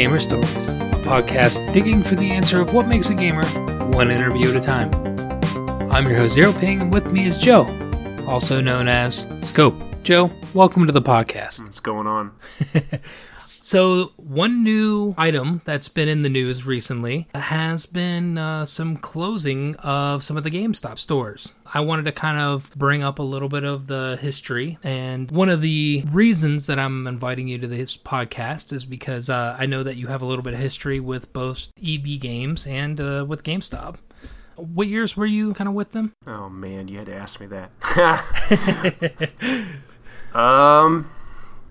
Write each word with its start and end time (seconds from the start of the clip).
Gamer 0.00 0.18
Stories, 0.18 0.66
a 0.66 0.72
podcast 1.04 1.74
digging 1.74 2.02
for 2.02 2.14
the 2.14 2.30
answer 2.30 2.58
of 2.62 2.72
what 2.72 2.88
makes 2.88 3.10
a 3.10 3.14
gamer, 3.14 3.44
one 3.90 4.10
interview 4.10 4.48
at 4.48 4.56
a 4.56 4.60
time. 4.62 4.90
I'm 5.92 6.08
your 6.08 6.16
host, 6.16 6.36
Zero 6.36 6.54
Ping, 6.54 6.80
and 6.80 6.90
with 6.90 7.04
me 7.08 7.26
is 7.26 7.36
Joe, 7.36 7.66
also 8.26 8.62
known 8.62 8.88
as 8.88 9.26
Scope. 9.42 9.74
Joe, 10.02 10.30
welcome 10.54 10.86
to 10.86 10.92
the 10.94 11.02
podcast. 11.02 11.64
What's 11.64 11.80
going 11.80 12.06
on? 12.06 12.32
So, 13.62 14.12
one 14.16 14.64
new 14.64 15.14
item 15.18 15.60
that's 15.66 15.88
been 15.88 16.08
in 16.08 16.22
the 16.22 16.30
news 16.30 16.64
recently 16.64 17.28
has 17.34 17.84
been 17.84 18.38
uh, 18.38 18.64
some 18.64 18.96
closing 18.96 19.76
of 19.76 20.24
some 20.24 20.38
of 20.38 20.44
the 20.44 20.50
GameStop 20.50 20.96
stores. 20.96 21.52
I 21.72 21.80
wanted 21.80 22.04
to 22.06 22.12
kind 22.12 22.38
of 22.38 22.70
bring 22.74 23.02
up 23.04 23.20
a 23.20 23.22
little 23.22 23.48
bit 23.48 23.62
of 23.62 23.86
the 23.86 24.18
history. 24.20 24.78
And 24.82 25.30
one 25.30 25.48
of 25.48 25.60
the 25.60 26.04
reasons 26.10 26.66
that 26.66 26.80
I'm 26.80 27.06
inviting 27.06 27.46
you 27.46 27.58
to 27.58 27.68
this 27.68 27.96
podcast 27.96 28.72
is 28.72 28.84
because 28.84 29.30
uh, 29.30 29.56
I 29.58 29.66
know 29.66 29.84
that 29.84 29.96
you 29.96 30.08
have 30.08 30.20
a 30.20 30.24
little 30.24 30.42
bit 30.42 30.54
of 30.54 30.58
history 30.58 30.98
with 30.98 31.32
both 31.32 31.68
EB 31.80 32.20
Games 32.20 32.66
and 32.66 33.00
uh, 33.00 33.24
with 33.26 33.44
GameStop. 33.44 33.98
What 34.56 34.88
years 34.88 35.16
were 35.16 35.26
you 35.26 35.54
kind 35.54 35.68
of 35.68 35.74
with 35.74 35.92
them? 35.92 36.12
Oh 36.26 36.48
man, 36.48 36.88
you 36.88 36.98
had 36.98 37.06
to 37.06 37.14
ask 37.14 37.40
me 37.40 37.46
that. 37.46 37.70
um, 40.34 41.10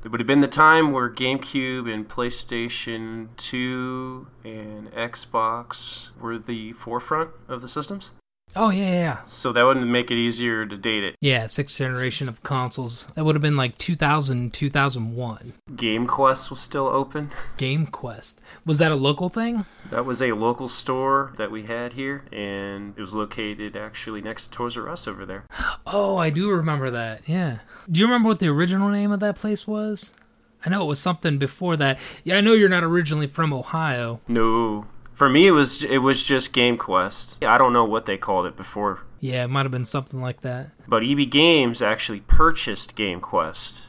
it 0.03 0.09
would 0.09 0.21
have 0.21 0.27
been 0.27 0.39
the 0.39 0.47
time 0.47 0.91
where 0.93 1.09
GameCube 1.09 1.93
and 1.93 2.07
PlayStation 2.07 3.27
2 3.35 4.27
and 4.45 4.91
Xbox 4.93 6.17
were 6.19 6.39
the 6.39 6.71
forefront 6.73 7.31
of 7.49 7.61
the 7.61 7.67
systems. 7.67 8.11
Oh 8.55 8.71
yeah, 8.71 8.85
yeah, 8.85 8.91
yeah. 8.93 9.17
So 9.27 9.53
that 9.53 9.63
wouldn't 9.63 9.87
make 9.87 10.09
it 10.09 10.17
easier 10.17 10.65
to 10.65 10.75
date 10.75 11.03
it. 11.03 11.15
Yeah, 11.21 11.47
sixth 11.47 11.77
generation 11.77 12.27
of 12.27 12.41
consoles. 12.41 13.07
That 13.13 13.23
would 13.23 13.35
have 13.35 13.41
been 13.41 13.55
like 13.55 13.77
2000, 13.77 14.53
2001. 14.53 15.53
Game 15.75 16.07
Quest 16.07 16.49
was 16.49 16.59
still 16.59 16.87
open. 16.87 17.29
Game 17.57 17.85
Quest. 17.85 18.41
Was 18.65 18.79
that 18.79 18.91
a 18.91 18.95
local 18.95 19.29
thing? 19.29 19.65
That 19.91 20.05
was 20.05 20.21
a 20.21 20.31
local 20.31 20.67
store 20.67 21.33
that 21.37 21.51
we 21.51 21.63
had 21.63 21.93
here, 21.93 22.23
and 22.31 22.95
it 22.97 23.01
was 23.01 23.13
located 23.13 23.75
actually 23.77 24.21
next 24.21 24.45
to 24.45 24.51
Toys 24.51 24.75
R 24.77 24.89
Us 24.89 25.07
over 25.07 25.25
there. 25.25 25.45
Oh, 25.85 26.17
I 26.17 26.31
do 26.31 26.49
remember 26.49 26.89
that. 26.89 27.27
Yeah. 27.27 27.59
Do 27.89 27.99
you 27.99 28.05
remember 28.07 28.29
what 28.29 28.39
the 28.39 28.47
original 28.47 28.89
name 28.89 29.11
of 29.11 29.19
that 29.19 29.35
place 29.35 29.67
was? 29.67 30.13
I 30.65 30.69
know 30.69 30.83
it 30.83 30.87
was 30.87 30.99
something 30.99 31.37
before 31.37 31.77
that. 31.77 31.99
Yeah, 32.23 32.37
I 32.37 32.41
know 32.41 32.53
you're 32.53 32.67
not 32.67 32.83
originally 32.83 33.27
from 33.27 33.53
Ohio. 33.53 34.19
No, 34.27 34.87
for 35.19 35.27
me, 35.29 35.47
it 35.47 35.51
was 35.51 35.83
it 35.83 35.97
was 35.97 36.23
just 36.23 36.53
Game 36.53 36.77
Quest. 36.77 37.43
I 37.43 37.57
don't 37.57 37.73
know 37.73 37.83
what 37.83 38.05
they 38.05 38.17
called 38.17 38.45
it 38.45 38.55
before. 38.55 39.01
Yeah, 39.19 39.43
it 39.43 39.49
might 39.49 39.63
have 39.63 39.71
been 39.71 39.83
something 39.83 40.21
like 40.21 40.39
that. 40.41 40.69
But 40.87 41.03
EB 41.03 41.29
Games 41.29 41.81
actually 41.81 42.21
purchased 42.21 42.95
Game 42.95 43.19
Quest, 43.19 43.87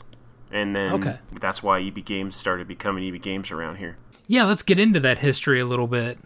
and 0.51 0.75
then 0.75 0.93
Okay. 0.95 1.19
that's 1.41 1.63
why 1.63 1.81
EB 1.81 2.05
Games 2.05 2.35
started 2.35 2.67
becoming 2.67 3.05
EB 3.05 3.23
Games 3.23 3.53
around 3.53 3.77
here. 3.77 3.97
Yeah, 4.27 4.43
let's 4.45 4.65
get 4.65 4.81
into 4.81 4.99
that 5.01 5.19
history 5.19 5.61
a 5.61 5.65
little 5.67 5.87
bit. 5.87 6.19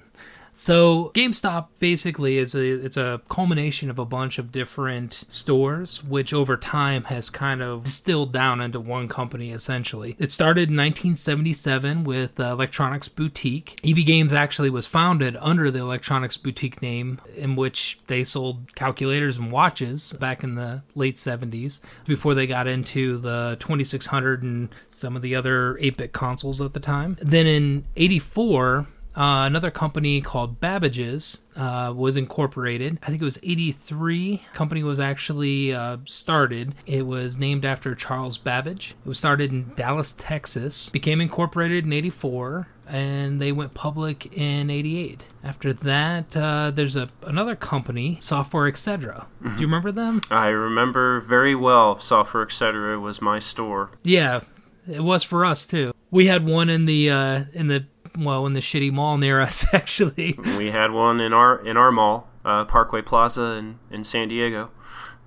So, 0.56 1.10
GameStop 1.16 1.66
basically 1.80 2.38
is 2.38 2.54
a 2.54 2.64
it's 2.64 2.96
a 2.96 3.20
culmination 3.28 3.90
of 3.90 3.98
a 3.98 4.04
bunch 4.04 4.38
of 4.38 4.52
different 4.52 5.24
stores, 5.26 6.02
which 6.04 6.32
over 6.32 6.56
time 6.56 7.04
has 7.04 7.28
kind 7.28 7.60
of 7.60 7.82
distilled 7.82 8.32
down 8.32 8.60
into 8.60 8.78
one 8.78 9.08
company 9.08 9.50
essentially. 9.50 10.14
It 10.20 10.30
started 10.30 10.70
in 10.70 10.76
1977 10.76 12.04
with 12.04 12.38
uh, 12.38 12.44
Electronics 12.52 13.08
Boutique. 13.08 13.80
EB 13.84 14.06
Games 14.06 14.32
actually 14.32 14.70
was 14.70 14.86
founded 14.86 15.36
under 15.40 15.72
the 15.72 15.80
Electronics 15.80 16.36
Boutique 16.36 16.80
name, 16.80 17.20
in 17.36 17.56
which 17.56 17.98
they 18.06 18.22
sold 18.22 18.76
calculators 18.76 19.38
and 19.38 19.50
watches 19.50 20.12
back 20.14 20.44
in 20.44 20.54
the 20.54 20.84
late 20.94 21.16
70s 21.16 21.80
before 22.06 22.34
they 22.34 22.46
got 22.46 22.68
into 22.68 23.18
the 23.18 23.56
2600 23.58 24.44
and 24.44 24.68
some 24.88 25.16
of 25.16 25.22
the 25.22 25.34
other 25.34 25.74
8-bit 25.80 26.12
consoles 26.12 26.60
at 26.60 26.74
the 26.74 26.80
time. 26.80 27.18
Then 27.20 27.48
in 27.48 27.84
84 27.96 28.86
uh, 29.16 29.44
another 29.46 29.70
company 29.70 30.20
called 30.20 30.60
Babbage's 30.60 31.40
uh, 31.56 31.92
was 31.94 32.16
incorporated. 32.16 32.98
I 33.02 33.06
think 33.06 33.22
it 33.22 33.24
was 33.24 33.38
83. 33.42 34.42
Company 34.54 34.82
was 34.82 34.98
actually 34.98 35.72
uh, 35.72 35.98
started. 36.04 36.74
It 36.86 37.06
was 37.06 37.38
named 37.38 37.64
after 37.64 37.94
Charles 37.94 38.38
Babbage. 38.38 38.94
It 39.04 39.08
was 39.08 39.18
started 39.18 39.52
in 39.52 39.72
Dallas, 39.76 40.14
Texas. 40.18 40.90
Became 40.90 41.20
incorporated 41.20 41.84
in 41.84 41.92
84 41.92 42.68
and 42.86 43.40
they 43.40 43.50
went 43.50 43.72
public 43.72 44.36
in 44.36 44.68
88 44.68 45.24
after 45.42 45.72
that 45.72 46.36
uh, 46.36 46.70
there's 46.70 46.96
a 46.96 47.08
another 47.22 47.56
company 47.56 48.18
software 48.20 48.66
etc 48.68 49.26
do 49.42 49.48
you 49.52 49.66
remember 49.66 49.90
them 49.90 50.20
I 50.30 50.48
remember 50.48 51.20
very 51.22 51.54
well. 51.54 51.98
Software 51.98 52.42
Etc. 52.42 53.00
was 53.00 53.22
my 53.22 53.38
store. 53.38 53.90
yeah 54.02 54.40
it 54.86 55.00
was 55.00 55.24
for 55.24 55.46
us 55.46 55.64
too 55.64 55.94
we 56.10 56.26
had 56.26 56.44
one 56.46 56.68
in 56.68 56.84
the 56.84 57.10
uh, 57.10 57.44
in 57.54 57.68
the 57.68 57.86
well 58.18 58.46
in 58.46 58.52
the 58.52 58.60
shitty 58.60 58.92
mall 58.92 59.18
near 59.18 59.40
us 59.40 59.66
actually 59.72 60.38
We 60.56 60.70
had 60.70 60.92
one 60.92 61.20
in 61.20 61.32
our 61.32 61.64
in 61.64 61.76
our 61.76 61.90
mall, 61.92 62.28
uh, 62.44 62.64
Parkway 62.64 63.02
Plaza 63.02 63.42
in 63.42 63.78
in 63.90 64.04
San 64.04 64.28
Diego, 64.28 64.70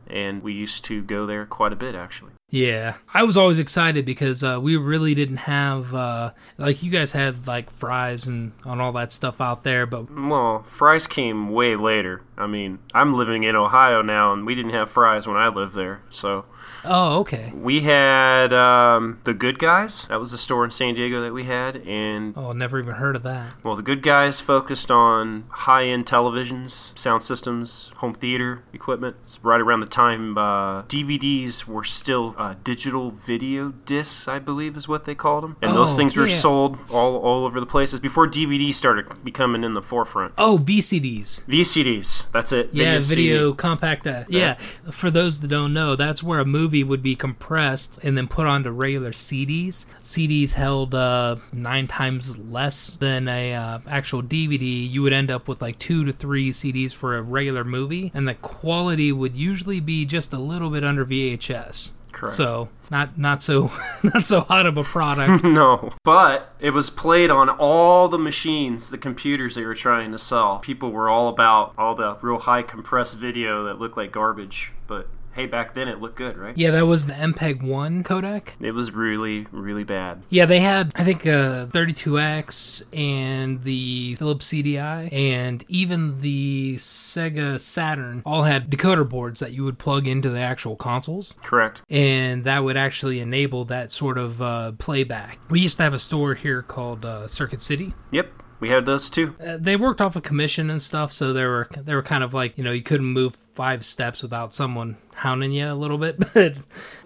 and 0.07 0.41
we 0.43 0.53
used 0.53 0.85
to 0.85 1.03
go 1.03 1.25
there 1.25 1.45
quite 1.45 1.73
a 1.73 1.75
bit 1.77 1.95
actually. 1.95 2.31
Yeah, 2.49 2.95
I 3.13 3.23
was 3.23 3.35
always 3.35 3.59
excited 3.59 4.05
because 4.05 4.41
uh, 4.41 4.57
we 4.61 4.77
really 4.77 5.13
didn't 5.13 5.37
have 5.37 5.93
uh, 5.93 6.31
like 6.57 6.81
you 6.81 6.89
guys 6.89 7.11
had 7.11 7.45
like 7.45 7.69
Fry's 7.71 8.25
and 8.25 8.53
on 8.63 8.79
all 8.79 8.93
that 8.93 9.11
stuff 9.11 9.41
out 9.41 9.63
there, 9.63 9.85
but 9.85 10.09
Well, 10.09 10.63
Fry's 10.69 11.07
came 11.07 11.49
way 11.49 11.75
later. 11.75 12.21
I 12.37 12.47
mean, 12.47 12.79
I'm 12.93 13.13
living 13.15 13.43
in 13.43 13.55
Ohio 13.55 14.01
now, 14.01 14.33
and 14.33 14.45
we 14.45 14.53
didn't 14.55 14.73
have 14.73 14.89
Fry's 14.91 15.25
when 15.27 15.37
I 15.37 15.47
lived 15.47 15.73
there. 15.75 16.01
So 16.09 16.45
oh 16.85 17.19
okay, 17.21 17.51
we 17.55 17.81
had 17.81 18.53
um, 18.53 19.19
the 19.23 19.33
Good 19.33 19.57
Guys. 19.59 20.05
That 20.09 20.19
was 20.19 20.33
a 20.33 20.37
store 20.37 20.63
in 20.63 20.71
San 20.71 20.93
Diego 20.95 21.21
that 21.23 21.33
we 21.33 21.45
had, 21.45 21.77
and 21.87 22.33
oh 22.37 22.51
never 22.53 22.79
even 22.79 22.95
heard 22.95 23.15
of 23.15 23.23
that. 23.23 23.53
well, 23.63 23.75
the 23.75 23.81
Good 23.81 24.01
Guys 24.03 24.39
focused 24.39 24.91
on 24.91 25.45
high-end 25.49 26.05
televisions, 26.05 26.97
sound 26.97 27.23
systems, 27.23 27.91
home 27.97 28.13
theater 28.13 28.63
equipment. 28.73 29.15
It's 29.23 29.43
right 29.43 29.59
around 29.61 29.79
the 29.79 29.85
time 29.87 30.37
uh, 30.37 30.83
DVDs 30.83 31.65
were 31.65 31.83
still 31.83 32.35
uh, 32.37 32.55
digital 32.63 33.11
video 33.11 33.69
discs, 33.85 34.27
I 34.27 34.39
believe 34.39 34.77
is 34.77 34.87
what 34.87 35.05
they 35.05 35.15
called 35.15 35.43
them, 35.43 35.57
and 35.61 35.71
Oh, 35.71 35.73
those 35.75 35.95
things 35.95 36.15
were 36.15 36.27
yeah. 36.27 36.35
sold 36.35 36.77
all 36.89 37.17
all 37.17 37.45
over 37.45 37.59
the 37.59 37.65
places 37.65 37.99
before 37.99 38.27
DVD 38.27 38.73
started 38.73 39.23
becoming 39.23 39.63
in 39.63 39.73
the 39.73 39.81
forefront. 39.81 40.33
Oh 40.37 40.59
VCDs. 40.63 41.45
VCDs. 41.45 42.26
That's 42.31 42.51
it. 42.51 42.69
Yeah, 42.71 42.99
video 42.99 43.49
CD. 43.51 43.57
compact. 43.57 44.07
Uh, 44.07 44.25
yeah, 44.27 44.55
for 44.91 45.09
those 45.09 45.39
that 45.39 45.47
don't 45.47 45.73
know, 45.73 45.95
that's 45.95 46.21
where 46.21 46.39
a 46.39 46.45
movie 46.45 46.83
would 46.83 47.01
be 47.01 47.15
compressed 47.15 47.99
and 48.03 48.17
then 48.17 48.27
put 48.27 48.45
onto 48.45 48.69
regular 48.69 49.11
CDs. 49.11 49.85
CDs 50.01 50.53
held 50.53 50.93
uh, 50.93 51.37
nine 51.51 51.87
times 51.87 52.37
less 52.37 52.91
than 52.99 53.27
a 53.27 53.53
uh, 53.53 53.79
actual 53.87 54.21
DVD. 54.21 54.89
You 54.89 55.01
would 55.03 55.13
end 55.13 55.31
up 55.31 55.47
with 55.47 55.61
like 55.61 55.79
two 55.79 56.05
to 56.05 56.11
three 56.11 56.51
CDs 56.51 56.93
for 56.93 57.17
a 57.17 57.21
regular 57.21 57.63
movie, 57.63 58.11
and 58.13 58.27
the 58.27 58.35
quality 58.35 59.11
would 59.11 59.35
usually 59.35 59.79
be 59.79 60.05
just 60.05 60.33
a 60.33 60.39
little 60.39 60.69
bit 60.69 60.83
under 60.83 61.05
VHS. 61.05 61.91
Correct. 62.17 62.35
So 62.35 62.69
not 62.89 63.17
not 63.17 63.43
so 63.43 63.71
not 64.03 64.25
so 64.25 64.41
hot 64.41 64.65
of 64.65 64.75
a 64.77 64.83
product. 64.83 65.43
No, 65.57 65.93
but 66.03 66.53
it 66.59 66.71
was 66.71 66.89
played 66.89 67.29
on 67.29 67.47
all 67.49 68.07
the 68.09 68.17
machines, 68.17 68.89
the 68.89 68.97
computers 68.97 69.53
they 69.55 69.63
were 69.63 69.75
trying 69.75 70.11
to 70.11 70.19
sell. 70.19 70.59
People 70.59 70.91
were 70.91 71.09
all 71.09 71.29
about 71.29 71.73
all 71.77 71.93
the 71.93 72.17
real 72.21 72.39
high 72.39 72.63
compressed 72.63 73.15
video 73.17 73.65
that 73.65 73.79
looked 73.79 73.97
like 73.97 74.11
garbage. 74.11 74.71
But 74.87 75.07
hey, 75.37 75.45
back 75.45 75.73
then 75.73 75.87
it 75.87 76.01
looked 76.01 76.17
good, 76.17 76.35
right? 76.37 76.57
yeah, 76.57 76.71
that 76.71 76.85
was 76.87 77.07
the 77.07 77.13
MPEG 77.13 77.61
one 77.63 78.03
codec. 78.03 78.49
It 78.59 78.71
was 78.71 78.91
really, 78.91 79.45
really 79.51 79.83
bad. 79.83 80.23
Yeah, 80.29 80.45
they 80.45 80.59
had 80.59 80.91
I 80.95 81.03
think 81.03 81.25
uh, 81.25 81.67
32X 81.67 82.83
and 82.91 83.63
the 83.63 84.15
Philips 84.15 84.51
CDI 84.51 85.13
and 85.13 85.63
even 85.67 86.21
the 86.21 86.75
Sega 86.77 87.59
Saturn 87.59 88.21
all 88.25 88.43
had 88.43 88.69
decoder 88.69 89.07
boards 89.07 89.39
that 89.39 89.51
you 89.51 89.63
would 89.63 89.77
plug 89.77 90.07
into 90.07 90.29
the 90.29 90.39
actual 90.39 90.75
consoles, 90.75 91.33
Correct. 91.43 91.81
and 91.89 92.43
that 92.43 92.63
would 92.63 92.77
actually 92.77 93.19
enable 93.19 93.65
that 93.65 93.91
sort 93.91 94.17
of 94.17 94.41
uh, 94.41 94.71
playback. 94.73 95.39
We 95.49 95.59
used 95.59 95.77
to 95.77 95.83
have 95.83 95.93
a 95.93 95.99
store 95.99 96.33
here 96.33 96.61
called 96.63 97.05
uh, 97.05 97.27
Circuit 97.27 97.61
City. 97.61 97.93
Yep, 98.11 98.31
we 98.59 98.69
had 98.69 98.85
those 98.85 99.09
too. 99.09 99.35
Uh, 99.39 99.57
they 99.59 99.75
worked 99.75 100.01
off 100.01 100.15
a 100.15 100.21
commission 100.21 100.69
and 100.69 100.81
stuff, 100.81 101.13
so 101.13 101.31
they 101.33 101.45
were 101.45 101.67
they 101.77 101.93
were 101.93 102.03
kind 102.03 102.23
of 102.23 102.33
like 102.33 102.57
you 102.57 102.63
know 102.63 102.71
you 102.71 102.81
couldn't 102.81 103.05
move 103.05 103.37
five 103.53 103.85
steps 103.85 104.21
without 104.21 104.53
someone 104.53 104.97
hounding 105.17 105.51
you 105.51 105.71
a 105.71 105.73
little 105.73 105.97
bit, 105.97 106.17
but 106.33 106.55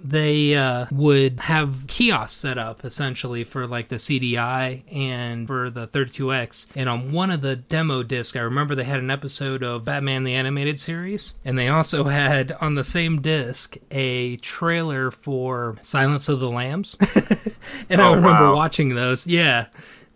they 0.04 0.56
uh, 0.56 0.86
would 0.92 1.40
have 1.40 1.86
kiosks 1.88 2.38
set 2.38 2.58
up 2.58 2.84
essentially 2.86 3.44
for 3.44 3.66
like 3.68 3.88
the 3.88 3.96
CDI 3.96 4.84
and 4.94 5.48
for 5.48 5.70
the 5.70 5.88
32X. 5.88 6.68
And 6.76 6.90
on 6.90 7.12
one 7.12 7.32
of 7.32 7.42
the 7.42 7.56
demo 7.56 8.04
discs, 8.04 8.36
I 8.36 8.42
remember 8.42 8.76
they 8.76 8.84
had 8.84 9.00
an 9.00 9.10
episode 9.12 9.64
of 9.64 9.86
Batman 9.86 10.24
the 10.24 10.34
Animated 10.36 10.80
Series, 10.80 11.34
and 11.46 11.58
they 11.58 11.70
also 11.70 12.04
had 12.06 12.52
on 12.62 12.76
the 12.76 12.84
same 12.84 13.22
disc 13.22 13.78
a 13.92 14.38
trailer 14.38 15.12
for 15.12 15.78
Silence 15.82 16.28
of 16.30 16.40
the 16.40 16.50
Lambs. 16.50 16.96
and 17.90 18.02
I 18.02 18.08
Oh, 18.10 18.16
remember 18.16 18.50
wow. 18.50 18.56
watching 18.56 18.96
those. 18.96 19.26
Yeah 19.26 19.68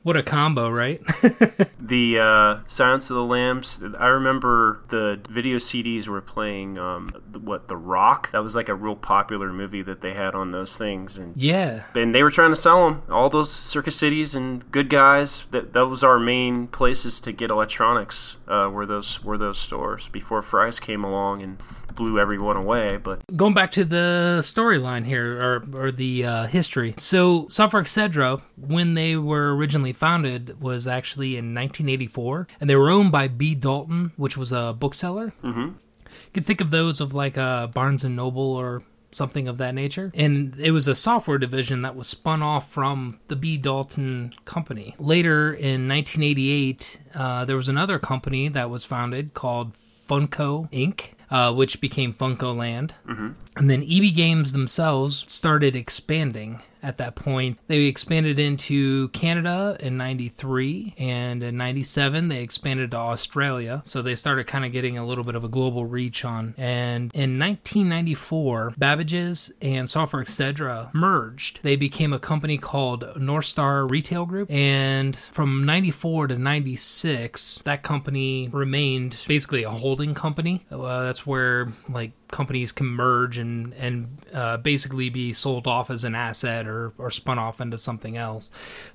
What 0.05 0.15
a 0.15 0.21
combo, 0.21 0.69
right? 0.69 1.01
the 1.79 2.19
uh, 2.19 2.59
Silence 2.67 3.09
of 3.09 3.15
the 3.15 3.23
Lambs. 3.23 3.81
I 3.97 4.05
remember 4.05 4.83
the 4.89 5.19
video 5.27 5.57
CDs 5.57 6.07
were 6.07 6.21
playing 6.21 6.77
um, 6.77 7.09
what 7.41 7.69
The 7.69 7.75
Rock. 7.75 8.31
That 8.31 8.43
was 8.43 8.53
like 8.53 8.69
a 8.69 8.75
real 8.75 8.95
popular 8.95 9.51
movie 9.51 9.81
that 9.81 10.01
they 10.01 10.13
had 10.13 10.35
on 10.35 10.51
those 10.51 10.77
things, 10.77 11.17
and 11.17 11.35
yeah, 11.35 11.85
and 11.95 12.13
they 12.13 12.21
were 12.21 12.29
trying 12.29 12.51
to 12.51 12.55
sell 12.55 12.85
them. 12.85 13.01
All 13.09 13.31
those 13.31 13.51
Circuit 13.51 13.93
Cities 13.93 14.35
and 14.35 14.71
good 14.71 14.91
guys. 14.91 15.45
That 15.49 15.73
that 15.73 15.87
was 15.87 16.03
our 16.03 16.19
main 16.19 16.67
places 16.67 17.19
to 17.21 17.31
get 17.31 17.49
electronics. 17.49 18.37
Uh, 18.47 18.69
were 18.71 18.85
those 18.85 19.23
were 19.23 19.39
those 19.39 19.57
stores 19.57 20.07
before 20.09 20.43
Fry's 20.43 20.79
came 20.79 21.03
along 21.03 21.41
and 21.41 21.57
blew 21.95 22.19
everyone 22.19 22.57
away. 22.57 22.97
But 22.97 23.21
going 23.35 23.53
back 23.53 23.71
to 23.71 23.85
the 23.85 24.39
storyline 24.41 25.05
here, 25.05 25.41
or 25.41 25.65
or 25.73 25.91
the 25.91 26.25
uh, 26.25 26.45
history. 26.45 26.93
So 26.97 27.47
Software 27.47 27.81
Etc. 27.81 28.41
when 28.55 28.93
they 28.93 29.15
were 29.15 29.55
originally 29.55 29.93
founded, 29.95 30.61
was 30.61 30.87
actually 30.87 31.37
in 31.37 31.53
1984, 31.53 32.47
and 32.59 32.69
they 32.69 32.75
were 32.75 32.89
owned 32.89 33.11
by 33.11 33.27
B. 33.27 33.55
Dalton, 33.55 34.11
which 34.17 34.37
was 34.37 34.51
a 34.51 34.75
bookseller. 34.77 35.33
Mm-hmm. 35.43 35.59
You 35.59 36.31
can 36.33 36.43
think 36.43 36.61
of 36.61 36.71
those 36.71 37.01
of 37.01 37.13
like 37.13 37.37
a 37.37 37.69
Barnes 37.73 38.03
and 38.03 38.15
Noble 38.15 38.53
or 38.53 38.83
something 39.11 39.47
of 39.47 39.57
that 39.57 39.73
nature. 39.73 40.11
And 40.13 40.59
it 40.59 40.71
was 40.71 40.87
a 40.87 40.95
software 40.95 41.37
division 41.37 41.81
that 41.83 41.95
was 41.95 42.07
spun 42.07 42.41
off 42.41 42.69
from 42.69 43.19
the 43.27 43.35
B. 43.35 43.57
Dalton 43.57 44.33
company. 44.43 44.95
Later 44.99 45.53
in 45.53 45.87
1988, 45.87 46.99
uh, 47.13 47.45
there 47.45 47.55
was 47.55 47.69
another 47.69 47.97
company 47.97 48.49
that 48.49 48.69
was 48.69 48.83
founded 48.83 49.33
called 49.33 49.73
Funco 50.07 50.69
Inc 50.71 51.15
uh, 51.29 51.53
which 51.53 51.81
became 51.81 52.13
Funco 52.13 52.55
Land. 52.55 52.93
Mm-hmm. 53.07 53.29
And 53.57 53.69
then 53.69 53.83
EB 53.83 54.15
Games 54.15 54.53
themselves 54.53 55.25
started 55.27 55.75
expanding 55.75 56.61
at 56.85 56.97
that 56.97 57.15
point. 57.15 57.57
They 57.67 57.83
expanded 57.83 58.37
into 58.37 59.09
Canada 59.09 59.75
in 59.79 59.97
93 59.97 60.93
and 60.97 61.41
in 61.41 61.57
97 61.57 62.27
they 62.27 62.43
expanded 62.43 62.91
to 62.91 62.97
Australia. 62.97 63.81
So 63.85 64.01
they 64.01 64.15
started 64.15 64.45
kind 64.45 64.63
of 64.63 64.71
getting 64.71 64.97
a 64.97 65.05
little 65.05 65.23
bit 65.23 65.35
of 65.35 65.43
a 65.43 65.49
global 65.49 65.85
reach 65.85 66.23
on. 66.23 66.53
And 66.57 67.11
in 67.15 67.39
1994, 67.39 68.75
Babbage's 68.77 69.51
and 69.61 69.89
Software 69.89 70.21
Etc. 70.21 70.91
merged. 70.93 71.59
They 71.63 71.75
became 71.75 72.13
a 72.13 72.19
company 72.19 72.57
called 72.57 73.19
North 73.19 73.45
Star 73.45 73.87
Retail 73.87 74.25
Group. 74.25 74.51
And 74.51 75.15
from 75.15 75.65
94 75.65 76.27
to 76.27 76.37
96, 76.37 77.61
that 77.63 77.81
company 77.81 78.49
remained 78.51 79.17
basically 79.27 79.63
a 79.63 79.69
holding 79.69 80.13
company. 80.13 80.65
Uh, 80.71 81.03
that's 81.03 81.25
where 81.25 81.69
like 81.89 82.11
companies 82.29 82.71
can 82.71 82.87
merge 82.87 83.37
and 83.37 83.73
and 83.75 84.17
uh, 84.33 84.57
basically 84.57 85.09
be 85.09 85.33
sold 85.33 85.67
off 85.67 85.89
as 85.89 86.03
an 86.03 86.15
asset 86.15 86.67
or 86.67 86.93
or 86.97 87.11
spun 87.11 87.39
off 87.39 87.61
into 87.61 87.77
something 87.77 88.17
else. 88.17 88.51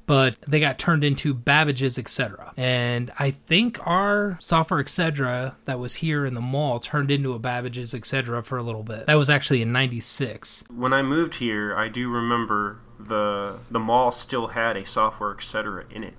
But 0.06 0.36
they 0.42 0.60
got 0.60 0.78
turned 0.78 1.04
into 1.04 1.34
Babbage's, 1.34 1.98
etc. 1.98 2.52
And 2.56 3.10
I 3.18 3.30
think 3.30 3.84
our 3.86 4.36
software, 4.40 4.80
etc. 4.80 5.56
that 5.64 5.78
was 5.78 5.96
here 5.96 6.26
in 6.26 6.34
the 6.34 6.40
mall 6.40 6.80
turned 6.80 7.10
into 7.10 7.32
a 7.32 7.38
Babbage's, 7.38 7.94
etc. 7.94 8.42
for 8.42 8.58
a 8.58 8.62
little 8.62 8.82
bit. 8.82 9.06
That 9.06 9.14
was 9.14 9.30
actually 9.30 9.62
in 9.62 9.72
'96. 9.72 10.64
When 10.74 10.92
I 10.92 11.02
moved 11.02 11.36
here, 11.36 11.76
I 11.76 11.88
do 11.88 12.08
remember 12.08 12.80
the 12.98 13.58
the 13.70 13.80
mall 13.80 14.12
still 14.12 14.48
had 14.48 14.76
a 14.76 14.84
software, 14.84 15.32
etc. 15.32 15.84
in 15.90 16.04
it. 16.04 16.14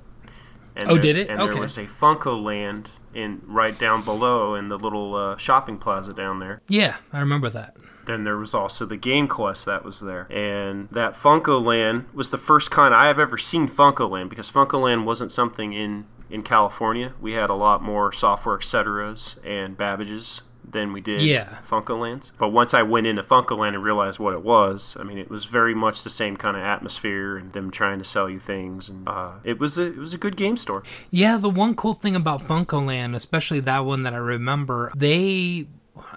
And 0.76 0.90
oh, 0.90 0.94
there, 0.94 1.02
did 1.02 1.18
it? 1.18 1.30
And 1.30 1.42
okay. 1.42 1.54
there 1.54 1.62
was 1.62 1.78
a 1.78 1.86
Funco 1.86 2.42
Land 2.42 2.90
in 3.14 3.42
right 3.46 3.78
down 3.78 4.04
below 4.04 4.56
in 4.56 4.68
the 4.68 4.78
little 4.78 5.16
uh, 5.16 5.38
shopping 5.38 5.78
plaza 5.78 6.14
down 6.14 6.40
there. 6.40 6.62
Yeah, 6.68 6.98
I 7.12 7.20
remember 7.20 7.50
that. 7.50 7.76
Then 8.06 8.24
there 8.24 8.38
was 8.38 8.54
also 8.54 8.86
the 8.86 8.98
Game 8.98 9.28
Quest 9.28 9.66
that 9.66 9.86
was 9.86 10.00
there, 10.00 10.32
and 10.32 10.90
that 10.90 11.14
Funco 11.14 11.64
Land 11.64 12.06
was 12.14 12.32
the 12.32 12.38
first 12.38 12.72
kind 12.72 12.94
I 12.96 13.08
have 13.08 13.20
ever 13.20 13.38
seen 13.38 13.70
Funco 13.70 14.10
Land 14.10 14.30
because 14.30 14.52
Funco 14.52 14.82
Land 14.82 15.06
wasn't 15.06 15.32
something 15.32 15.74
in 15.74 16.06
in 16.30 16.44
California. 16.44 17.14
We 17.20 17.34
had 17.34 17.50
a 17.50 17.56
lot 17.56 17.84
more 17.84 18.12
software, 18.12 18.58
etceteras, 18.58 19.38
and 19.46 19.78
Babbages 19.78 20.42
than 20.72 20.94
we 20.94 21.02
did 21.02 21.22
yeah. 21.22 21.58
Funcolands. 21.68 22.32
But 22.38 22.50
once 22.50 22.74
I 22.74 22.82
went 22.82 23.08
into 23.08 23.24
Funcoland 23.24 23.76
and 23.76 23.84
realized 23.84 24.20
what 24.20 24.34
it 24.34 24.44
was, 24.44 24.96
I 25.00 25.04
mean, 25.04 25.18
it 25.18 25.30
was 25.30 25.46
very 25.46 25.76
much 25.76 26.04
the 26.04 26.10
same 26.10 26.38
kind 26.38 26.58
of 26.58 26.64
atmosphere 26.64 27.38
and 27.38 27.54
them 27.54 27.72
trying 27.72 28.00
to 28.00 28.06
sell 28.06 28.30
you 28.30 28.40
things, 28.40 28.90
and 28.90 29.08
uh, 29.08 29.34
it 29.44 29.60
was 29.60 29.78
a 29.78 29.84
it 29.84 29.98
was 29.98 30.14
a 30.14 30.18
good 30.18 30.36
game 30.36 30.58
store. 30.58 30.84
Yeah, 31.10 31.38
the 31.38 31.50
one 31.50 31.76
cool 31.76 31.94
thing 31.94 32.16
about 32.16 32.42
Funcoland, 32.42 33.16
especially 33.16 33.60
that 33.62 33.86
one 33.86 34.04
that 34.04 34.14
I 34.14 34.18
remember, 34.18 34.92
they 34.96 35.68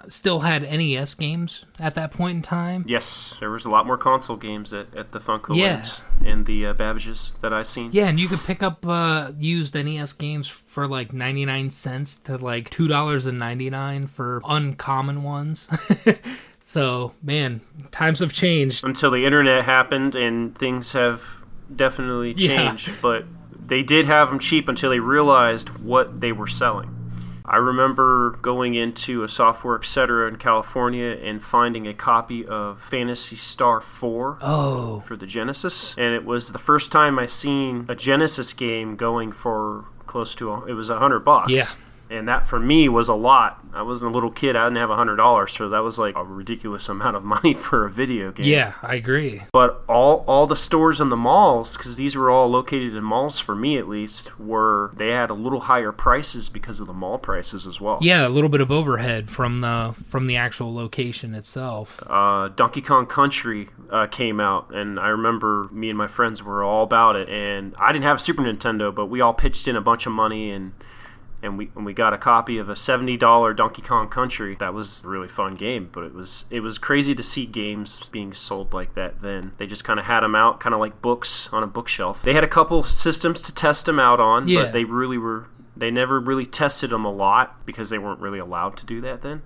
still 0.07 0.39
had 0.39 0.63
NES 0.63 1.15
games 1.15 1.65
at 1.79 1.95
that 1.95 2.11
point 2.11 2.37
in 2.37 2.41
time. 2.41 2.85
Yes, 2.87 3.35
there 3.39 3.49
was 3.49 3.65
a 3.65 3.69
lot 3.69 3.85
more 3.85 3.97
console 3.97 4.37
games 4.37 4.73
at, 4.73 4.93
at 4.95 5.11
the 5.11 5.19
Funco 5.19 5.55
yeah. 5.55 5.85
and 6.23 6.45
the 6.45 6.67
uh, 6.67 6.73
Babbages 6.73 7.37
that 7.41 7.53
I 7.53 7.63
seen. 7.63 7.89
Yeah, 7.91 8.07
and 8.07 8.19
you 8.19 8.27
could 8.27 8.41
pick 8.41 8.63
up 8.63 8.85
uh, 8.85 9.31
used 9.37 9.75
NES 9.75 10.13
games 10.13 10.47
for 10.47 10.87
like 10.87 11.13
99 11.13 11.71
cents 11.71 12.17
to 12.17 12.37
like 12.37 12.69
$2.99 12.69 14.09
for 14.09 14.41
uncommon 14.45 15.23
ones. 15.23 15.69
so, 16.61 17.13
man, 17.21 17.61
times 17.91 18.19
have 18.19 18.33
changed. 18.33 18.83
Until 18.83 19.11
the 19.11 19.25
internet 19.25 19.63
happened 19.63 20.15
and 20.15 20.57
things 20.57 20.93
have 20.93 21.23
definitely 21.73 22.33
changed, 22.33 22.87
yeah. 22.87 22.95
but 23.01 23.25
they 23.67 23.83
did 23.83 24.05
have 24.05 24.29
them 24.29 24.39
cheap 24.39 24.67
until 24.67 24.91
they 24.91 24.99
realized 24.99 25.69
what 25.79 26.21
they 26.21 26.31
were 26.31 26.47
selling. 26.47 27.04
I 27.47 27.57
remember 27.57 28.31
going 28.41 28.75
into 28.75 29.23
a 29.23 29.29
software 29.29 29.75
etc. 29.75 30.27
in 30.27 30.37
California 30.37 31.17
and 31.21 31.43
finding 31.43 31.87
a 31.87 31.93
copy 31.93 32.45
of 32.45 32.81
Phantasy 32.81 33.35
Star 33.35 33.81
4 33.81 34.39
oh. 34.41 34.99
for 35.01 35.15
the 35.15 35.25
Genesis. 35.25 35.95
And 35.97 36.13
it 36.13 36.25
was 36.25 36.51
the 36.51 36.59
first 36.59 36.91
time 36.91 37.19
I 37.19 37.25
seen 37.25 37.85
a 37.87 37.95
Genesis 37.95 38.53
game 38.53 38.95
going 38.95 39.31
for 39.31 39.85
close 40.07 40.35
to 40.35 40.51
a, 40.51 40.65
it 40.65 40.73
was 40.73 40.89
a 40.89 40.99
hundred 40.99 41.19
bucks. 41.19 41.51
Yeah 41.51 41.65
and 42.09 42.27
that 42.27 42.47
for 42.47 42.59
me 42.59 42.89
was 42.89 43.07
a 43.07 43.13
lot. 43.13 43.63
I 43.73 43.81
wasn't 43.81 44.11
a 44.11 44.13
little 44.13 44.31
kid; 44.31 44.55
I 44.55 44.65
didn't 44.65 44.77
have 44.77 44.89
a 44.89 44.95
hundred 44.95 45.17
dollars, 45.17 45.53
so 45.53 45.69
that 45.69 45.79
was 45.79 45.97
like 45.97 46.15
a 46.15 46.23
ridiculous 46.23 46.87
amount 46.95 47.15
of 47.15 47.23
money 47.23 47.53
for 47.53 47.85
a 47.85 47.89
video 47.89 48.31
game. 48.31 48.45
Yeah, 48.45 48.73
I 48.81 48.95
agree. 48.95 49.43
But 49.51 49.83
all 49.87 50.23
all 50.27 50.47
the 50.47 50.55
stores 50.55 51.01
in 51.01 51.09
the 51.09 51.17
malls, 51.17 51.77
because 51.77 51.95
these 51.95 52.15
were 52.15 52.29
all 52.29 52.47
located 52.49 52.95
in 52.95 53.03
malls 53.03 53.39
for 53.39 53.55
me 53.55 53.77
at 53.77 53.87
least, 53.87 54.39
were 54.39 54.91
they 54.95 55.09
had 55.09 55.29
a 55.29 55.33
little 55.33 55.61
higher 55.61 55.91
prices 55.91 56.49
because 56.49 56.79
of 56.79 56.87
the 56.87 56.93
mall 56.93 57.17
prices 57.17 57.65
as 57.67 57.81
well. 57.81 57.99
Yeah, 58.01 58.27
a 58.27 58.29
little 58.29 58.49
bit 58.49 58.61
of 58.61 58.71
overhead 58.71 59.29
from 59.29 59.59
the 59.59 59.95
from 60.05 60.27
the 60.27 60.35
actual 60.35 60.73
location 60.73 61.33
itself. 61.33 62.01
Uh, 62.05 62.49
Donkey 62.49 62.81
Kong 62.81 63.05
Country 63.05 63.69
uh, 63.89 64.07
came 64.07 64.39
out, 64.39 64.73
and 64.73 64.99
I 64.99 65.09
remember 65.09 65.67
me 65.71 65.89
and 65.89 65.97
my 65.97 66.07
friends 66.07 66.41
were 66.43 66.63
all 66.63 66.83
about 66.83 67.15
it. 67.15 67.29
And 67.29 67.75
I 67.79 67.91
didn't 67.91 68.05
have 68.05 68.17
a 68.17 68.19
Super 68.19 68.41
Nintendo, 68.41 68.93
but 68.93 69.07
we 69.07 69.21
all 69.21 69.33
pitched 69.33 69.67
in 69.67 69.75
a 69.75 69.81
bunch 69.81 70.05
of 70.05 70.11
money 70.11 70.51
and 70.51 70.73
and 71.45 71.57
we 71.57 71.69
and 71.75 71.85
we 71.85 71.93
got 71.93 72.13
a 72.13 72.17
copy 72.17 72.57
of 72.57 72.69
a 72.69 72.75
seventy 72.75 73.15
dollar 73.15 73.53
Donkey 73.53 73.81
Kong 73.81 74.09
Country. 74.09 74.55
That 74.59 74.73
was 74.73 75.03
a 75.03 75.07
really 75.07 75.27
fun 75.27 75.53
game, 75.53 75.89
but 75.91 76.03
it 76.03 76.13
was 76.13 76.45
it 76.49 76.59
was 76.59 76.77
crazy 76.77 77.15
to 77.15 77.23
see 77.23 77.45
games 77.45 77.99
being 78.11 78.33
sold 78.33 78.73
like 78.73 78.95
that. 78.95 79.21
Then 79.21 79.53
they 79.57 79.67
just 79.67 79.83
kind 79.83 79.99
of 79.99 80.05
had 80.05 80.21
them 80.21 80.35
out, 80.35 80.59
kind 80.59 80.73
of 80.73 80.81
like 80.81 81.01
books 81.01 81.49
on 81.53 81.63
a 81.63 81.67
bookshelf. 81.67 82.21
They 82.23 82.33
had 82.33 82.43
a 82.43 82.49
couple 82.49 82.83
systems 82.83 83.41
to 83.43 83.53
test 83.53 83.85
them 83.85 83.99
out 83.99 84.19
on, 84.19 84.47
yeah. 84.47 84.63
but 84.63 84.73
they 84.73 84.83
really 84.83 85.17
were 85.17 85.47
they 85.77 85.91
never 85.91 86.19
really 86.19 86.45
tested 86.45 86.89
them 86.89 87.05
a 87.05 87.11
lot 87.11 87.65
because 87.65 87.89
they 87.89 87.97
weren't 87.97 88.19
really 88.19 88.39
allowed 88.39 88.77
to 88.77 88.85
do 88.85 89.01
that 89.01 89.21
then. 89.21 89.41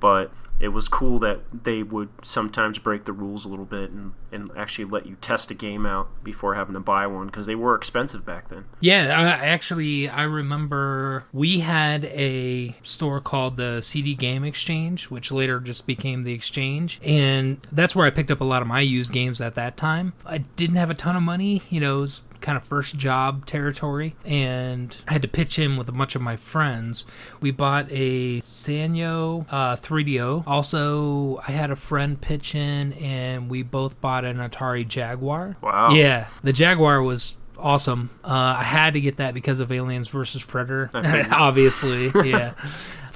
But 0.00 0.30
it 0.60 0.68
was 0.68 0.88
cool 0.88 1.18
that 1.20 1.40
they 1.64 1.82
would 1.82 2.08
sometimes 2.22 2.78
break 2.78 3.04
the 3.04 3.12
rules 3.12 3.44
a 3.44 3.48
little 3.48 3.64
bit 3.64 3.90
and, 3.90 4.12
and 4.32 4.50
actually 4.56 4.84
let 4.84 5.06
you 5.06 5.16
test 5.20 5.50
a 5.50 5.54
game 5.54 5.86
out 5.86 6.08
before 6.24 6.54
having 6.54 6.74
to 6.74 6.80
buy 6.80 7.06
one 7.06 7.26
because 7.26 7.46
they 7.46 7.54
were 7.54 7.74
expensive 7.74 8.26
back 8.26 8.48
then. 8.48 8.64
Yeah, 8.80 9.14
I, 9.16 9.46
actually, 9.46 10.08
I 10.08 10.24
remember 10.24 11.24
we 11.32 11.60
had 11.60 12.04
a 12.06 12.74
store 12.82 13.20
called 13.20 13.56
the 13.56 13.80
CD 13.80 14.14
Game 14.14 14.44
Exchange, 14.44 15.10
which 15.10 15.30
later 15.30 15.60
just 15.60 15.86
became 15.86 16.24
the 16.24 16.32
Exchange, 16.32 17.00
and 17.04 17.58
that's 17.70 17.94
where 17.94 18.06
I 18.06 18.10
picked 18.10 18.30
up 18.30 18.40
a 18.40 18.44
lot 18.44 18.62
of 18.62 18.68
my 18.68 18.80
used 18.80 19.12
games 19.12 19.40
at 19.40 19.54
that 19.54 19.76
time. 19.76 20.12
I 20.26 20.38
didn't 20.38 20.76
have 20.76 20.90
a 20.90 20.94
ton 20.94 21.16
of 21.16 21.22
money, 21.22 21.62
you 21.68 21.80
know, 21.80 21.98
it 21.98 22.00
was 22.00 22.22
kind 22.40 22.56
of 22.56 22.64
first 22.64 22.96
job 22.96 23.46
territory 23.46 24.14
and 24.24 24.96
I 25.06 25.14
had 25.14 25.22
to 25.22 25.28
pitch 25.28 25.58
in 25.58 25.76
with 25.76 25.88
a 25.88 25.92
bunch 25.92 26.14
of 26.14 26.22
my 26.22 26.36
friends. 26.36 27.06
We 27.40 27.50
bought 27.50 27.86
a 27.90 28.40
Sanyo 28.40 29.46
uh, 29.50 29.76
3DO. 29.76 30.44
Also, 30.46 31.38
I 31.46 31.52
had 31.52 31.70
a 31.70 31.76
friend 31.76 32.20
pitch 32.20 32.54
in 32.54 32.92
and 32.94 33.48
we 33.48 33.62
both 33.62 34.00
bought 34.00 34.24
an 34.24 34.38
Atari 34.38 34.86
Jaguar. 34.86 35.56
Wow. 35.60 35.90
Yeah, 35.90 36.28
the 36.42 36.52
Jaguar 36.52 37.02
was 37.02 37.34
awesome. 37.58 38.10
Uh, 38.24 38.56
I 38.58 38.62
had 38.62 38.94
to 38.94 39.00
get 39.00 39.16
that 39.16 39.34
because 39.34 39.60
of 39.60 39.72
Aliens 39.72 40.08
versus 40.08 40.44
Predator, 40.44 40.90
obviously. 41.30 42.10
Yeah. 42.28 42.54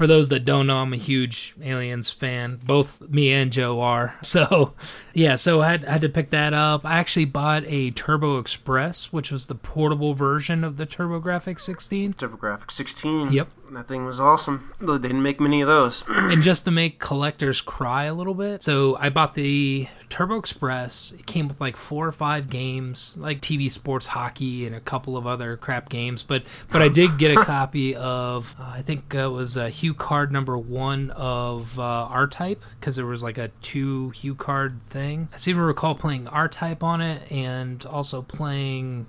For 0.02 0.09
those 0.09 0.30
that 0.30 0.44
don't 0.44 0.66
know, 0.66 0.78
I'm 0.78 0.92
a 0.92 0.97
huge 0.97 1.54
Aliens 1.62 2.11
fan. 2.11 2.59
Both 2.64 3.09
me 3.09 3.30
and 3.30 3.52
Joe 3.52 3.80
are. 3.80 4.16
So, 4.32 4.73
yeah, 5.12 5.37
so 5.37 5.61
I 5.61 5.71
had, 5.71 5.85
I 5.85 5.92
had 5.92 6.00
to 6.00 6.09
pick 6.09 6.30
that 6.30 6.54
up. 6.54 6.85
I 6.85 6.99
actually 6.99 7.26
bought 7.26 7.64
a 7.66 7.90
Turbo 7.92 8.38
Express, 8.38 9.12
which 9.12 9.30
was 9.30 9.47
the 9.47 9.54
portable 9.54 10.14
version 10.14 10.64
of 10.64 10.76
the 10.78 10.87
TurboGrafx 10.87 11.61
16. 11.61 12.14
TurboGrafx 12.14 12.71
16. 12.73 13.30
Yep. 13.30 13.49
That 13.73 13.87
thing 13.87 14.06
was 14.06 14.18
awesome. 14.18 14.73
They 14.80 14.99
didn't 14.99 15.23
make 15.23 15.38
many 15.38 15.61
of 15.61 15.68
those. 15.68 16.02
and 16.09 16.42
just 16.42 16.64
to 16.64 16.71
make 16.71 16.99
collectors 16.99 17.61
cry 17.61 18.04
a 18.04 18.14
little 18.14 18.35
bit, 18.35 18.62
so 18.62 18.97
I 18.97 19.11
bought 19.11 19.35
the 19.35 19.87
Turbo 20.12 20.37
Express. 20.37 21.11
It 21.19 21.25
came 21.25 21.49
with 21.49 21.59
like 21.59 21.75
four 21.75 22.07
or 22.07 22.12
five 22.12 22.50
games, 22.50 23.14
like 23.16 23.40
TV 23.40 23.71
sports 23.71 24.09
hockey 24.09 24.66
and 24.66 24.76
a 24.76 24.81
couple 24.81 25.16
of 25.16 25.26
other 25.26 25.57
crap 25.57 25.88
games. 25.88 26.23
But 26.23 26.42
but 26.71 26.83
I 26.83 26.88
did 26.88 27.16
get 27.16 27.31
a 27.31 27.42
copy 27.45 27.97
of 27.97 28.54
uh, 28.61 28.75
I 28.75 28.83
think 28.83 29.14
it 29.14 29.28
was 29.28 29.57
a 29.57 29.64
uh, 29.64 29.69
HuCard 29.71 30.31
number 30.31 30.59
one 30.59 31.12
of 31.12 31.78
uh, 31.78 32.09
R 32.11 32.26
Type 32.26 32.62
because 32.78 32.97
there 32.97 33.07
was 33.07 33.23
like 33.23 33.38
a 33.38 33.49
two 33.62 34.12
HuCard 34.14 34.83
thing. 34.83 35.31
I 35.33 35.38
seem 35.38 35.57
to 35.57 35.62
recall 35.62 35.95
playing 35.95 36.28
R 36.28 36.47
Type 36.47 36.83
on 36.83 37.00
it 37.00 37.33
and 37.33 37.83
also 37.87 38.21
playing 38.21 39.07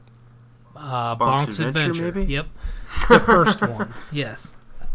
uh, 0.73 1.17
Bonk's 1.17 1.57
Bonk's 1.57 1.59
Adventure, 1.59 2.07
Adventure. 2.07 2.31
Yep, 2.31 2.47
the 3.09 3.19
first 3.19 3.59
one. 3.59 3.93
Yes. 4.13 4.53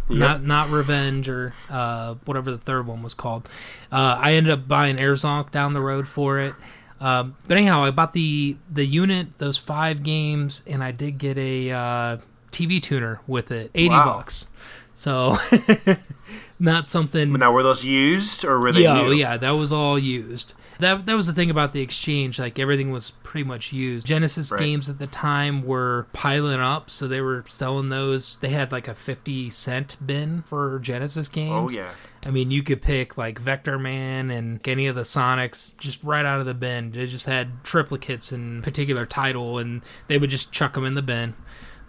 Yep. 0.08 0.18
Not 0.18 0.42
not 0.42 0.70
Revenge 0.70 1.28
or 1.28 1.52
uh, 1.70 2.14
whatever 2.24 2.50
the 2.50 2.58
third 2.58 2.86
one 2.86 3.02
was 3.02 3.14
called. 3.14 3.48
Uh, 3.92 4.18
I 4.20 4.32
ended 4.34 4.52
up 4.52 4.66
buying 4.66 4.96
Airzonk 4.96 5.50
down 5.50 5.74
the 5.74 5.80
road 5.82 6.08
for 6.08 6.38
it. 6.38 6.54
Um, 7.00 7.36
but 7.46 7.56
anyhow, 7.56 7.84
I 7.84 7.90
bought 7.90 8.12
the 8.14 8.56
the 8.70 8.84
unit, 8.86 9.38
those 9.38 9.56
five 9.58 10.02
games, 10.02 10.62
and 10.66 10.82
I 10.82 10.92
did 10.92 11.18
get 11.18 11.36
a 11.38 11.70
uh, 11.70 12.16
TV 12.50 12.80
tuner 12.82 13.20
with 13.26 13.50
it, 13.52 13.70
eighty 13.74 13.90
Wow. 13.90 14.16
bucks. 14.16 14.46
So 14.94 15.36
not 16.58 16.88
something. 16.88 17.32
Now, 17.32 17.52
were 17.52 17.62
those 17.62 17.84
used 17.84 18.44
or 18.44 18.58
were 18.58 18.72
they 18.72 18.82
Yeah, 18.82 18.94
new? 19.02 19.08
oh, 19.08 19.10
yeah, 19.10 19.36
that 19.36 19.50
was 19.52 19.72
all 19.72 19.98
used. 19.98 20.54
That 20.80 21.06
that 21.06 21.16
was 21.16 21.26
the 21.26 21.32
thing 21.32 21.50
about 21.50 21.72
the 21.72 21.80
exchange. 21.80 22.38
Like 22.38 22.58
everything 22.58 22.90
was 22.90 23.10
pretty 23.22 23.44
much 23.44 23.72
used. 23.72 24.06
Genesis 24.06 24.50
Right. 24.52 24.60
games 24.60 24.88
at 24.88 24.98
the 24.98 25.06
time 25.06 25.62
were 25.64 26.06
piling 26.12 26.60
up, 26.60 26.90
so 26.90 27.08
they 27.08 27.20
were 27.20 27.44
selling 27.48 27.88
those. 27.88 28.36
They 28.36 28.50
had 28.50 28.70
like 28.72 28.86
a 28.88 28.94
fifty 28.94 29.50
cent 29.50 29.96
bin 30.04 30.42
for 30.46 30.78
Genesis 30.78 31.28
oh, 31.28 31.34
games. 31.34 31.52
Oh 31.52 31.68
yeah. 31.68 31.90
I 32.26 32.30
mean, 32.30 32.50
you 32.50 32.62
could 32.62 32.82
pick 32.82 33.16
like 33.16 33.38
Vector 33.38 33.78
Man 33.78 34.30
and 34.30 34.60
any 34.66 34.86
of 34.88 34.96
the 34.96 35.02
Sonics 35.02 35.76
just 35.78 36.02
right 36.02 36.26
out 36.26 36.40
of 36.40 36.46
the 36.46 36.54
bin. 36.54 36.90
They 36.92 37.06
just 37.06 37.26
had 37.26 37.62
triplicates 37.64 38.32
in 38.32 38.62
particular 38.62 39.06
title, 39.06 39.58
and 39.58 39.82
they 40.08 40.18
would 40.18 40.30
just 40.30 40.52
chuck 40.52 40.74
them 40.74 40.84
in 40.84 40.94
the 40.94 41.02
bin. 41.02 41.34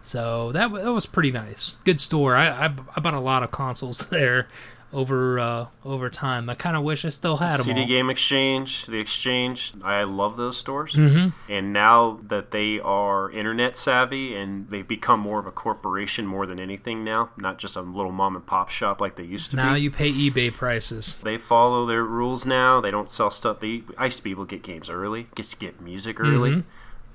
So 0.01 0.51
that 0.53 0.71
wa- 0.71 0.79
that 0.79 0.93
was 0.93 1.05
pretty 1.05 1.31
nice. 1.31 1.75
Good 1.85 1.99
store. 2.01 2.35
I 2.35 2.47
I, 2.47 2.73
I 2.95 2.99
bought 2.99 3.13
a 3.13 3.19
lot 3.19 3.43
of 3.43 3.51
consoles 3.51 3.99
there 4.09 4.47
over 4.91 5.37
uh, 5.37 5.65
over 5.85 6.09
time. 6.09 6.49
I 6.49 6.55
kind 6.55 6.75
of 6.75 6.81
wish 6.83 7.05
I 7.05 7.09
still 7.09 7.37
had 7.37 7.57
them. 7.59 7.65
CD 7.65 7.81
all. 7.81 7.87
Game 7.87 8.09
Exchange, 8.09 8.85
the 8.87 8.97
Exchange. 8.97 9.73
I 9.83 10.01
love 10.03 10.35
those 10.35 10.57
stores. 10.57 10.93
Mhm. 10.95 11.33
And 11.47 11.71
now 11.73 12.19
that 12.27 12.49
they 12.49 12.79
are 12.79 13.29
internet 13.29 13.77
savvy 13.77 14.35
and 14.35 14.67
they've 14.69 14.87
become 14.87 15.19
more 15.19 15.37
of 15.37 15.45
a 15.45 15.51
corporation 15.51 16.25
more 16.25 16.47
than 16.47 16.59
anything 16.59 17.03
now, 17.03 17.29
not 17.37 17.59
just 17.59 17.75
a 17.75 17.81
little 17.81 18.11
mom 18.11 18.35
and 18.35 18.45
pop 18.45 18.69
shop 18.69 18.99
like 18.99 19.15
they 19.15 19.23
used 19.25 19.51
to 19.51 19.57
Now 19.57 19.63
be. 19.65 19.69
Now 19.69 19.75
you 19.75 19.91
pay 19.91 20.11
eBay 20.11 20.51
prices. 20.51 21.17
They 21.23 21.37
follow 21.37 21.85
their 21.85 22.03
rules 22.03 22.47
now. 22.47 22.81
They 22.81 22.89
don't 22.89 23.11
sell 23.11 23.29
stuff. 23.29 23.59
They 23.59 23.83
I 23.97 24.05
used 24.05 24.17
to 24.17 24.23
be 24.23 24.31
able 24.31 24.47
to 24.47 24.55
get 24.55 24.63
games 24.63 24.89
early, 24.89 25.27
get 25.35 25.45
to 25.47 25.57
get 25.57 25.79
music 25.81 26.19
early. 26.19 26.51
Mhm. 26.51 26.63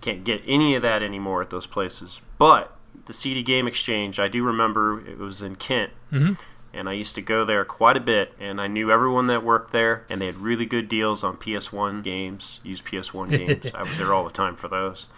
Can't 0.05 0.23
get 0.23 0.43
any 0.47 0.75
of 0.75 0.83
that 0.83 1.03
anymore 1.03 1.41
at 1.41 1.49
those 1.49 1.67
places. 1.67 2.21
But 2.37 2.77
the 3.07 3.15
CD 3.15 3.43
Game 3.43 3.67
Exchange, 3.67 4.21
I 4.21 4.29
do 4.29 4.43
remember 4.45 5.01
it 5.09 5.19
was 5.19 5.41
in 5.41 5.57
Kent. 5.57 5.93
Mhm. 6.13 6.37
And 6.75 6.91
I 6.91 6.93
used 6.93 7.15
to 7.15 7.23
go 7.23 7.47
there 7.47 7.65
quite 7.65 7.97
a 7.97 8.01
bit, 8.01 8.35
and 8.39 8.61
I 8.61 8.67
knew 8.67 8.91
everyone 8.91 9.29
that 9.29 9.43
worked 9.43 9.73
there, 9.73 10.05
and 10.11 10.21
they 10.21 10.27
had 10.27 10.37
really 10.41 10.67
good 10.67 10.91
deals 10.91 11.25
on 11.25 11.39
PS1 11.39 12.03
games, 12.03 12.61
used 12.63 12.85
PS1 12.85 13.31
games. 13.39 13.73
I 13.75 13.83
was 13.83 13.97
there 13.97 14.13
all 14.13 14.25
the 14.25 14.31
time 14.31 14.57
for 14.57 14.69
those. 14.69 15.09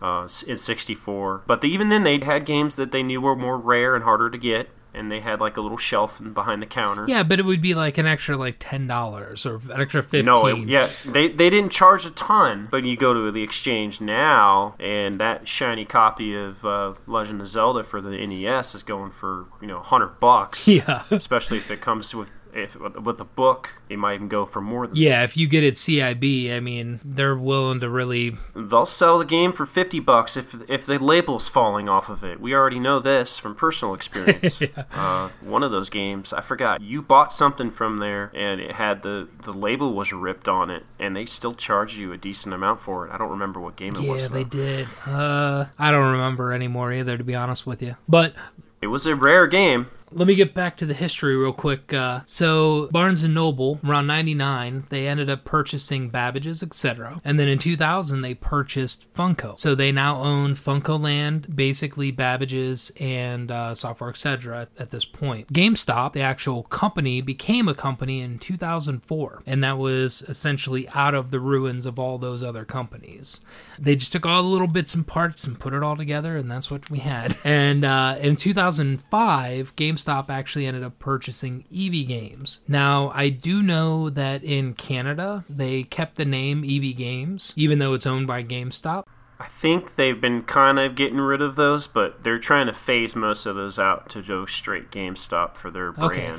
Uh, 0.00 0.28
in 0.46 0.56
64. 0.56 1.42
But 1.48 1.60
they, 1.60 1.66
even 1.66 1.88
then, 1.88 2.04
they 2.04 2.20
had 2.20 2.44
games 2.44 2.76
that 2.76 2.92
they 2.92 3.02
knew 3.02 3.20
were 3.20 3.34
more 3.34 3.58
rare 3.58 3.96
and 3.96 4.04
harder 4.04 4.30
to 4.30 4.38
get, 4.38 4.68
and 4.98 5.10
they 5.10 5.20
had 5.20 5.40
like 5.40 5.56
a 5.56 5.60
little 5.60 5.78
shelf 5.78 6.20
behind 6.32 6.60
the 6.60 6.66
counter. 6.66 7.06
Yeah, 7.08 7.22
but 7.22 7.38
it 7.38 7.44
would 7.44 7.62
be 7.62 7.74
like 7.74 7.98
an 7.98 8.06
extra 8.06 8.36
like 8.36 8.56
ten 8.58 8.86
dollars 8.86 9.46
or 9.46 9.56
an 9.70 9.80
extra 9.80 10.02
fifteen. 10.02 10.26
No, 10.34 10.46
it, 10.46 10.68
yeah, 10.68 10.90
they 11.06 11.28
they 11.28 11.50
didn't 11.50 11.70
charge 11.70 12.04
a 12.04 12.10
ton, 12.10 12.68
but 12.70 12.84
you 12.84 12.96
go 12.96 13.14
to 13.14 13.30
the 13.30 13.42
exchange 13.42 14.00
now, 14.00 14.74
and 14.80 15.20
that 15.20 15.48
shiny 15.48 15.84
copy 15.84 16.34
of 16.36 16.64
uh, 16.64 16.94
Legend 17.06 17.40
of 17.40 17.46
Zelda 17.46 17.84
for 17.84 18.00
the 18.00 18.10
NES 18.26 18.74
is 18.74 18.82
going 18.82 19.10
for 19.12 19.46
you 19.60 19.66
know 19.68 19.80
hundred 19.80 20.20
bucks. 20.20 20.66
Yeah. 20.78 21.04
especially 21.10 21.56
if 21.56 21.70
it 21.70 21.80
comes 21.80 22.14
with 22.14 22.30
if 22.64 22.76
with 22.78 23.20
a 23.20 23.24
book, 23.24 23.70
it 23.88 23.98
might 23.98 24.14
even 24.14 24.28
go 24.28 24.44
for 24.46 24.60
more 24.60 24.86
than. 24.86 24.96
Yeah, 24.96 25.22
if 25.24 25.36
you 25.36 25.46
get 25.46 25.64
it 25.64 25.74
CIB, 25.74 26.52
I 26.54 26.60
mean, 26.60 27.00
they're 27.04 27.36
willing 27.36 27.80
to 27.80 27.88
really 27.88 28.36
They'll 28.54 28.86
sell 28.86 29.18
the 29.18 29.24
game 29.24 29.52
for 29.52 29.66
fifty 29.66 30.00
bucks 30.00 30.36
if 30.36 30.54
if 30.68 30.86
the 30.86 30.98
label's 30.98 31.48
falling 31.48 31.88
off 31.88 32.08
of 32.08 32.22
it. 32.24 32.40
We 32.40 32.54
already 32.54 32.78
know 32.78 32.98
this 33.00 33.38
from 33.38 33.54
personal 33.54 33.94
experience. 33.94 34.60
uh, 34.92 35.30
one 35.40 35.62
of 35.62 35.70
those 35.70 35.90
games, 35.90 36.32
I 36.32 36.40
forgot. 36.40 36.80
You 36.80 37.02
bought 37.02 37.32
something 37.32 37.70
from 37.70 37.98
there, 37.98 38.30
and 38.34 38.60
it 38.60 38.72
had 38.72 39.02
the 39.02 39.28
the 39.44 39.52
label 39.52 39.94
was 39.94 40.12
ripped 40.12 40.48
on 40.48 40.70
it, 40.70 40.84
and 40.98 41.16
they 41.16 41.26
still 41.26 41.54
charged 41.54 41.96
you 41.96 42.12
a 42.12 42.16
decent 42.16 42.54
amount 42.54 42.80
for 42.80 43.06
it. 43.06 43.12
I 43.12 43.18
don't 43.18 43.30
remember 43.30 43.60
what 43.60 43.76
game 43.76 43.94
it 43.94 44.02
Yeah, 44.02 44.12
was. 44.12 44.22
Yeah, 44.22 44.28
they 44.28 44.44
did. 44.44 44.88
Uh, 45.06 45.66
I 45.78 45.90
don't 45.90 46.12
remember 46.12 46.52
anymore 46.52 46.92
either, 46.92 47.16
to 47.16 47.24
be 47.24 47.34
honest 47.34 47.66
with 47.66 47.82
you. 47.82 47.96
But 48.08 48.34
It 48.80 48.88
was 48.88 49.06
a 49.06 49.14
rare 49.16 49.46
game. 49.46 49.88
Let 50.10 50.26
me 50.26 50.34
get 50.34 50.54
back 50.54 50.76
to 50.78 50.86
the 50.86 50.94
history 50.94 51.36
real 51.36 51.52
quick. 51.52 51.92
Uh, 51.92 52.20
so 52.24 52.88
Barnes 52.90 53.22
and 53.22 53.34
Noble, 53.34 53.78
around 53.84 54.06
'99, 54.06 54.84
they 54.88 55.06
ended 55.06 55.28
up 55.28 55.44
purchasing 55.44 56.08
Babbage's, 56.08 56.62
etc. 56.62 57.20
And 57.24 57.38
then 57.38 57.48
in 57.48 57.58
2000, 57.58 58.22
they 58.22 58.34
purchased 58.34 59.12
Funco. 59.14 59.58
So 59.58 59.74
they 59.74 59.92
now 59.92 60.16
own 60.16 60.54
Funco 60.54 61.00
Land, 61.00 61.54
basically 61.54 62.10
Babbage's 62.10 62.90
and 62.98 63.50
uh, 63.50 63.74
Software, 63.74 64.10
etc. 64.10 64.62
At, 64.62 64.68
at 64.78 64.90
this 64.90 65.04
point, 65.04 65.52
GameStop, 65.52 66.14
the 66.14 66.22
actual 66.22 66.62
company, 66.64 67.20
became 67.20 67.68
a 67.68 67.74
company 67.74 68.20
in 68.20 68.38
2004, 68.38 69.42
and 69.46 69.62
that 69.62 69.76
was 69.78 70.22
essentially 70.22 70.88
out 70.94 71.14
of 71.14 71.30
the 71.30 71.40
ruins 71.40 71.84
of 71.84 71.98
all 71.98 72.16
those 72.16 72.42
other 72.42 72.64
companies. 72.64 73.40
They 73.78 73.94
just 73.94 74.12
took 74.12 74.24
all 74.24 74.42
the 74.42 74.48
little 74.48 74.66
bits 74.66 74.94
and 74.94 75.06
parts 75.06 75.44
and 75.44 75.60
put 75.60 75.74
it 75.74 75.82
all 75.82 75.96
together, 75.96 76.36
and 76.36 76.48
that's 76.48 76.70
what 76.70 76.90
we 76.90 77.00
had. 77.00 77.36
And 77.48 77.84
uh, 77.84 78.16
in 78.20 78.36
2005, 78.36 79.74
GameStop 79.74 79.97
actually 80.06 80.66
ended 80.66 80.84
up 80.84 80.98
purchasing 80.98 81.64
EB 81.74 82.06
Games. 82.06 82.60
Now, 82.68 83.10
I 83.14 83.30
do 83.30 83.62
know 83.62 84.10
that 84.10 84.44
in 84.44 84.74
Canada, 84.74 85.44
they 85.48 85.82
kept 85.82 86.16
the 86.16 86.24
name 86.24 86.64
EB 86.64 86.96
Games, 86.96 87.54
even 87.56 87.78
though 87.78 87.94
it's 87.94 88.06
owned 88.06 88.26
by 88.26 88.44
GameStop. 88.44 89.04
I 89.40 89.46
think 89.46 89.94
they've 89.96 90.20
been 90.20 90.42
kind 90.42 90.78
of 90.78 90.96
getting 90.96 91.18
rid 91.18 91.40
of 91.40 91.56
those, 91.56 91.86
but 91.86 92.24
they're 92.24 92.40
trying 92.40 92.66
to 92.66 92.72
phase 92.72 93.14
most 93.14 93.46
of 93.46 93.54
those 93.54 93.78
out 93.78 94.08
to 94.10 94.22
go 94.22 94.46
straight 94.46 94.90
GameStop 94.90 95.54
for 95.54 95.70
their 95.70 95.94
Okay. 95.98 96.32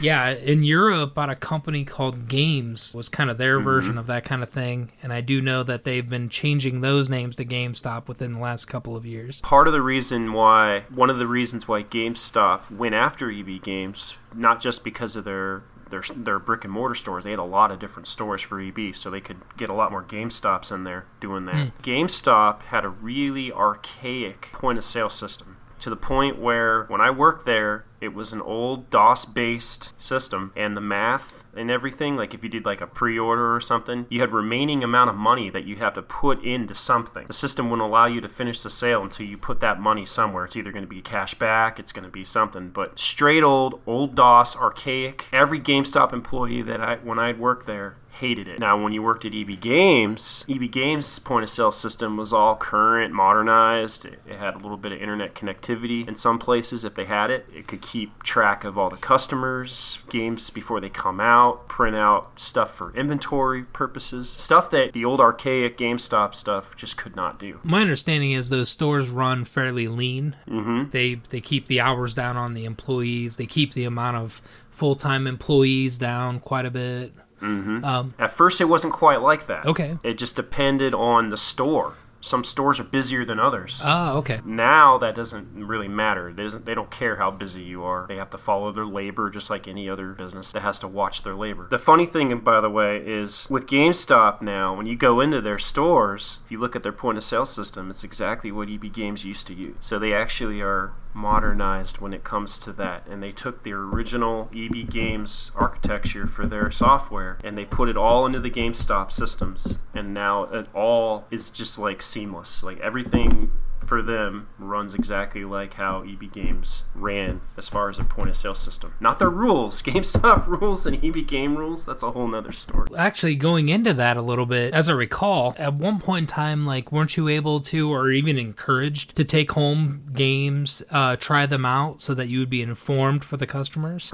Yeah, 0.00 0.30
in 0.30 0.64
Europe, 0.64 1.12
about 1.12 1.30
a 1.30 1.36
company 1.36 1.84
called 1.84 2.28
Games 2.28 2.94
was 2.94 3.08
kind 3.08 3.30
of 3.30 3.38
their 3.38 3.56
mm-hmm. 3.56 3.64
version 3.64 3.98
of 3.98 4.06
that 4.06 4.24
kind 4.24 4.42
of 4.42 4.50
thing, 4.50 4.90
and 5.02 5.12
I 5.12 5.20
do 5.20 5.40
know 5.40 5.62
that 5.62 5.84
they've 5.84 6.08
been 6.08 6.28
changing 6.28 6.80
those 6.80 7.08
names 7.08 7.36
to 7.36 7.44
GameStop 7.44 8.08
within 8.08 8.34
the 8.34 8.40
last 8.40 8.66
couple 8.66 8.96
of 8.96 9.06
years. 9.06 9.40
part 9.40 9.66
of 9.66 9.72
the 9.72 9.82
reason 9.82 10.32
why 10.32 10.84
one 10.92 11.10
of 11.10 11.18
the 11.18 11.26
reasons 11.26 11.68
why 11.68 11.82
GameStop 11.82 12.70
went 12.70 12.94
after 12.94 13.30
EB 13.30 13.62
Games, 13.62 14.16
not 14.34 14.60
just 14.60 14.84
because 14.84 15.16
of 15.16 15.24
their 15.24 15.62
their 15.90 16.02
their 16.16 16.38
brick 16.38 16.64
and 16.64 16.72
mortar 16.72 16.94
stores, 16.94 17.24
they 17.24 17.30
had 17.30 17.38
a 17.38 17.44
lot 17.44 17.70
of 17.70 17.78
different 17.78 18.08
stores 18.08 18.42
for 18.42 18.60
EB, 18.60 18.94
so 18.94 19.10
they 19.10 19.20
could 19.20 19.36
get 19.56 19.68
a 19.68 19.74
lot 19.74 19.90
more 19.90 20.02
GameStops 20.02 20.72
in 20.72 20.84
there 20.84 21.06
doing 21.20 21.44
that. 21.46 21.68
Hmm. 21.68 21.82
GameStop 21.82 22.62
had 22.62 22.84
a 22.84 22.88
really 22.88 23.52
archaic 23.52 24.48
point 24.52 24.78
of 24.78 24.84
sale 24.84 25.10
system 25.10 25.58
to 25.80 25.90
the 25.90 25.96
point 25.96 26.38
where 26.38 26.84
when 26.84 27.00
I 27.00 27.10
worked 27.10 27.46
there, 27.46 27.84
it 28.04 28.14
was 28.14 28.32
an 28.32 28.42
old 28.42 28.90
DOS 28.90 29.24
based 29.24 29.92
system, 30.00 30.52
and 30.56 30.76
the 30.76 30.80
math 30.80 31.44
and 31.56 31.70
everything, 31.70 32.16
like 32.16 32.34
if 32.34 32.42
you 32.42 32.48
did 32.48 32.64
like 32.64 32.80
a 32.80 32.86
pre 32.86 33.18
order 33.18 33.54
or 33.54 33.60
something, 33.60 34.06
you 34.08 34.20
had 34.20 34.32
remaining 34.32 34.82
amount 34.82 35.10
of 35.10 35.16
money 35.16 35.50
that 35.50 35.64
you 35.64 35.76
have 35.76 35.94
to 35.94 36.02
put 36.02 36.42
into 36.44 36.74
something. 36.74 37.26
The 37.26 37.32
system 37.32 37.70
wouldn't 37.70 37.88
allow 37.88 38.06
you 38.06 38.20
to 38.20 38.28
finish 38.28 38.62
the 38.62 38.70
sale 38.70 39.02
until 39.02 39.26
you 39.26 39.38
put 39.38 39.60
that 39.60 39.80
money 39.80 40.04
somewhere. 40.04 40.44
It's 40.44 40.56
either 40.56 40.72
going 40.72 40.84
to 40.84 40.88
be 40.88 41.02
cash 41.02 41.34
back, 41.34 41.78
it's 41.78 41.92
going 41.92 42.04
to 42.04 42.10
be 42.10 42.24
something, 42.24 42.70
but 42.70 42.98
straight 42.98 43.42
old, 43.42 43.80
old 43.86 44.14
DOS, 44.14 44.56
archaic. 44.56 45.26
Every 45.32 45.60
GameStop 45.60 46.12
employee 46.12 46.62
that 46.62 46.80
I, 46.80 46.96
when 46.96 47.18
I'd 47.18 47.38
worked 47.38 47.66
there, 47.66 47.96
hated 48.14 48.48
it. 48.48 48.58
Now, 48.58 48.80
when 48.82 48.92
you 48.92 49.02
worked 49.02 49.24
at 49.24 49.34
EB 49.34 49.60
Games, 49.60 50.44
EB 50.48 50.70
Games' 50.70 51.18
point 51.18 51.42
of 51.44 51.50
sale 51.50 51.72
system 51.72 52.16
was 52.16 52.32
all 52.32 52.56
current, 52.56 53.12
modernized. 53.12 54.04
It, 54.04 54.20
it 54.26 54.38
had 54.38 54.54
a 54.54 54.58
little 54.58 54.76
bit 54.76 54.92
of 54.92 55.00
internet 55.00 55.34
connectivity 55.34 56.06
in 56.06 56.14
some 56.14 56.38
places 56.38 56.84
if 56.84 56.94
they 56.94 57.04
had 57.04 57.30
it. 57.30 57.46
It 57.54 57.66
could 57.68 57.82
keep 57.82 58.22
track 58.22 58.64
of 58.64 58.78
all 58.78 58.90
the 58.90 58.96
customers, 58.96 59.98
games 60.08 60.50
before 60.50 60.80
they 60.80 60.88
come 60.88 61.20
out, 61.20 61.68
print 61.68 61.96
out 61.96 62.40
stuff 62.40 62.74
for 62.74 62.94
inventory 62.94 63.62
purposes, 63.64 64.30
stuff 64.30 64.70
that 64.70 64.92
the 64.92 65.04
old 65.04 65.20
archaic 65.20 65.76
GameStop 65.76 66.34
stuff 66.34 66.76
just 66.76 66.96
could 66.96 67.16
not 67.16 67.38
do. 67.38 67.60
My 67.62 67.82
understanding 67.82 68.32
is 68.32 68.48
those 68.48 68.68
stores 68.70 69.08
run 69.08 69.44
fairly 69.44 69.88
lean. 69.88 70.36
hmm 70.48 70.84
They 70.90 71.16
they 71.30 71.40
keep 71.40 71.66
the 71.66 71.80
hours 71.80 72.14
down 72.14 72.36
on 72.36 72.54
the 72.54 72.64
employees. 72.64 73.36
They 73.36 73.46
keep 73.46 73.74
the 73.74 73.84
amount 73.84 74.16
of 74.16 74.40
full 74.70 74.96
time 74.96 75.26
employees 75.26 75.98
down 75.98 76.40
quite 76.40 76.66
a 76.66 76.70
bit. 76.70 77.12
Hmm 77.40 77.84
Um, 77.84 78.14
At 78.18 78.32
first, 78.32 78.60
it 78.60 78.66
wasn't 78.66 78.92
quite 78.92 79.20
like 79.20 79.46
that. 79.46 79.66
okay. 79.66 79.98
It 80.02 80.14
just 80.14 80.36
depended 80.36 80.94
on 80.94 81.28
the 81.30 81.36
store. 81.38 81.94
some 82.20 82.42
stores 82.42 82.80
are 82.80 82.84
busier 82.84 83.22
than 83.26 83.38
others. 83.38 83.82
Oh, 83.84 84.16
okay. 84.20 84.40
Now 84.46 84.96
that 84.96 85.14
doesn't 85.14 85.66
really 85.66 85.88
matter. 85.88 86.32
They 86.32 86.42
doesn't 86.44 86.64
they 86.64 86.74
don't 86.74 86.90
care 86.90 87.16
how 87.16 87.30
busy 87.30 87.60
you 87.60 87.84
are. 87.84 88.06
They 88.08 88.16
have 88.16 88.30
to 88.30 88.38
follow 88.38 88.72
their 88.72 88.86
labor 88.86 89.28
just 89.28 89.50
like 89.50 89.68
any 89.68 89.90
other 89.90 90.12
business 90.14 90.50
that 90.52 90.62
has 90.62 90.78
to 90.78 90.88
watch 90.88 91.22
their 91.22 91.34
labor. 91.34 91.66
The 91.70 91.78
funny 91.78 92.06
thing 92.06 92.34
by 92.38 92.62
the 92.62 92.70
way 92.70 92.96
is 93.04 93.46
with 93.50 93.66
GameStop 93.66 94.40
now, 94.40 94.74
when 94.74 94.86
you 94.86 94.96
go 94.96 95.20
into 95.20 95.42
their 95.42 95.58
stores, 95.58 96.38
if 96.46 96.50
you 96.50 96.58
look 96.58 96.74
at 96.74 96.82
their 96.82 96.92
point 96.92 97.18
of 97.18 97.24
sale 97.24 97.44
system, 97.44 97.90
it's 97.90 98.02
exactly 98.04 98.50
what 98.50 98.70
EB 98.70 98.90
Games 98.90 99.26
used 99.26 99.46
to 99.48 99.54
use. 99.54 99.76
So 99.80 99.98
they 99.98 100.14
actually 100.14 100.62
are 100.62 100.92
modernized 101.14 101.98
when 101.98 102.12
it 102.12 102.24
comes 102.24 102.58
to 102.58 102.72
that. 102.72 103.06
And 103.06 103.22
they 103.22 103.32
took 103.32 103.62
the 103.62 103.72
original 103.72 104.50
EB 104.54 104.90
Games 104.90 105.50
architecture 105.54 106.26
for 106.26 106.46
their 106.46 106.70
software 106.70 107.38
and 107.44 107.56
they 107.56 107.64
put 107.64 107.88
it 107.88 107.96
all 107.96 108.26
into 108.26 108.40
the 108.40 108.50
GameStop 108.50 109.12
systems. 109.12 109.78
And 109.94 110.12
now 110.12 110.44
it 110.44 110.66
all 110.74 111.24
is 111.30 111.50
just 111.50 111.78
like 111.78 112.02
seamless. 112.02 112.62
Like 112.62 112.80
everything 112.80 113.52
for 113.84 114.02
them 114.02 114.48
runs 114.58 114.94
exactly 114.94 115.44
like 115.44 115.74
how 115.74 116.02
EB 116.02 116.32
Games 116.32 116.84
ran 116.94 117.40
as 117.56 117.68
far 117.68 117.88
as 117.88 117.98
a 117.98 118.04
point 118.04 118.28
of 118.28 118.36
sale 118.36 118.54
system. 118.54 118.94
Not 119.00 119.18
their 119.18 119.30
rules. 119.30 119.82
GameStop 119.94 120.46
rules 120.46 120.86
and 120.86 121.04
EB 121.04 121.26
Game 121.26 121.56
rules, 121.56 121.84
that's 121.84 122.02
a 122.02 122.10
whole 122.10 122.26
nother 122.26 122.52
story. 122.52 122.88
Actually, 122.96 123.36
going 123.36 123.68
into 123.68 123.92
that 123.94 124.16
a 124.16 124.22
little 124.22 124.46
bit, 124.46 124.74
as 124.74 124.88
I 124.88 124.92
recall, 124.92 125.54
at 125.58 125.74
one 125.74 126.00
point 126.00 126.22
in 126.22 126.26
time, 126.26 126.66
like, 126.66 126.90
weren't 126.90 127.16
you 127.16 127.28
able 127.28 127.60
to, 127.60 127.92
or 127.92 128.10
even 128.10 128.38
encouraged 128.38 129.14
to 129.16 129.24
take 129.24 129.52
home 129.52 130.04
games, 130.12 130.82
uh, 130.90 131.16
try 131.16 131.46
them 131.46 131.64
out 131.64 132.00
so 132.00 132.14
that 132.14 132.28
you 132.28 132.38
would 132.40 132.50
be 132.50 132.62
informed 132.62 133.24
for 133.24 133.36
the 133.36 133.46
customers? 133.46 134.10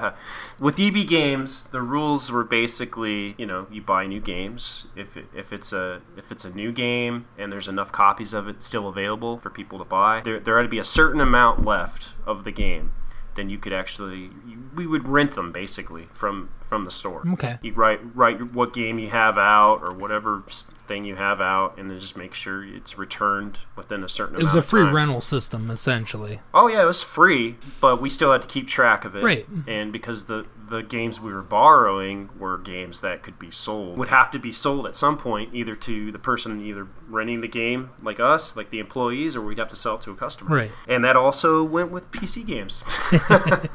With 0.60 0.78
EB 0.78 1.06
Games, 1.06 1.64
the 1.64 1.80
rules 1.80 2.30
were 2.30 2.44
basically, 2.44 3.34
you 3.38 3.46
know, 3.46 3.66
you 3.70 3.82
buy 3.82 4.06
new 4.06 4.20
games. 4.20 4.86
If 4.96 5.16
it, 5.16 5.26
if 5.34 5.52
it's 5.52 5.72
a 5.72 6.00
if 6.16 6.30
it's 6.30 6.44
a 6.44 6.50
new 6.50 6.72
game 6.72 7.26
and 7.38 7.50
there's 7.50 7.68
enough 7.68 7.92
copies 7.92 8.32
of 8.32 8.48
it 8.48 8.62
still 8.62 8.88
available 8.88 9.13
for 9.16 9.50
people 9.50 9.78
to 9.78 9.84
buy, 9.84 10.20
there 10.24 10.40
there 10.40 10.58
ought 10.58 10.62
to 10.62 10.68
be 10.68 10.78
a 10.78 10.84
certain 10.84 11.20
amount 11.20 11.64
left 11.64 12.10
of 12.26 12.44
the 12.44 12.50
game. 12.50 12.92
Then 13.34 13.50
you 13.50 13.58
could 13.58 13.72
actually 13.72 14.30
we 14.74 14.86
would 14.86 15.08
rent 15.08 15.32
them 15.32 15.52
basically 15.52 16.08
from 16.14 16.50
from 16.68 16.84
the 16.84 16.90
store. 16.90 17.24
Okay. 17.34 17.58
You 17.62 17.72
write 17.72 18.00
write 18.16 18.52
what 18.52 18.72
game 18.72 18.98
you 18.98 19.10
have 19.10 19.38
out 19.38 19.80
or 19.82 19.92
whatever 19.92 20.42
thing 20.86 21.04
you 21.04 21.16
have 21.16 21.40
out, 21.40 21.78
and 21.78 21.90
then 21.90 21.98
just 21.98 22.16
make 22.16 22.34
sure 22.34 22.64
it's 22.64 22.98
returned 22.98 23.58
within 23.76 24.04
a 24.04 24.08
certain. 24.08 24.40
It 24.40 24.44
was 24.44 24.54
a 24.54 24.62
free 24.62 24.82
time. 24.82 24.94
rental 24.94 25.20
system, 25.20 25.70
essentially. 25.70 26.40
Oh 26.52 26.66
yeah, 26.68 26.82
it 26.82 26.86
was 26.86 27.02
free, 27.02 27.56
but 27.80 28.00
we 28.00 28.10
still 28.10 28.32
had 28.32 28.42
to 28.42 28.48
keep 28.48 28.68
track 28.68 29.04
of 29.04 29.16
it. 29.16 29.22
Right. 29.22 29.46
And 29.66 29.92
because 29.92 30.26
the 30.26 30.46
the 30.68 30.82
games 30.82 31.20
we 31.20 31.32
were 31.32 31.42
borrowing 31.42 32.30
were 32.38 32.58
games 32.58 33.02
that 33.02 33.22
could 33.22 33.38
be 33.38 33.50
sold, 33.50 33.98
would 33.98 34.08
have 34.08 34.30
to 34.32 34.38
be 34.38 34.52
sold 34.52 34.86
at 34.86 34.96
some 34.96 35.16
point, 35.18 35.54
either 35.54 35.74
to 35.74 36.10
the 36.12 36.18
person 36.18 36.60
either 36.64 36.86
renting 37.08 37.40
the 37.40 37.48
game, 37.48 37.90
like 38.02 38.18
us, 38.20 38.56
like 38.56 38.70
the 38.70 38.78
employees, 38.78 39.36
or 39.36 39.42
we'd 39.42 39.58
have 39.58 39.68
to 39.68 39.76
sell 39.76 39.96
it 39.96 40.02
to 40.02 40.10
a 40.10 40.16
customer. 40.16 40.54
Right. 40.54 40.70
And 40.88 41.04
that 41.04 41.16
also 41.16 41.62
went 41.62 41.90
with 41.90 42.10
PC 42.10 42.46
games. 42.46 42.82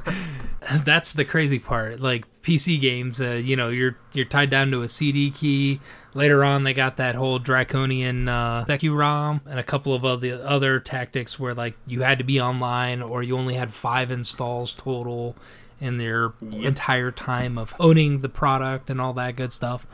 That's 0.83 1.13
the 1.13 1.25
crazy 1.25 1.59
part. 1.59 1.99
Like 1.99 2.25
PC 2.41 2.79
games, 2.79 3.19
uh, 3.19 3.31
you 3.43 3.55
know, 3.55 3.69
you're 3.69 3.97
you're 4.13 4.25
tied 4.25 4.49
down 4.49 4.71
to 4.71 4.81
a 4.81 4.89
CD 4.89 5.29
key. 5.31 5.79
Later 6.13 6.43
on, 6.43 6.63
they 6.63 6.73
got 6.73 6.97
that 6.97 7.15
whole 7.15 7.37
draconian 7.37 8.27
uh, 8.27 8.65
SecuROM 8.65 9.41
and 9.45 9.59
a 9.59 9.63
couple 9.63 9.93
of 9.93 10.05
other 10.05 10.41
other 10.43 10.79
tactics 10.79 11.39
where 11.39 11.53
like 11.53 11.75
you 11.85 12.01
had 12.01 12.17
to 12.19 12.23
be 12.23 12.39
online 12.39 13.01
or 13.01 13.21
you 13.23 13.37
only 13.37 13.55
had 13.55 13.73
five 13.73 14.09
installs 14.09 14.73
total 14.73 15.35
in 15.81 15.97
their 15.97 16.33
entire 16.51 17.11
time 17.11 17.57
of 17.57 17.73
owning 17.79 18.21
the 18.21 18.29
product 18.29 18.89
and 18.89 18.99
all 18.99 19.13
that 19.13 19.35
good 19.35 19.53
stuff. 19.53 19.85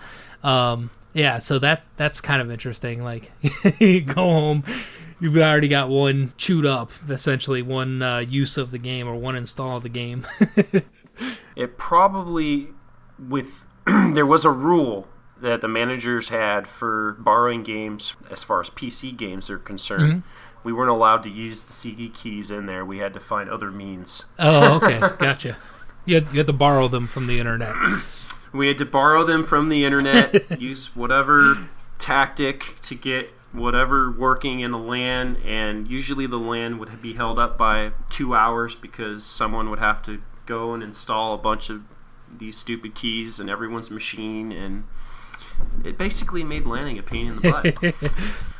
Um, 0.44 0.90
yeah, 1.14 1.40
so 1.40 1.60
that 1.60 1.88
that's 1.98 2.22
kind 2.22 2.42
of 2.42 2.52
interesting. 2.52 3.04
Like, 3.04 3.32
go 3.80 4.14
home, 4.14 4.64
you've 5.20 5.38
already 5.38 5.68
got 5.68 5.90
one 5.90 6.34
chewed 6.38 6.66
up, 6.66 6.92
essentially 7.10 7.62
one 7.62 8.02
uh, 8.02 8.20
use 8.20 8.58
of 8.58 8.72
the 8.72 8.78
game 8.78 9.08
or 9.08 9.16
one 9.16 9.36
install 9.36 9.78
of 9.78 9.84
the 9.84 9.90
game. 9.90 10.25
it 11.56 11.78
probably 11.78 12.70
with 13.18 13.66
there 13.86 14.26
was 14.26 14.46
a 14.46 14.52
rule 14.52 15.08
that 15.42 15.62
the 15.62 15.68
managers 15.68 16.30
had 16.30 16.68
for 16.68 17.18
borrowing 17.20 17.64
games 17.64 18.16
as 18.30 18.44
far 18.44 18.62
as 18.62 18.70
PC 18.70 19.16
games 19.16 19.50
are 19.50 19.58
concerned. 19.58 20.24
Mm-hmm. 20.24 20.30
We 20.64 20.74
weren't 20.74 20.90
allowed 20.90 21.24
to 21.24 21.30
use 21.30 21.64
the 21.66 21.74
CD 21.74 22.10
keys 22.10 22.50
in 22.50 22.66
there. 22.66 22.84
We 22.84 22.98
had 22.98 23.14
to 23.14 23.20
find 23.20 23.50
other 23.50 23.70
means. 23.70 24.24
oh, 24.40 24.78
okay, 24.78 25.00
gotcha. 25.20 25.58
You 26.06 26.16
had, 26.16 26.30
you 26.32 26.38
had 26.40 26.48
to 26.48 26.54
borrow 26.54 26.88
them 26.88 27.08
from 27.08 27.28
the 27.28 27.40
internet. 27.40 27.75
We 28.56 28.70
had 28.70 28.78
to 28.78 28.86
borrow 28.86 29.25
them 29.25 29.44
from 29.44 29.68
the 29.68 29.84
internet, 29.84 30.60
use 30.62 30.96
whatever 30.96 31.58
tactic 32.00 32.80
to 32.84 32.96
get 32.96 33.30
whatever 33.51 34.10
working 34.10 34.62
in 34.62 34.72
the 34.72 34.78
LAN, 34.78 35.36
and 35.46 35.90
usually 35.90 36.25
the 36.25 36.40
LAN 36.40 36.80
would 36.80 37.01
be 37.01 37.16
held 37.16 37.38
up 37.38 37.58
by 37.58 37.92
two 38.10 38.34
hours 38.34 38.74
because 38.74 39.25
someone 39.25 39.70
would 39.70 39.80
have 39.80 40.01
to 40.04 40.22
go 40.46 40.74
and 40.74 40.84
install 40.84 41.34
a 41.34 41.38
bunch 41.38 41.70
of 41.70 41.84
these 42.38 42.58
stupid 42.58 42.96
keys 42.96 43.40
in 43.40 43.50
everyone's 43.50 43.92
machine, 43.92 44.51
and 44.51 44.84
it 45.84 45.98
basically 45.98 46.44
made 46.44 46.66
landing 46.66 46.98
a 46.98 47.03
pain 47.03 47.27
in 47.27 47.36
the 47.38 47.51
butt. 47.51 47.96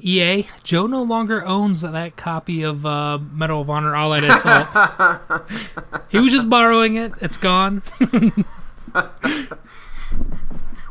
EA, 0.00 0.46
Joe 0.62 0.86
no 0.86 1.02
longer 1.02 1.44
owns 1.46 1.80
that 1.82 2.16
copy 2.16 2.62
of 2.62 2.84
uh, 2.84 3.18
Medal 3.18 3.60
of 3.60 3.70
Honor 3.70 3.94
Allied 3.94 4.24
Assault. 4.24 4.68
he 6.10 6.18
was 6.18 6.32
just 6.32 6.50
borrowing 6.50 6.96
it. 6.96 7.12
It's 7.20 7.36
gone. 7.36 7.82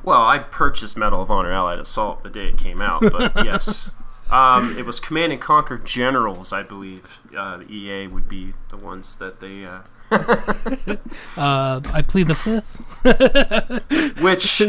well, 0.03 0.21
I 0.21 0.39
purchased 0.39 0.97
Medal 0.97 1.21
of 1.21 1.29
Honor 1.29 1.51
Allied 1.51 1.79
Assault 1.79 2.23
the 2.23 2.29
day 2.29 2.47
it 2.47 2.57
came 2.57 2.81
out, 2.81 3.01
but 3.01 3.33
yes. 3.45 3.91
Um, 4.31 4.75
it 4.79 4.85
was 4.85 4.99
Command 4.99 5.31
and 5.31 5.41
Conquer 5.41 5.77
Generals, 5.77 6.51
I 6.53 6.63
believe. 6.63 7.19
Uh, 7.37 7.61
EA 7.69 8.07
would 8.07 8.27
be 8.27 8.53
the 8.69 8.77
ones 8.77 9.17
that 9.17 9.41
they 9.41 9.65
uh, 9.65 9.81
Uh, 11.37 11.81
I 11.91 12.01
plead 12.01 12.27
the 12.27 12.35
fifth. 12.35 12.77
which 14.21 14.61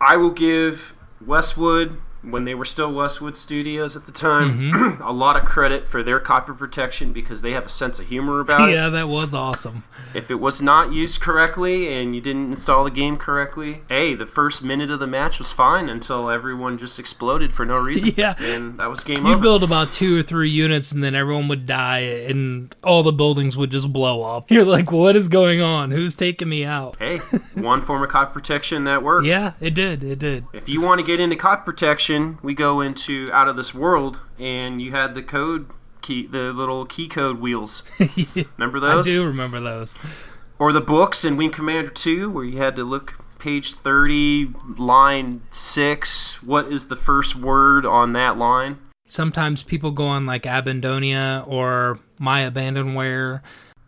I 0.00 0.16
will 0.16 0.30
give 0.30 0.94
Westwood 1.24 1.96
when 2.22 2.44
they 2.44 2.54
were 2.54 2.64
still 2.64 2.92
Westwood 2.92 3.36
Studios 3.36 3.96
at 3.96 4.06
the 4.06 4.12
time 4.12 4.72
mm-hmm. 4.72 5.02
a 5.06 5.12
lot 5.12 5.36
of 5.36 5.44
credit 5.44 5.88
for 5.88 6.02
their 6.02 6.20
copy 6.20 6.52
protection 6.52 7.12
because 7.12 7.42
they 7.42 7.52
have 7.52 7.66
a 7.66 7.68
sense 7.68 7.98
of 7.98 8.06
humor 8.06 8.40
about 8.40 8.68
it. 8.68 8.74
Yeah, 8.74 8.88
that 8.90 9.08
was 9.08 9.34
awesome. 9.34 9.84
If 10.14 10.30
it 10.30 10.36
was 10.36 10.62
not 10.62 10.92
used 10.92 11.20
correctly 11.20 11.92
and 11.92 12.14
you 12.14 12.20
didn't 12.20 12.50
install 12.50 12.84
the 12.84 12.90
game 12.90 13.16
correctly, 13.16 13.82
hey, 13.88 14.14
the 14.14 14.26
first 14.26 14.62
minute 14.62 14.90
of 14.90 15.00
the 15.00 15.06
match 15.06 15.38
was 15.38 15.50
fine 15.52 15.88
until 15.88 16.30
everyone 16.30 16.78
just 16.78 16.98
exploded 16.98 17.52
for 17.52 17.64
no 17.66 17.78
reason. 17.78 18.12
Yeah. 18.22 18.34
and 18.38 18.78
that 18.78 18.90
was 18.90 19.00
game 19.02 19.24
You 19.26 19.32
over. 19.34 19.42
build 19.42 19.62
about 19.64 19.90
two 19.90 20.18
or 20.18 20.22
three 20.22 20.50
units, 20.50 20.92
and 20.92 21.02
then 21.02 21.14
everyone 21.14 21.48
would 21.48 21.66
die, 21.66 22.00
and 22.00 22.72
all 22.84 23.02
the 23.02 23.12
buildings 23.12 23.56
would 23.56 23.70
just 23.70 23.92
blow 23.92 24.22
up. 24.22 24.50
You're 24.50 24.64
like, 24.64 24.92
what 24.92 25.16
is 25.16 25.28
going 25.28 25.60
on? 25.62 25.90
Who's 25.90 26.14
taking 26.14 26.48
me 26.48 26.64
out? 26.64 26.96
hey, 26.98 27.18
one 27.54 27.82
form 27.82 28.02
of 28.02 28.10
copy 28.10 28.32
protection 28.32 28.84
that 28.84 29.02
worked. 29.02 29.26
Yeah, 29.32 29.52
it 29.60 29.72
did. 29.74 30.04
It 30.04 30.18
did. 30.18 30.44
If 30.52 30.68
you 30.68 30.80
want 30.82 30.98
to 30.98 31.06
get 31.06 31.18
into 31.18 31.36
copy 31.36 31.64
protection, 31.64 32.11
we 32.42 32.54
go 32.54 32.80
into 32.80 33.30
Out 33.32 33.48
of 33.48 33.56
This 33.56 33.74
World, 33.74 34.20
and 34.38 34.80
you 34.80 34.92
had 34.92 35.14
the 35.14 35.22
code 35.22 35.70
key, 36.00 36.26
the 36.26 36.52
little 36.52 36.84
key 36.84 37.08
code 37.08 37.40
wheels. 37.40 37.82
Remember 38.58 38.80
those? 38.80 39.06
I 39.06 39.10
do 39.10 39.24
remember 39.24 39.60
those. 39.60 39.96
Or 40.58 40.72
the 40.72 40.80
books 40.80 41.24
in 41.24 41.36
Wing 41.36 41.50
Commander 41.50 41.90
2, 41.90 42.30
where 42.30 42.44
you 42.44 42.58
had 42.58 42.76
to 42.76 42.84
look 42.84 43.14
page 43.38 43.74
30, 43.74 44.54
line 44.78 45.42
6. 45.50 46.42
What 46.42 46.72
is 46.72 46.88
the 46.88 46.96
first 46.96 47.34
word 47.34 47.84
on 47.84 48.12
that 48.12 48.38
line? 48.38 48.78
Sometimes 49.08 49.62
people 49.62 49.90
go 49.90 50.06
on 50.06 50.26
like 50.26 50.44
Abandonia 50.44 51.46
or 51.48 51.98
My 52.20 52.42
Abandonware. 52.42 53.40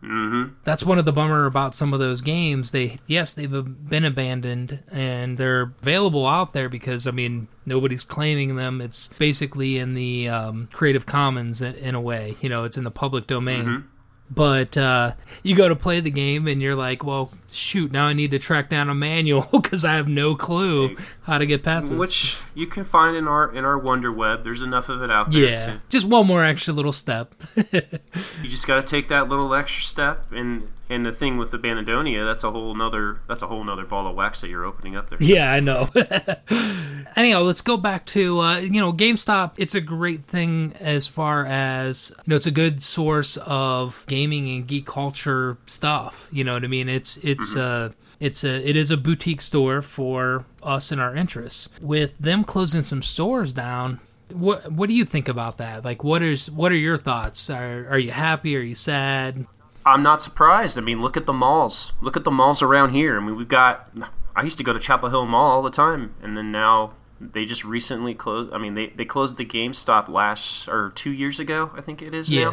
Mm-hmm. 0.05 0.53
That's 0.63 0.83
one 0.83 0.99
of 0.99 1.05
the 1.05 1.13
bummer 1.13 1.45
about 1.45 1.73
some 1.73 1.93
of 1.93 1.99
those 1.99 2.21
games. 2.21 2.71
They 2.71 2.99
yes, 3.07 3.33
they've 3.33 3.51
been 3.89 4.05
abandoned 4.05 4.83
and 4.91 5.37
they're 5.37 5.73
available 5.81 6.27
out 6.27 6.53
there 6.53 6.69
because 6.69 7.07
I 7.07 7.11
mean 7.11 7.47
nobody's 7.65 8.03
claiming 8.03 8.55
them. 8.55 8.81
It's 8.81 9.07
basically 9.07 9.79
in 9.79 9.95
the 9.95 10.29
um, 10.29 10.69
Creative 10.71 11.05
Commons 11.05 11.61
in, 11.61 11.73
in 11.75 11.95
a 11.95 12.01
way. 12.01 12.35
You 12.41 12.49
know, 12.49 12.63
it's 12.65 12.77
in 12.77 12.83
the 12.83 12.91
public 12.91 13.25
domain. 13.27 13.85
But 14.29 14.75
uh, 14.75 15.13
you 15.43 15.55
go 15.55 15.69
to 15.69 15.75
play 15.75 15.99
the 15.99 16.09
game 16.09 16.47
and 16.47 16.59
you're 16.61 16.75
like, 16.75 17.03
well, 17.03 17.31
shoot, 17.51 17.91
now 17.91 18.07
I 18.07 18.13
need 18.13 18.31
to 18.31 18.39
track 18.39 18.69
down 18.69 18.89
a 18.89 18.95
manual 18.95 19.47
because 19.51 19.85
I 19.85 19.93
have 19.93 20.07
no 20.07 20.35
clue 20.35 20.97
how 21.23 21.37
to 21.37 21.45
get 21.45 21.61
past 21.63 21.89
this. 21.89 21.97
Which 21.99 22.37
you 22.55 22.65
can 22.65 22.85
find 22.85 23.15
in 23.15 23.27
our 23.27 23.53
in 23.55 23.65
our 23.65 23.77
Wonder 23.77 24.11
Web. 24.11 24.43
There's 24.43 24.63
enough 24.63 24.89
of 24.89 25.03
it 25.03 25.11
out 25.11 25.31
there. 25.31 25.41
yeah, 25.51 25.65
to- 25.65 25.81
just 25.89 26.07
one 26.07 26.25
more 26.25 26.43
extra 26.43 26.73
little 26.73 26.91
step. 26.91 27.35
you 27.55 28.49
just 28.49 28.65
got 28.65 28.75
to 28.77 28.83
take 28.83 29.09
that 29.09 29.29
little 29.29 29.53
extra 29.53 29.83
step. 29.83 30.31
And 30.31 30.69
and 30.89 31.05
the 31.05 31.11
thing 31.11 31.37
with 31.37 31.51
the 31.51 31.57
Banadonia, 31.57 32.25
that's 32.25 32.43
a 32.43 32.51
whole 32.51 32.75
nother 32.75 33.19
that's 33.27 33.41
a 33.41 33.47
whole 33.47 33.63
nother 33.63 33.85
ball 33.85 34.07
of 34.07 34.15
wax 34.15 34.41
that 34.41 34.49
you're 34.49 34.65
opening 34.65 34.95
up 34.95 35.09
there. 35.09 35.17
Yeah, 35.21 35.51
I 35.51 35.59
know. 35.59 35.89
Anyhow, 37.15 37.41
let's 37.41 37.61
go 37.61 37.77
back 37.77 38.05
to 38.07 38.39
uh, 38.39 38.57
you 38.59 38.81
know 38.81 38.93
GameStop. 38.93 39.53
It's 39.57 39.75
a 39.75 39.81
great 39.81 40.23
thing 40.23 40.73
as 40.79 41.07
far 41.07 41.45
as 41.45 42.11
you 42.25 42.31
know. 42.31 42.35
It's 42.35 42.45
a 42.45 42.51
good 42.51 42.83
source 42.83 43.37
of 43.37 44.05
gaming 44.07 44.47
and 44.49 44.67
geek 44.67 44.85
culture 44.85 45.57
stuff. 45.65 46.29
You 46.31 46.43
know 46.43 46.53
what 46.53 46.63
I 46.63 46.67
mean? 46.67 46.89
It's 46.89 47.17
it's 47.17 47.55
uh 47.55 47.91
it's 48.19 48.43
a 48.43 48.67
it 48.67 48.75
is 48.75 48.91
a 48.91 48.97
boutique 48.97 49.41
store 49.41 49.81
for 49.81 50.45
us 50.61 50.91
and 50.91 51.01
our 51.01 51.15
interests. 51.15 51.69
With 51.81 52.17
them 52.19 52.43
closing 52.43 52.83
some 52.83 53.01
stores 53.01 53.53
down, 53.53 53.99
what 54.31 54.71
what 54.71 54.89
do 54.89 54.95
you 54.95 55.05
think 55.05 55.27
about 55.27 55.57
that? 55.57 55.83
Like, 55.83 56.03
what 56.03 56.21
is 56.21 56.49
what 56.49 56.71
are 56.71 56.77
your 56.77 56.97
thoughts? 56.97 57.49
Are 57.49 57.87
are 57.89 57.99
you 57.99 58.11
happy? 58.11 58.55
Are 58.55 58.61
you 58.61 58.75
sad? 58.75 59.45
I'm 59.85 60.01
not 60.01 60.21
surprised. 60.21 60.77
I 60.77 60.81
mean, 60.81 61.01
look 61.01 61.15
at 61.15 61.25
the 61.25 61.33
malls. 61.33 61.91
Look 62.01 62.17
at 62.17 62.23
the 62.23 62.31
malls 62.31 62.61
around 62.61 62.91
here. 62.91 63.17
I 63.17 63.23
mean, 63.23 63.35
we've 63.35 63.47
got. 63.47 63.89
I 64.35 64.43
used 64.43 64.57
to 64.57 64.63
go 64.63 64.73
to 64.73 64.79
Chapel 64.79 65.09
Hill 65.09 65.25
Mall 65.25 65.51
all 65.51 65.61
the 65.61 65.69
time, 65.69 66.15
and 66.21 66.35
then 66.35 66.51
now 66.51 66.93
they 67.21 67.45
just 67.45 67.63
recently 67.63 68.13
closed. 68.15 68.51
I 68.51 68.57
mean, 68.57 68.73
they 68.73 68.87
they 68.87 69.05
closed 69.05 69.37
the 69.37 69.45
GameStop 69.45 70.09
last 70.09 70.67
or 70.67 70.91
two 70.95 71.11
years 71.11 71.39
ago. 71.39 71.71
I 71.75 71.81
think 71.81 72.01
it 72.01 72.13
is 72.13 72.29
Yeah. 72.29 72.45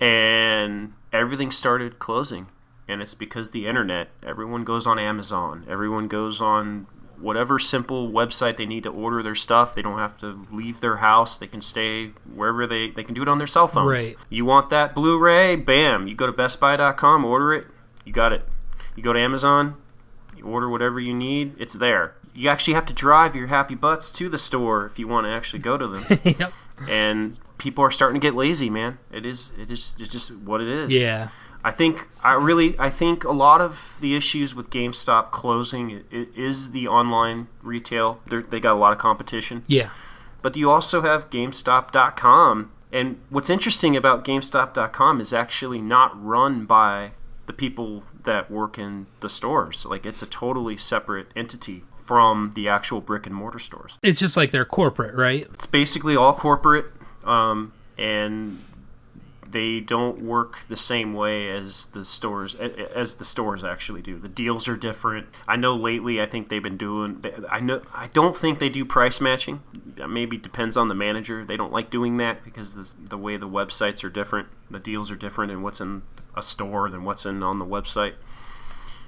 now, 0.00 0.06
and 0.06 0.92
everything 1.12 1.50
started 1.50 1.98
closing, 1.98 2.48
and 2.88 3.00
it's 3.00 3.14
because 3.14 3.52
the 3.52 3.66
internet. 3.66 4.08
Everyone 4.22 4.64
goes 4.64 4.86
on 4.86 4.98
Amazon. 4.98 5.64
Everyone 5.68 6.08
goes 6.08 6.40
on 6.40 6.86
whatever 7.24 7.58
simple 7.58 8.10
website 8.10 8.58
they 8.58 8.66
need 8.66 8.82
to 8.82 8.90
order 8.90 9.22
their 9.22 9.34
stuff. 9.34 9.74
They 9.74 9.82
don't 9.82 9.98
have 9.98 10.16
to 10.18 10.46
leave 10.52 10.80
their 10.80 10.96
house. 10.96 11.38
They 11.38 11.46
can 11.46 11.62
stay 11.62 12.08
wherever 12.34 12.66
they 12.66 12.90
they 12.90 13.02
can 13.02 13.14
do 13.14 13.22
it 13.22 13.28
on 13.28 13.38
their 13.38 13.46
cell 13.46 13.66
phones. 13.66 13.88
Right. 13.88 14.16
You 14.28 14.44
want 14.44 14.70
that 14.70 14.94
Blu-ray? 14.94 15.56
Bam! 15.56 16.06
You 16.06 16.14
go 16.14 16.26
to 16.26 16.32
BestBuy.com, 16.32 17.24
order 17.24 17.54
it. 17.54 17.66
You 18.04 18.12
got 18.12 18.32
it. 18.32 18.46
You 18.94 19.02
go 19.02 19.12
to 19.12 19.18
Amazon, 19.18 19.76
you 20.36 20.44
order 20.44 20.68
whatever 20.68 21.00
you 21.00 21.14
need. 21.14 21.54
It's 21.58 21.74
there. 21.74 22.14
You 22.34 22.48
actually 22.48 22.74
have 22.74 22.86
to 22.86 22.92
drive 22.92 23.34
your 23.34 23.46
happy 23.46 23.74
butts 23.74 24.12
to 24.12 24.28
the 24.28 24.38
store 24.38 24.86
if 24.86 24.98
you 24.98 25.08
want 25.08 25.26
to 25.26 25.30
actually 25.30 25.60
go 25.60 25.78
to 25.78 25.88
them. 25.88 26.20
yep. 26.38 26.52
and 26.88 27.36
people 27.58 27.82
are 27.84 27.90
starting 27.90 28.20
to 28.20 28.24
get 28.24 28.34
lazy, 28.34 28.68
man. 28.68 28.98
It 29.10 29.24
is. 29.24 29.52
It 29.58 29.70
is. 29.70 29.94
It's 29.98 30.12
just 30.12 30.36
what 30.36 30.60
it 30.60 30.68
is. 30.68 30.92
Yeah. 30.92 31.28
I 31.64 31.70
think 31.70 32.06
I 32.22 32.34
really 32.34 32.78
I 32.78 32.90
think 32.90 33.24
a 33.24 33.32
lot 33.32 33.60
of 33.62 33.96
the 34.00 34.14
issues 34.14 34.54
with 34.54 34.68
GameStop 34.70 35.30
closing 35.30 36.04
is 36.10 36.72
the 36.72 36.86
online 36.88 37.48
retail. 37.62 38.20
They're, 38.28 38.42
they 38.42 38.60
got 38.60 38.74
a 38.74 38.78
lot 38.78 38.92
of 38.92 38.98
competition, 38.98 39.64
Yeah. 39.66 39.88
but 40.42 40.56
you 40.56 40.70
also 40.70 41.00
have 41.02 41.30
GameStop.com. 41.30 42.70
And 42.92 43.18
what's 43.30 43.50
interesting 43.50 43.96
about 43.96 44.24
GameStop.com 44.24 45.20
is 45.20 45.32
actually 45.32 45.80
not 45.80 46.10
run 46.22 46.64
by 46.66 47.12
the 47.46 47.52
people 47.52 48.04
that 48.22 48.50
work 48.50 48.78
in 48.78 49.06
the 49.20 49.28
stores. 49.28 49.84
Like 49.84 50.06
it's 50.06 50.22
a 50.22 50.26
totally 50.26 50.76
separate 50.76 51.28
entity 51.34 51.84
from 51.98 52.52
the 52.54 52.68
actual 52.68 53.00
brick 53.00 53.26
and 53.26 53.34
mortar 53.34 53.58
stores 53.58 53.96
It's 54.02 54.20
just 54.20 54.36
like 54.36 54.50
they're 54.50 54.66
corporate, 54.66 55.14
right? 55.14 55.48
it's 55.54 55.64
basically 55.64 56.14
all 56.14 56.34
corporate 56.34 56.86
um, 57.24 57.72
and 57.96 58.62
they 59.54 59.78
don't 59.78 60.20
work 60.20 60.66
the 60.68 60.76
same 60.76 61.14
way 61.14 61.48
as 61.48 61.86
the 61.86 62.04
stores 62.04 62.56
as 62.56 63.14
the 63.14 63.24
stores 63.24 63.62
actually 63.62 64.02
do. 64.02 64.18
The 64.18 64.28
deals 64.28 64.66
are 64.66 64.76
different. 64.76 65.28
I 65.46 65.54
know 65.54 65.76
lately 65.76 66.20
i 66.20 66.26
think 66.26 66.48
they've 66.48 66.62
been 66.62 66.76
doing 66.76 67.24
i 67.48 67.60
know 67.60 67.80
i 67.94 68.08
don't 68.08 68.36
think 68.36 68.58
they 68.58 68.68
do 68.68 68.84
price 68.84 69.20
matching. 69.20 69.62
Maybe 70.08 70.36
depends 70.36 70.76
on 70.76 70.88
the 70.88 70.94
manager. 70.94 71.44
They 71.44 71.56
don't 71.56 71.72
like 71.72 71.88
doing 71.88 72.16
that 72.16 72.44
because 72.44 72.74
the, 72.74 72.92
the 73.10 73.16
way 73.16 73.36
the 73.36 73.48
websites 73.48 74.02
are 74.02 74.10
different 74.10 74.48
the 74.68 74.80
deals 74.80 75.08
are 75.12 75.16
different 75.16 75.52
and 75.52 75.62
what's 75.62 75.80
in 75.80 76.02
a 76.36 76.42
store 76.42 76.90
than 76.90 77.04
what's 77.04 77.24
in 77.24 77.42
on 77.44 77.60
the 77.60 77.64
website. 77.64 78.14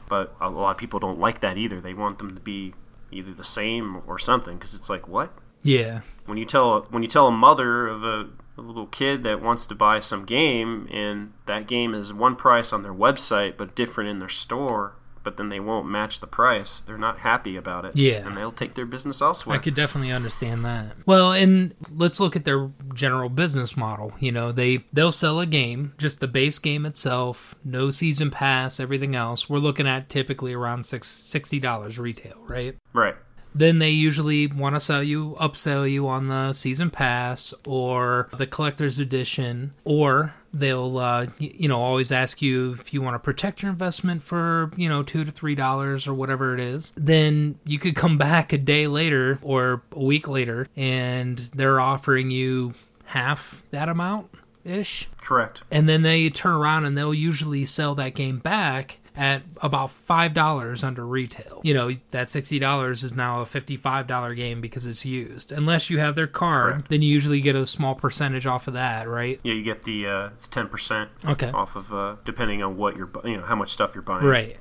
But 0.08 0.36
a 0.40 0.48
lot 0.48 0.70
of 0.70 0.76
people 0.76 1.00
don't 1.00 1.18
like 1.18 1.40
that 1.40 1.58
either. 1.58 1.80
They 1.80 1.92
want 1.92 2.18
them 2.18 2.36
to 2.36 2.40
be 2.40 2.74
either 3.10 3.34
the 3.34 3.42
same 3.42 4.00
or 4.06 4.20
something 4.20 4.56
because 4.56 4.74
it's 4.74 4.88
like 4.88 5.08
what 5.08 5.32
Yeah. 5.66 6.00
when 6.26 6.38
you 6.38 6.44
tell 6.44 6.82
when 6.90 7.02
you 7.02 7.08
tell 7.08 7.26
a 7.26 7.32
mother 7.32 7.86
of 7.88 8.02
a, 8.04 8.28
a 8.58 8.62
little 8.62 8.86
kid 8.86 9.22
that 9.24 9.42
wants 9.42 9.66
to 9.66 9.74
buy 9.74 10.00
some 10.00 10.24
game 10.24 10.88
and 10.92 11.32
that 11.46 11.66
game 11.66 11.94
is 11.94 12.12
one 12.12 12.36
price 12.36 12.72
on 12.72 12.82
their 12.82 12.94
website 12.94 13.56
but 13.56 13.74
different 13.76 14.08
in 14.10 14.18
their 14.18 14.28
store 14.28 14.94
but 15.22 15.36
then 15.38 15.48
they 15.48 15.58
won't 15.58 15.88
match 15.88 16.20
the 16.20 16.26
price 16.26 16.80
they're 16.86 16.96
not 16.96 17.18
happy 17.18 17.56
about 17.56 17.84
it 17.84 17.96
Yeah. 17.96 18.24
and 18.26 18.36
they'll 18.36 18.52
take 18.52 18.74
their 18.76 18.86
business 18.86 19.20
elsewhere 19.20 19.56
I 19.56 19.58
could 19.58 19.74
definitely 19.74 20.12
understand 20.12 20.64
that. 20.64 20.94
Well, 21.04 21.32
and 21.32 21.74
let's 21.92 22.20
look 22.20 22.36
at 22.36 22.44
their 22.44 22.70
general 22.94 23.28
business 23.28 23.76
model. 23.76 24.12
You 24.20 24.30
know, 24.30 24.52
they 24.52 24.84
they'll 24.92 25.10
sell 25.10 25.40
a 25.40 25.46
game, 25.46 25.94
just 25.98 26.20
the 26.20 26.28
base 26.28 26.60
game 26.60 26.86
itself, 26.86 27.56
no 27.64 27.90
season 27.90 28.30
pass, 28.30 28.78
everything 28.78 29.16
else. 29.16 29.50
We're 29.50 29.58
looking 29.58 29.88
at 29.88 30.08
typically 30.08 30.54
around 30.54 30.86
six, 30.86 31.08
$60 31.08 31.98
retail, 31.98 32.42
right? 32.46 32.76
right 32.92 33.16
Then 33.56 33.78
they 33.78 33.90
usually 33.90 34.46
want 34.46 34.76
to 34.76 34.80
sell 34.80 35.02
you, 35.02 35.34
upsell 35.40 35.90
you 35.90 36.06
on 36.08 36.28
the 36.28 36.52
season 36.52 36.90
pass 36.90 37.54
or 37.66 38.28
the 38.36 38.46
collector's 38.46 38.98
edition, 38.98 39.72
or 39.84 40.34
they'll, 40.52 40.98
uh, 40.98 41.26
you 41.38 41.66
know, 41.66 41.80
always 41.80 42.12
ask 42.12 42.42
you 42.42 42.74
if 42.74 42.92
you 42.92 43.00
want 43.00 43.14
to 43.14 43.18
protect 43.18 43.62
your 43.62 43.70
investment 43.70 44.22
for, 44.22 44.70
you 44.76 44.90
know, 44.90 45.02
two 45.02 45.24
to 45.24 45.30
three 45.30 45.54
dollars 45.54 46.06
or 46.06 46.12
whatever 46.12 46.52
it 46.52 46.60
is. 46.60 46.92
Then 46.96 47.58
you 47.64 47.78
could 47.78 47.96
come 47.96 48.18
back 48.28 48.52
a 48.52 48.58
day 48.58 48.86
later 48.86 49.38
or 49.40 49.82
a 49.92 50.02
week 50.02 50.28
later, 50.28 50.68
and 50.76 51.38
they're 51.54 51.80
offering 51.80 52.30
you 52.30 52.74
half 53.06 53.64
that 53.70 53.88
amount 53.88 54.28
ish 54.64 55.08
correct 55.20 55.62
and 55.70 55.88
then 55.88 56.02
they 56.02 56.28
turn 56.28 56.52
around 56.52 56.84
and 56.84 56.98
they'll 56.98 57.14
usually 57.14 57.64
sell 57.64 57.94
that 57.94 58.16
game 58.16 58.40
back 58.40 58.98
at 59.16 59.42
about 59.62 59.90
five 59.90 60.34
dollars 60.34 60.84
under 60.84 61.06
retail. 61.06 61.60
You 61.64 61.74
know 61.74 61.90
that 62.10 62.28
sixty 62.30 62.58
dollars 62.58 63.02
is 63.04 63.14
now 63.14 63.40
a 63.40 63.46
fifty-five 63.46 64.06
dollar 64.06 64.34
game 64.34 64.60
because 64.60 64.86
it's 64.86 65.04
used. 65.04 65.52
Unless 65.52 65.88
you 65.90 65.98
have 65.98 66.14
their 66.14 66.26
card, 66.26 66.72
Correct. 66.72 66.88
then 66.90 67.02
you 67.02 67.08
usually 67.12 67.40
get 67.40 67.56
a 67.56 67.66
small 67.66 67.94
percentage 67.94 68.46
off 68.46 68.68
of 68.68 68.74
that, 68.74 69.08
right? 69.08 69.40
yeah 69.42 69.54
you 69.54 69.62
get 69.62 69.84
the 69.84 70.06
uh, 70.06 70.26
it's 70.28 70.48
10% 70.48 71.08
Okay, 71.26 71.50
off 71.50 71.76
of 71.76 71.92
uh, 71.92 72.16
depending 72.24 72.62
on 72.62 72.76
what 72.76 72.96
you're 72.96 73.10
you 73.24 73.36
know 73.36 73.42
how 73.44 73.54
much 73.56 73.70
stuff 73.70 73.92
you're 73.94 74.02
buying 74.02 74.24
right. 74.24 74.56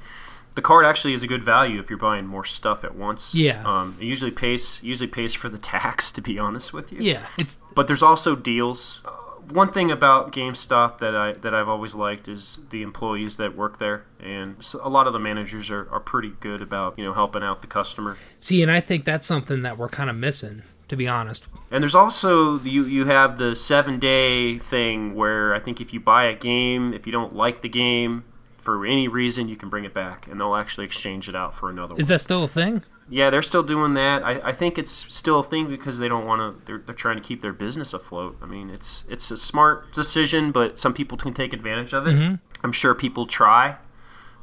the 0.55 0.61
card 0.61 0.85
actually 0.85 1.13
is 1.13 1.21
a 1.23 1.27
good 1.27 1.43
value 1.43 1.79
if 1.79 1.89
you're 1.89 1.99
buying 1.99 2.25
more 2.25 2.45
stuff 2.45 2.83
at 2.83 2.95
once 2.95 3.35
Yeah. 3.35 3.63
um, 3.65 3.97
it 3.99 4.05
usually 4.05 4.31
pays 4.31 4.79
usually 4.81 5.07
pays 5.09 5.33
for 5.33 5.49
the 5.49 5.57
tax 5.57 6.11
to 6.13 6.21
be 6.21 6.39
honest 6.39 6.71
with 6.73 6.91
you 6.91 6.99
Yeah, 7.01 7.25
it's 7.37 7.59
but 7.75 7.87
there's 7.87 8.03
also 8.03 8.35
deals. 8.35 9.01
One 9.49 9.71
thing 9.71 9.91
about 9.91 10.31
GameStop 10.31 10.97
that 10.99 11.15
I 11.15 11.33
that 11.33 11.53
I've 11.53 11.69
always 11.69 11.93
liked 11.93 12.27
is 12.27 12.59
the 12.69 12.81
employees 12.81 13.37
that 13.37 13.55
work 13.55 13.79
there, 13.79 14.05
and 14.19 14.55
a 14.81 14.89
lot 14.89 15.07
of 15.07 15.13
the 15.13 15.19
managers 15.19 15.69
are, 15.69 15.89
are 15.91 15.99
pretty 15.99 16.33
good 16.39 16.61
about 16.61 16.97
you 16.97 17.05
know 17.05 17.13
helping 17.13 17.43
out 17.43 17.61
the 17.61 17.67
customer. 17.67 18.17
see, 18.39 18.61
and 18.61 18.71
I 18.71 18.79
think 18.79 19.05
that's 19.05 19.27
something 19.27 19.61
that 19.61 19.77
we're 19.77 19.89
kind 19.89 20.09
of 20.09 20.15
missing, 20.15 20.63
to 20.87 20.95
be 20.95 21.07
honest. 21.07 21.47
And 21.71 21.83
there's 21.83 21.95
also 21.95 22.59
you 22.61 22.85
you 22.85 23.05
have 23.05 23.37
the 23.37 23.55
seven 23.55 23.99
day 23.99 24.59
thing 24.59 25.15
where 25.15 25.53
I 25.53 25.59
think 25.59 25.79
if 25.79 25.93
you 25.93 25.99
buy 25.99 26.25
a 26.25 26.35
game, 26.35 26.93
if 26.93 27.05
you 27.05 27.11
don't 27.11 27.35
like 27.35 27.61
the 27.61 27.69
game 27.69 28.23
for 28.57 28.85
any 28.85 29.07
reason, 29.07 29.47
you 29.47 29.55
can 29.55 29.69
bring 29.69 29.85
it 29.85 29.93
back, 29.93 30.27
and 30.27 30.39
they'll 30.39 30.55
actually 30.55 30.85
exchange 30.85 31.29
it 31.29 31.35
out 31.35 31.53
for 31.53 31.69
another 31.69 31.93
one. 31.93 32.01
Is 32.01 32.07
that 32.07 32.21
still 32.21 32.43
a 32.43 32.47
thing? 32.49 32.83
Yeah, 33.07 33.29
they're 33.29 33.43
still 33.43 33.61
doing 33.63 33.93
that. 33.95 34.23
I, 34.23 34.49
I 34.49 34.51
think 34.51 34.77
it's 34.79 34.91
still 35.13 35.39
a 35.39 35.43
thing 35.43 35.67
because 35.67 35.99
they 35.99 36.07
don't 36.07 36.25
want 36.25 36.41
to. 36.41 36.65
They're, 36.65 36.79
they're 36.79 36.95
trying 36.95 37.17
to 37.17 37.21
keep 37.23 37.41
their 37.41 37.53
business 37.53 37.93
afloat. 37.93 38.37
I 38.41 38.45
mean, 38.47 38.69
it's 38.69 39.05
it's 39.09 39.29
a 39.29 39.37
smart 39.37 39.93
decision, 39.93 40.51
but 40.51 40.79
some 40.79 40.93
people 40.93 41.17
can 41.17 41.33
take 41.33 41.53
advantage 41.53 41.93
of 41.93 42.07
it. 42.07 42.15
Mhm. 42.15 42.39
I'm 42.63 42.71
sure 42.71 42.95
people 42.95 43.27
try, 43.27 43.75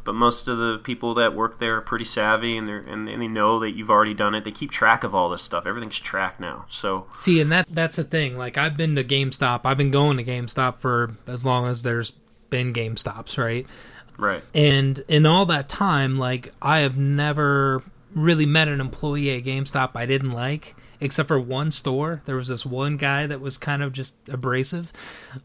but 0.04 0.14
most 0.14 0.46
of 0.46 0.58
the 0.58 0.78
people 0.78 1.14
that 1.14 1.34
work 1.34 1.58
there 1.58 1.76
are 1.76 1.80
pretty 1.80 2.04
savvy 2.04 2.56
and 2.56 2.68
they're 2.68 2.78
and, 2.78 3.08
and 3.08 3.20
they 3.20 3.26
know 3.26 3.58
that 3.58 3.72
you've 3.72 3.90
already 3.90 4.14
done 4.14 4.32
it. 4.36 4.44
They 4.44 4.52
keep 4.52 4.70
track 4.70 5.02
of 5.02 5.12
all 5.12 5.28
this 5.28 5.42
stuff. 5.42 5.66
Everything's 5.66 5.98
tracked 5.98 6.38
now. 6.38 6.66
So 6.68 7.06
See, 7.10 7.40
and 7.40 7.50
that 7.50 7.66
that's 7.68 7.96
the 7.96 8.04
thing. 8.04 8.38
Like 8.38 8.56
I've 8.56 8.76
been 8.76 8.94
to 8.94 9.02
GameStop. 9.02 9.62
I've 9.64 9.76
been 9.78 9.90
going 9.90 10.18
to 10.18 10.24
GameStop 10.24 10.78
for 10.78 11.16
as 11.26 11.44
long 11.44 11.66
as 11.66 11.82
there's 11.82 12.12
been 12.48 12.72
GameStops, 12.72 13.38
right? 13.38 13.66
right, 14.18 14.44
And 14.54 15.02
in 15.08 15.26
all 15.26 15.46
that 15.46 15.68
time, 15.68 16.16
like 16.16 16.52
I 16.62 16.80
have 16.80 16.96
never 16.96 17.82
really 18.14 18.46
met 18.46 18.68
an 18.68 18.80
employee 18.80 19.36
at 19.36 19.44
GameStop 19.44 19.90
I 19.94 20.06
didn't 20.06 20.32
like, 20.32 20.74
except 21.00 21.28
for 21.28 21.40
one 21.40 21.70
store. 21.70 22.22
There 22.24 22.36
was 22.36 22.48
this 22.48 22.64
one 22.66 22.96
guy 22.96 23.26
that 23.26 23.40
was 23.40 23.58
kind 23.58 23.82
of 23.82 23.92
just 23.92 24.14
abrasive, 24.28 24.92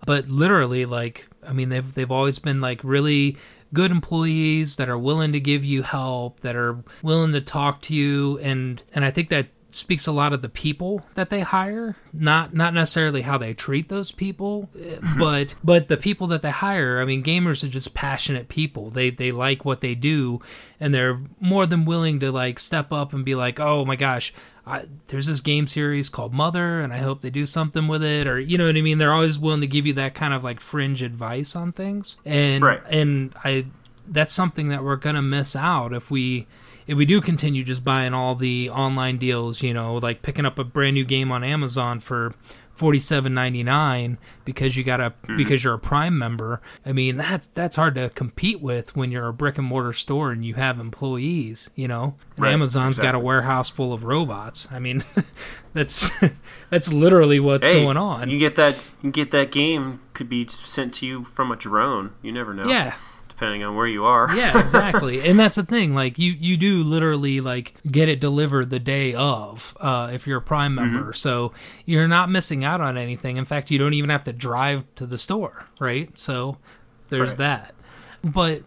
but 0.06 0.27
literally, 0.27 0.86
like 0.86 1.27
I 1.47 1.53
mean, 1.53 1.69
they've 1.69 1.93
they've 1.93 2.12
always 2.12 2.39
been 2.39 2.62
like 2.62 2.82
really 2.84 3.38
good 3.73 3.91
employees 3.91 4.77
that 4.77 4.89
are 4.89 4.97
willing 4.97 5.34
to 5.34 5.39
give 5.39 5.63
you 5.63 5.84
help, 5.84 6.39
that 6.41 6.56
are 6.56 6.77
willing 7.01 7.34
to 7.34 7.41
talk 7.41 7.82
to 7.84 7.93
you, 7.93 8.39
and 8.39 8.82
and 8.93 9.03
I 9.03 9.12
think 9.12 9.30
that 9.30 9.47
speaks 9.69 10.08
a 10.08 10.12
lot 10.12 10.32
of 10.34 10.41
the 10.41 10.49
people 10.49 11.03
that 11.15 11.30
they 11.30 11.41
hire 11.41 11.95
not 12.13 12.53
not 12.53 12.73
necessarily 12.73 13.21
how 13.21 13.38
they 13.38 13.53
treat 13.53 13.89
those 13.89 14.12
people 14.13 14.69
eh, 14.82 14.97
but 15.17 15.56
but 15.63 15.88
the 15.89 15.97
people 15.97 16.27
that 16.27 16.41
they 16.41 16.49
hire. 16.49 16.99
I 17.01 17.06
mean 17.06 17.21
gamers 17.21 17.63
are 17.63 17.67
just 17.67 17.93
passionate 17.93 18.47
people. 18.47 18.89
They 18.89 19.10
they 19.10 19.32
like 19.32 19.65
what 19.65 19.82
they 19.82 19.93
do 19.93 20.39
and 20.80 20.93
they're 20.93 21.19
more 21.39 21.65
than 21.65 21.86
willing 21.86 22.19
to 22.21 22.32
like 22.32 22.60
step 22.60 22.91
up 22.93 23.12
and 23.13 23.25
be 23.25 23.36
like 23.36 23.60
oh 23.60 23.84
my 23.86 23.95
gosh 23.97 24.34
I, 24.65 24.86
there's 25.08 25.27
this 25.27 25.39
game 25.41 25.67
series 25.67 26.10
called 26.10 26.34
mother 26.34 26.80
and 26.80 26.91
i 26.91 26.97
hope 26.97 27.21
they 27.21 27.30
do 27.30 27.45
something 27.45 27.88
with 27.88 28.03
it 28.03 28.27
or 28.27 28.38
you 28.39 28.58
know 28.58 28.65
what 28.67 28.75
i 28.77 28.82
mean? 28.82 28.97
They're 28.97 29.13
always 29.13 29.38
willing 29.39 29.62
to 29.62 29.67
give 29.67 29.86
you 29.86 29.93
that 29.93 30.13
kind 30.15 30.34
of 30.34 30.43
like 30.43 30.60
fringe 30.60 31.01
advice 31.01 31.56
on 31.56 31.71
things. 31.71 32.17
And 32.25 32.63
Right. 32.63 32.82
and 32.89 33.34
i 33.43 33.65
that's 34.08 34.34
something 34.34 34.69
that 34.69 34.84
we're 34.84 34.95
gonna 34.95 35.21
miss 35.21 35.56
out 35.56 35.93
if 35.93 36.10
we 36.10 36.47
if 36.88 36.97
we 36.97 37.06
do 37.06 37.21
continue 37.21 37.63
just 37.63 37.84
buying 37.84 38.13
all 38.13 38.34
the 38.36 38.69
online 38.69 39.17
deals, 39.17 39.62
you 39.62 39.73
know, 39.73 39.95
like 39.95 40.21
picking 40.21 40.45
up 40.45 40.58
a 40.58 40.63
brand 40.63 40.93
new 40.95 41.06
game 41.06 41.32
on 41.32 41.43
Amazon 41.43 42.00
for 42.00 42.34
forty 42.71 43.00
seven 43.00 43.34
ninety 43.34 43.63
nine 43.63 44.17
because 44.45 44.78
you 44.78 44.84
got 44.84 45.02
a 45.02 45.10
Mm-hmm. 45.10 45.36
because 45.38 45.63
you're 45.63 45.73
a 45.73 45.80
Prime 45.80 46.17
member. 46.17 46.62
I 46.86 46.91
mean 46.93 47.17
that's 47.17 47.47
that's 47.47 47.76
hard 47.76 47.95
to 47.95 48.10
compete 48.12 48.62
with 48.62 48.95
when 48.95 49.12
you're 49.12 49.28
a 49.28 49.34
brick 49.34 49.58
and 49.58 49.65
mortar 49.67 49.91
store 49.93 50.32
and 50.32 50.45
you 50.45 50.54
have 50.54 50.80
employees. 50.80 51.69
You 51.76 51.88
know, 51.88 52.15
And 52.36 52.45
Right, 52.45 52.54
Amazon's 52.54 53.00
got 53.00 53.15
a 53.15 53.19
warehouse 53.19 53.69
full 53.69 53.93
of 53.93 54.04
robots. 54.04 54.67
I 54.71 54.78
mean, 54.80 55.04
that's 55.73 56.12
that's 56.69 56.93
literally 56.93 57.39
what's 57.39 57.65
Hey, 57.67 57.82
going 57.84 57.97
on. 57.97 58.30
You 58.30 58.38
get 58.39 58.56
that. 58.58 58.76
You 59.02 59.12
get 59.12 59.32
that 59.32 59.52
game 59.52 60.00
could 60.13 60.30
be 60.30 60.47
sent 60.47 60.93
to 60.95 61.06
you 61.06 61.23
from 61.26 61.52
a 61.52 61.56
drone. 61.56 62.13
You 62.21 62.32
never 62.32 62.54
know. 62.54 62.65
yeah, 62.67 62.93
Depending 63.38 63.63
on 63.63 63.76
where 63.76 63.86
you 63.86 64.04
are. 64.06 64.36
yeah, 64.36 64.60
exactly. 64.63 65.21
and 65.21 65.39
that's 65.39 65.58
the 65.58 65.63
thing. 65.63 65.93
Like 65.93 66.17
you, 66.17 66.32
you 66.32 66.58
do 66.58 66.82
literally 66.82 67.39
like 67.39 67.76
get 67.89 68.10
it 68.10 68.19
delivered 68.19 68.71
the 68.71 68.80
day 68.80 69.13
of 69.13 69.78
uh, 69.80 70.10
if 70.12 70.26
you're 70.26 70.39
a 70.39 70.41
Prime 70.41 70.73
member. 70.73 71.13
So 71.13 71.54
you're 71.86 72.08
not 72.08 72.32
missing 72.32 72.63
out 72.63 72.82
on 72.82 72.97
anything. 72.97 73.38
In 73.38 73.45
fact, 73.45 73.69
you 73.69 73.78
don't 73.78 73.93
even 73.93 74.10
have 74.10 74.23
to 74.23 74.34
drive 74.34 74.86
to 74.95 75.06
the 75.06 75.19
store, 75.19 75.67
right? 75.80 76.10
So 76.17 76.58
there's 77.10 77.30
Right. 77.30 77.38
that. 77.38 77.76
But 78.23 78.63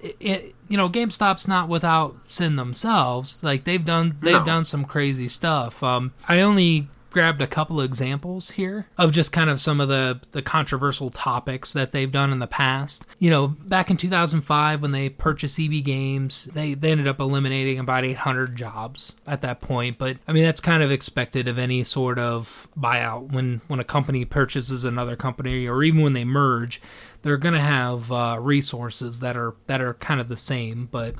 it, 0.00 0.16
it, 0.18 0.54
you 0.68 0.76
know, 0.76 0.88
GameStop's 0.88 1.46
not 1.46 1.68
without 1.68 2.16
sin 2.28 2.56
themselves. 2.56 3.40
Like 3.44 3.62
they've 3.62 3.84
done, 3.84 4.16
they've 4.22 4.32
No. 4.34 4.44
done 4.44 4.64
some 4.64 4.84
crazy 4.86 5.28
stuff. 5.28 5.84
Um, 5.84 6.12
I 6.28 6.40
only 6.40 6.88
grabbed 7.10 7.42
a 7.42 7.46
couple 7.46 7.80
of 7.80 7.84
examples 7.84 8.52
here 8.52 8.86
of 8.96 9.12
just 9.12 9.32
kind 9.32 9.50
of 9.50 9.60
some 9.60 9.80
of 9.80 9.88
the 9.88 10.20
the 10.30 10.42
controversial 10.42 11.10
topics 11.10 11.72
that 11.72 11.92
they've 11.92 12.10
done 12.10 12.32
in 12.32 12.38
the 12.38 12.46
past. 12.46 13.04
You 13.18 13.30
know, 13.30 13.48
back 13.48 13.90
in 13.90 13.96
2005 13.96 14.82
when 14.82 14.92
they 14.92 15.08
purchased 15.08 15.60
EB 15.60 15.84
Games, 15.84 16.44
they 16.46 16.74
they 16.74 16.90
ended 16.90 17.08
up 17.08 17.20
eliminating 17.20 17.78
about 17.78 18.04
800 18.04 18.56
jobs 18.56 19.14
at 19.26 19.42
that 19.42 19.60
point. 19.60 19.98
But 19.98 20.18
I 20.26 20.32
mean, 20.32 20.44
that's 20.44 20.60
kind 20.60 20.82
of 20.82 20.90
expected 20.90 21.48
of 21.48 21.58
any 21.58 21.84
sort 21.84 22.18
of 22.18 22.68
buyout 22.78 23.32
when 23.32 23.60
when 23.66 23.80
a 23.80 23.84
company 23.84 24.24
purchases 24.24 24.84
another 24.84 25.16
company 25.16 25.66
or 25.66 25.82
even 25.82 26.02
when 26.02 26.12
they 26.12 26.24
merge 26.24 26.80
they're 27.22 27.36
going 27.36 27.54
to 27.54 27.60
have 27.60 28.10
uh, 28.10 28.38
resources 28.40 29.20
that 29.20 29.36
are 29.36 29.54
that 29.66 29.80
are 29.80 29.94
kind 29.94 30.20
of 30.20 30.28
the 30.28 30.36
same, 30.36 30.88
but 30.90 31.14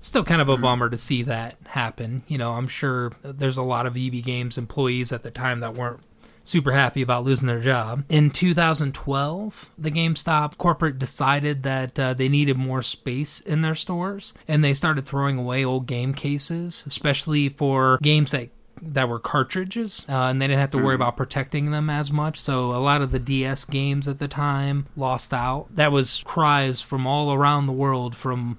it's 0.00 0.06
still 0.06 0.24
kind 0.24 0.40
of 0.40 0.48
a 0.48 0.56
bummer 0.56 0.88
to 0.88 0.96
see 0.96 1.22
that 1.24 1.56
happen. 1.66 2.22
You 2.26 2.38
know, 2.38 2.52
I'm 2.52 2.68
sure 2.68 3.12
there's 3.22 3.58
a 3.58 3.62
lot 3.62 3.84
of 3.84 3.98
EB 3.98 4.24
Games 4.24 4.56
employees 4.56 5.12
at 5.12 5.22
the 5.22 5.30
time 5.30 5.60
that 5.60 5.74
weren't 5.74 6.00
super 6.42 6.72
happy 6.72 7.02
about 7.02 7.22
losing 7.22 7.48
their 7.48 7.60
job. 7.60 8.04
In 8.08 8.30
2012, 8.30 9.70
the 9.76 9.90
GameStop 9.90 10.56
corporate 10.56 10.98
decided 10.98 11.64
that 11.64 12.00
uh, 12.00 12.14
they 12.14 12.30
needed 12.30 12.56
more 12.56 12.80
space 12.80 13.40
in 13.40 13.60
their 13.60 13.74
stores, 13.74 14.32
and 14.48 14.64
they 14.64 14.72
started 14.72 15.04
throwing 15.04 15.36
away 15.36 15.66
old 15.66 15.86
game 15.86 16.14
cases, 16.14 16.82
especially 16.86 17.50
for 17.50 17.98
games 18.00 18.30
that 18.30 18.48
that 18.82 19.10
were 19.10 19.18
cartridges, 19.18 20.06
uh, 20.08 20.28
and 20.28 20.40
they 20.40 20.46
didn't 20.46 20.60
have 20.60 20.70
to 20.70 20.78
worry 20.78 20.94
about 20.94 21.14
protecting 21.14 21.70
them 21.70 21.90
as 21.90 22.10
much. 22.10 22.40
So 22.40 22.70
a 22.70 22.80
lot 22.80 23.02
of 23.02 23.10
the 23.10 23.18
DS 23.18 23.66
games 23.66 24.08
at 24.08 24.18
the 24.18 24.28
time 24.28 24.86
lost 24.96 25.34
out. 25.34 25.66
That 25.76 25.92
was 25.92 26.22
cries 26.24 26.80
from 26.80 27.06
all 27.06 27.34
around 27.34 27.66
the 27.66 27.74
world 27.74 28.16
from 28.16 28.56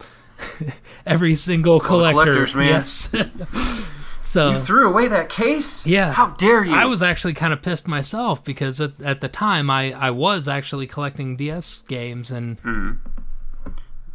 every 1.05 1.35
single 1.35 1.79
collector. 1.79 2.23
collectors, 2.23 2.55
man. 2.55 2.67
Yes. 2.67 3.13
so 4.21 4.51
You 4.51 4.59
threw 4.59 4.87
away 4.87 5.07
that 5.07 5.29
case? 5.29 5.85
Yeah. 5.85 6.13
How 6.13 6.31
dare 6.31 6.63
you? 6.63 6.73
I 6.73 6.85
was 6.85 7.01
actually 7.01 7.33
kind 7.33 7.53
of 7.53 7.61
pissed 7.61 7.87
myself 7.87 8.43
because 8.43 8.79
at, 8.81 8.99
at 9.01 9.21
the 9.21 9.29
time 9.29 9.69
I, 9.69 9.91
I 9.93 10.11
was 10.11 10.47
actually 10.47 10.87
collecting 10.87 11.35
DS 11.35 11.79
games 11.87 12.31
and 12.31 12.59
Hmm. 12.59 12.91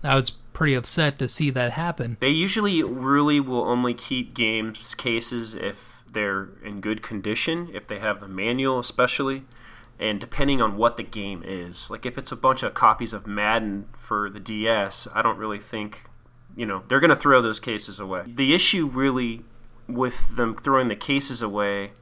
I 0.03 0.15
was 0.15 0.31
pretty 0.31 0.75
upset 0.75 1.19
to 1.19 1.27
see 1.29 1.51
that 1.51 1.73
happen. 1.73 2.17
They 2.21 2.29
usually 2.29 2.83
really 2.83 3.41
will 3.41 3.63
only 3.65 3.93
keep 3.95 4.35
games 4.35 4.95
cases 4.95 5.55
if 5.55 6.03
they're 6.11 6.49
in 6.65 6.81
good 6.81 7.03
condition, 7.03 7.69
if 7.75 7.89
they 7.89 7.99
have 7.99 8.21
the 8.21 8.29
manual 8.29 8.79
especially, 8.79 9.43
and 9.99 10.21
depending 10.21 10.63
on 10.63 10.77
what 10.77 10.97
the 10.97 11.03
game 11.03 11.43
is. 11.45 11.91
Like 11.91 12.07
if 12.07 12.17
it's 12.17 12.31
a 12.33 12.37
bunch 12.37 12.63
of 12.63 12.73
copies 12.75 13.13
of 13.13 13.27
Madden 13.27 13.87
for 13.95 14.31
the 14.31 14.39
DS, 14.41 15.09
I 15.13 15.23
don't 15.23 15.37
really 15.39 15.59
think, 15.59 16.03
you 16.57 16.67
know, 16.67 16.83
they're 16.89 17.01
going 17.01 17.11
to 17.11 17.17
throw 17.17 17.41
those 17.43 17.61
cases 17.61 18.01
away. 18.01 18.23
The 18.27 18.55
issue 18.55 18.87
really 18.87 19.45
with 19.87 20.35
them 20.35 20.57
throwing 20.57 20.89
the 20.89 20.97
cases 20.97 21.43
away 21.43 21.93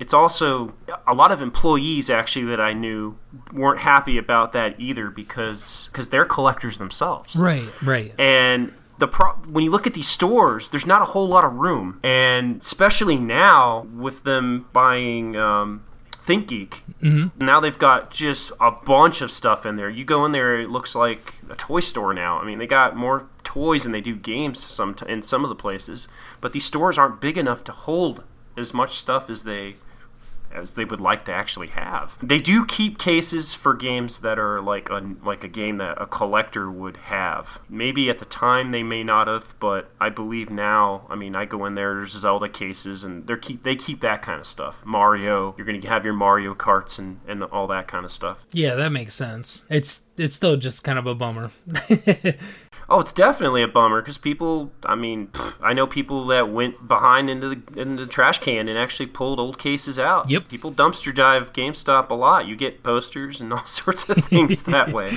it's 0.00 0.14
also 0.14 0.72
a 1.06 1.14
lot 1.14 1.30
of 1.30 1.42
employees 1.42 2.10
actually 2.10 2.46
that 2.46 2.60
I 2.60 2.72
knew 2.72 3.16
weren't 3.52 3.80
happy 3.80 4.16
about 4.16 4.54
that 4.54 4.80
either 4.80 5.10
because 5.10 5.88
because 5.92 6.08
they're 6.08 6.24
collectors 6.24 6.78
themselves 6.78 7.36
Right, 7.36 7.68
right. 7.82 8.12
and 8.18 8.72
the 8.98 9.08
pro- 9.08 9.32
when 9.48 9.64
you 9.64 9.70
look 9.70 9.86
at 9.86 9.94
these 9.94 10.08
stores, 10.08 10.68
there's 10.68 10.86
not 10.86 11.02
a 11.02 11.06
whole 11.06 11.26
lot 11.26 11.44
of 11.44 11.54
room, 11.54 11.98
and 12.04 12.60
especially 12.60 13.16
now 13.16 13.86
with 13.96 14.24
them 14.24 14.66
buying 14.74 15.36
um, 15.36 15.84
ThinkGeek, 16.12 16.74
mm-hmm. 17.02 17.44
now 17.44 17.60
they've 17.60 17.78
got 17.78 18.10
just 18.10 18.52
a 18.60 18.70
bunch 18.70 19.22
of 19.22 19.32
stuff 19.32 19.64
in 19.64 19.76
there. 19.76 19.88
You 19.88 20.04
go 20.04 20.26
in 20.26 20.32
there, 20.32 20.60
it 20.60 20.68
looks 20.68 20.94
like 20.94 21.34
a 21.48 21.56
toy 21.56 21.80
store 21.80 22.12
now. 22.12 22.38
I 22.38 22.44
mean, 22.44 22.58
they 22.58 22.66
got 22.66 22.94
more 22.94 23.26
toys 23.50 23.84
and 23.84 23.92
they 23.92 24.00
do 24.00 24.14
games 24.14 24.64
some 24.64 24.94
in 25.08 25.22
some 25.22 25.44
of 25.44 25.48
the 25.48 25.56
places, 25.56 26.06
but 26.40 26.52
these 26.52 26.64
stores 26.64 26.96
aren't 26.96 27.20
big 27.20 27.36
enough 27.36 27.64
to 27.64 27.72
hold 27.72 28.22
as 28.56 28.72
much 28.72 28.92
stuff 28.92 29.28
as 29.28 29.42
they 29.42 29.74
as 30.52 30.72
they 30.72 30.84
would 30.84 31.00
like 31.00 31.24
to 31.24 31.32
actually 31.32 31.68
have. 31.68 32.16
They 32.22 32.38
do 32.38 32.64
keep 32.64 32.98
cases 32.98 33.54
for 33.54 33.74
games 33.74 34.20
that 34.20 34.38
are 34.38 34.60
like 34.60 34.88
a 34.90 35.14
like 35.24 35.44
a 35.44 35.48
game 35.48 35.78
that 35.78 36.00
a 36.00 36.06
collector 36.06 36.70
would 36.70 36.96
have. 36.96 37.58
Maybe 37.68 38.08
at 38.08 38.18
the 38.18 38.24
time 38.24 38.70
they 38.70 38.82
may 38.82 39.02
not 39.02 39.26
have, 39.26 39.54
but 39.58 39.90
I 40.00 40.08
believe 40.10 40.50
now. 40.50 41.06
I 41.08 41.16
mean, 41.16 41.34
I 41.34 41.44
go 41.44 41.66
in 41.66 41.74
there. 41.74 41.94
There's 41.94 42.12
Zelda 42.12 42.48
cases, 42.48 43.04
and 43.04 43.26
they 43.26 43.36
keep 43.36 43.62
they 43.62 43.76
keep 43.76 44.00
that 44.00 44.22
kind 44.22 44.40
of 44.40 44.46
stuff. 44.46 44.78
Mario, 44.84 45.54
you're 45.56 45.66
gonna 45.66 45.86
have 45.88 46.04
your 46.04 46.14
Mario 46.14 46.54
carts 46.54 46.98
and 46.98 47.20
and 47.26 47.42
all 47.44 47.66
that 47.68 47.88
kind 47.88 48.04
of 48.04 48.12
stuff. 48.12 48.44
Yeah, 48.52 48.74
that 48.76 48.90
makes 48.90 49.14
sense. 49.14 49.64
It's 49.68 50.02
it's 50.16 50.34
still 50.34 50.56
just 50.56 50.84
kind 50.84 50.98
of 50.98 51.06
a 51.06 51.14
bummer. 51.14 51.50
Oh, 52.90 52.98
it's 52.98 53.12
definitely 53.12 53.62
a 53.62 53.68
bummer 53.68 54.02
because 54.02 54.18
people. 54.18 54.72
I 54.82 54.96
mean, 54.96 55.28
pff, 55.28 55.54
I 55.62 55.72
know 55.72 55.86
people 55.86 56.26
that 56.26 56.50
went 56.50 56.88
behind 56.88 57.30
into 57.30 57.48
the 57.50 57.80
into 57.80 58.04
the 58.04 58.10
trash 58.10 58.40
can 58.40 58.68
and 58.68 58.76
actually 58.76 59.06
pulled 59.06 59.38
old 59.38 59.58
cases 59.58 59.96
out. 59.96 60.28
Yep. 60.28 60.48
People 60.48 60.72
dumpster 60.72 61.14
dive 61.14 61.52
GameStop 61.52 62.10
a 62.10 62.14
lot. 62.14 62.46
You 62.46 62.56
get 62.56 62.82
posters 62.82 63.40
and 63.40 63.52
all 63.54 63.64
sorts 63.64 64.08
of 64.08 64.16
things 64.16 64.62
that 64.64 64.92
way. 64.92 65.10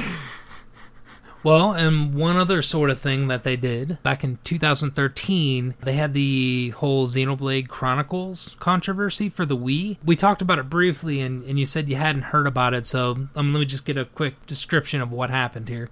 Well, 1.44 1.74
and 1.74 2.16
one 2.16 2.38
other 2.38 2.62
sort 2.62 2.90
of 2.90 3.02
thing 3.02 3.28
that 3.28 3.44
they 3.44 3.58
did 3.58 4.02
back 4.02 4.24
in 4.24 4.40
2013, 4.46 5.76
they 5.82 5.94
had 5.94 6.14
the 6.14 6.70
whole 6.70 7.06
Xenoblade 7.06 7.68
Chronicles 7.68 8.56
controversy 8.60 9.28
for 9.28 9.44
the 9.46 9.58
Wii. 9.58 9.98
We 10.06 10.16
talked 10.16 10.42
about 10.42 10.60
it 10.60 10.70
briefly, 10.70 11.20
and, 11.20 11.44
and 11.44 11.60
you 11.60 11.66
said 11.66 11.90
you 11.90 11.98
hadn't 11.98 12.22
heard 12.22 12.48
about 12.48 12.74
it, 12.74 12.86
so 12.86 13.28
um, 13.36 13.54
let 13.54 13.60
me 13.60 13.66
just 13.66 13.84
get 13.84 13.98
a 13.98 14.06
quick 14.06 14.46
description 14.46 15.02
of 15.02 15.12
what 15.12 15.32
happened 15.32 15.68
here. 15.68 15.90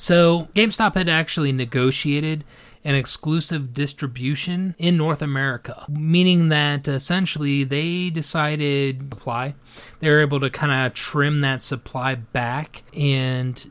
So, 0.00 0.48
GameStop 0.54 0.94
had 0.94 1.08
actually 1.08 1.52
negotiated 1.52 2.44
an 2.82 2.94
exclusive 2.94 3.74
distribution 3.74 4.74
in 4.78 4.96
North 4.96 5.20
America, 5.20 5.84
meaning 5.90 6.48
that 6.48 6.88
essentially 6.88 7.64
they 7.64 8.08
decided 8.08 9.10
supply. 9.12 9.54
They 10.00 10.10
were 10.10 10.20
able 10.20 10.40
to 10.40 10.50
kind 10.50 10.72
of 10.72 10.94
trim 10.94 11.42
that 11.42 11.62
supply 11.62 12.14
back 12.14 12.82
and 12.96 13.70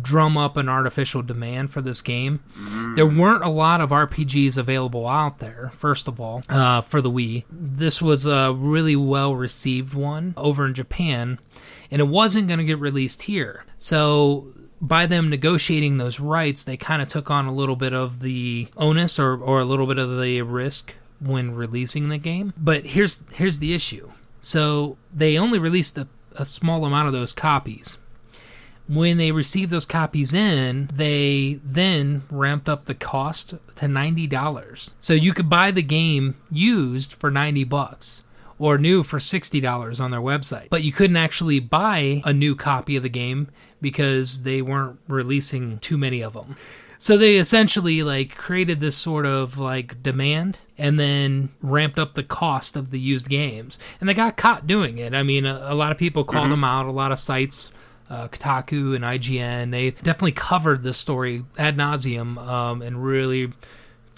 drum 0.00 0.36
up 0.36 0.56
an 0.56 0.68
artificial 0.68 1.22
demand 1.22 1.72
for 1.72 1.80
this 1.80 2.00
game. 2.00 2.40
There 2.94 3.06
weren't 3.06 3.42
a 3.42 3.48
lot 3.48 3.80
of 3.80 3.90
RPGs 3.90 4.56
available 4.56 5.08
out 5.08 5.38
there, 5.38 5.72
first 5.74 6.06
of 6.06 6.20
all, 6.20 6.42
uh, 6.48 6.80
for 6.82 7.00
the 7.00 7.10
Wii. 7.10 7.44
This 7.50 8.00
was 8.00 8.24
a 8.24 8.52
really 8.52 8.94
well 8.94 9.34
received 9.34 9.94
one 9.94 10.34
over 10.36 10.64
in 10.64 10.74
Japan, 10.74 11.40
and 11.90 12.00
it 12.00 12.06
wasn't 12.06 12.46
going 12.46 12.58
to 12.58 12.64
get 12.64 12.78
released 12.78 13.22
here. 13.22 13.64
So 13.76 14.54
by 14.80 15.06
them 15.06 15.30
negotiating 15.30 15.98
those 15.98 16.20
rights, 16.20 16.64
they 16.64 16.76
kind 16.76 17.02
of 17.02 17.08
took 17.08 17.30
on 17.30 17.46
a 17.46 17.52
little 17.52 17.76
bit 17.76 17.92
of 17.92 18.20
the 18.20 18.68
onus 18.76 19.18
or, 19.18 19.36
or 19.36 19.60
a 19.60 19.64
little 19.64 19.86
bit 19.86 19.98
of 19.98 20.20
the 20.20 20.42
risk 20.42 20.94
when 21.20 21.54
releasing 21.54 22.08
the 22.08 22.18
game. 22.18 22.52
But 22.56 22.86
here's 22.86 23.24
here's 23.32 23.58
the 23.58 23.74
issue. 23.74 24.10
So 24.40 24.96
they 25.12 25.38
only 25.38 25.58
released 25.58 25.98
a, 25.98 26.06
a 26.36 26.44
small 26.44 26.84
amount 26.84 27.08
of 27.08 27.12
those 27.12 27.32
copies. 27.32 27.98
When 28.88 29.18
they 29.18 29.32
received 29.32 29.70
those 29.70 29.84
copies 29.84 30.32
in, 30.32 30.88
they 30.92 31.60
then 31.62 32.22
ramped 32.30 32.70
up 32.70 32.86
the 32.86 32.94
cost 32.94 33.50
to 33.50 33.86
$90. 33.86 34.94
So 34.98 35.12
you 35.12 35.34
could 35.34 35.50
buy 35.50 35.72
the 35.72 35.82
game 35.82 36.36
used 36.50 37.12
for 37.14 37.30
90 37.30 37.64
bucks 37.64 38.22
or 38.58 38.78
new 38.78 39.02
for 39.02 39.18
$60 39.18 40.00
on 40.00 40.10
their 40.10 40.20
website. 40.20 40.70
But 40.70 40.82
you 40.82 40.92
couldn't 40.92 41.18
actually 41.18 41.60
buy 41.60 42.22
a 42.24 42.32
new 42.32 42.56
copy 42.56 42.96
of 42.96 43.02
the 43.02 43.10
game 43.10 43.48
because 43.80 44.42
they 44.42 44.62
weren't 44.62 44.98
releasing 45.08 45.78
too 45.78 45.98
many 45.98 46.22
of 46.22 46.32
them. 46.32 46.56
So 46.98 47.16
they 47.16 47.36
essentially 47.36 48.02
like 48.02 48.36
created 48.36 48.80
this 48.80 48.96
sort 48.96 49.24
of 49.24 49.56
like 49.56 50.02
demand 50.02 50.58
and 50.76 50.98
then 50.98 51.50
ramped 51.62 51.98
up 51.98 52.14
the 52.14 52.24
cost 52.24 52.76
of 52.76 52.90
the 52.90 52.98
used 52.98 53.28
games. 53.28 53.78
And 54.00 54.08
they 54.08 54.14
got 54.14 54.36
caught 54.36 54.66
doing 54.66 54.98
it. 54.98 55.14
I 55.14 55.22
mean, 55.22 55.46
a, 55.46 55.60
a 55.62 55.74
lot 55.74 55.92
of 55.92 55.98
people 55.98 56.24
called 56.24 56.50
them 56.50 56.64
out, 56.64 56.86
a 56.86 56.90
lot 56.90 57.12
of 57.12 57.18
sites 57.18 57.70
uh, 58.10 58.28
Kotaku 58.28 58.94
and 58.96 59.04
IGN. 59.04 59.70
They 59.70 59.90
definitely 59.90 60.32
covered 60.32 60.82
this 60.82 60.96
story 60.96 61.44
ad 61.56 61.76
nauseum 61.76 62.38
um, 62.38 62.82
and 62.82 63.02
really 63.02 63.52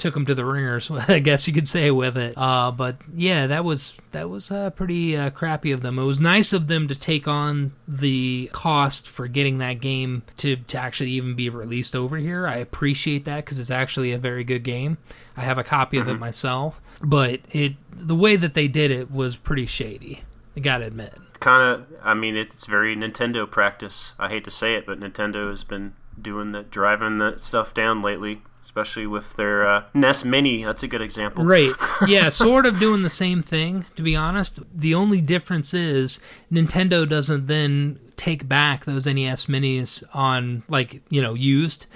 took 0.00 0.14
them 0.14 0.26
to 0.26 0.34
the 0.34 0.44
ringers, 0.44 0.90
I 1.08 1.20
guess 1.20 1.46
you 1.46 1.52
could 1.52 1.68
say 1.68 1.90
with 1.90 2.16
it. 2.16 2.34
Uh, 2.36 2.72
but 2.72 2.96
yeah, 3.14 3.46
that 3.46 3.64
was 3.64 3.96
that 4.10 4.28
was 4.28 4.50
uh, 4.50 4.70
pretty 4.70 5.16
uh, 5.16 5.30
crappy 5.30 5.70
of 5.70 5.82
them. 5.82 5.98
It 5.98 6.04
was 6.04 6.20
nice 6.20 6.52
of 6.52 6.66
them 6.66 6.88
to 6.88 6.94
take 6.94 7.28
on 7.28 7.72
the 7.86 8.50
cost 8.52 9.08
for 9.08 9.28
getting 9.28 9.58
that 9.58 9.74
game 9.74 10.22
to 10.38 10.56
to 10.56 10.78
actually 10.78 11.10
even 11.10 11.34
be 11.34 11.48
released 11.50 11.94
over 11.94 12.16
here. 12.16 12.46
I 12.46 12.56
appreciate 12.56 13.26
that 13.26 13.44
because 13.44 13.58
it's 13.58 13.70
actually 13.70 14.12
a 14.12 14.18
very 14.18 14.42
good 14.42 14.64
game. 14.64 14.98
I 15.36 15.42
have 15.42 15.58
a 15.58 15.64
copy 15.64 15.98
of 15.98 16.08
it 16.08 16.18
myself, 16.18 16.80
but 17.02 17.40
it 17.50 17.74
the 17.92 18.16
way 18.16 18.36
that 18.36 18.54
they 18.54 18.68
did 18.68 18.90
it 18.90 19.10
was 19.10 19.36
pretty 19.36 19.66
shady. 19.66 20.24
I 20.56 20.60
gotta 20.60 20.86
admit. 20.86 21.14
Kind 21.38 21.62
of, 21.62 21.86
I 22.02 22.12
mean, 22.12 22.36
it's 22.36 22.66
very 22.66 22.94
Nintendo 22.94 23.50
practice. 23.50 24.12
I 24.18 24.28
hate 24.28 24.44
to 24.44 24.50
say 24.50 24.74
it, 24.74 24.84
but 24.84 25.00
Nintendo 25.00 25.48
has 25.48 25.64
been 25.64 25.94
doing 26.20 26.52
that, 26.52 26.70
driving 26.70 27.16
that 27.18 27.40
stuff 27.40 27.72
down 27.72 28.02
lately, 28.02 28.42
especially 28.64 29.06
with 29.06 29.34
their 29.36 29.68
uh, 29.68 29.84
NES 29.94 30.24
Mini. 30.24 30.64
That's 30.64 30.82
a 30.82 30.88
good 30.88 31.02
example. 31.02 31.44
Right. 31.44 31.72
Yeah, 32.06 32.28
sort 32.30 32.64
of 32.66 32.78
doing 32.78 33.02
the 33.02 33.10
same 33.10 33.42
thing, 33.42 33.84
to 33.96 34.02
be 34.02 34.16
honest. 34.16 34.58
The 34.74 34.94
only 34.94 35.20
difference 35.20 35.74
is 35.74 36.18
Nintendo 36.50 37.06
doesn't 37.08 37.46
then 37.46 37.98
take 38.16 38.48
back 38.48 38.84
those 38.86 39.06
NES 39.06 39.46
minis 39.46 40.02
on 40.14 40.62
like, 40.68 41.02
you 41.10 41.20
know, 41.20 41.34
used 41.34 41.86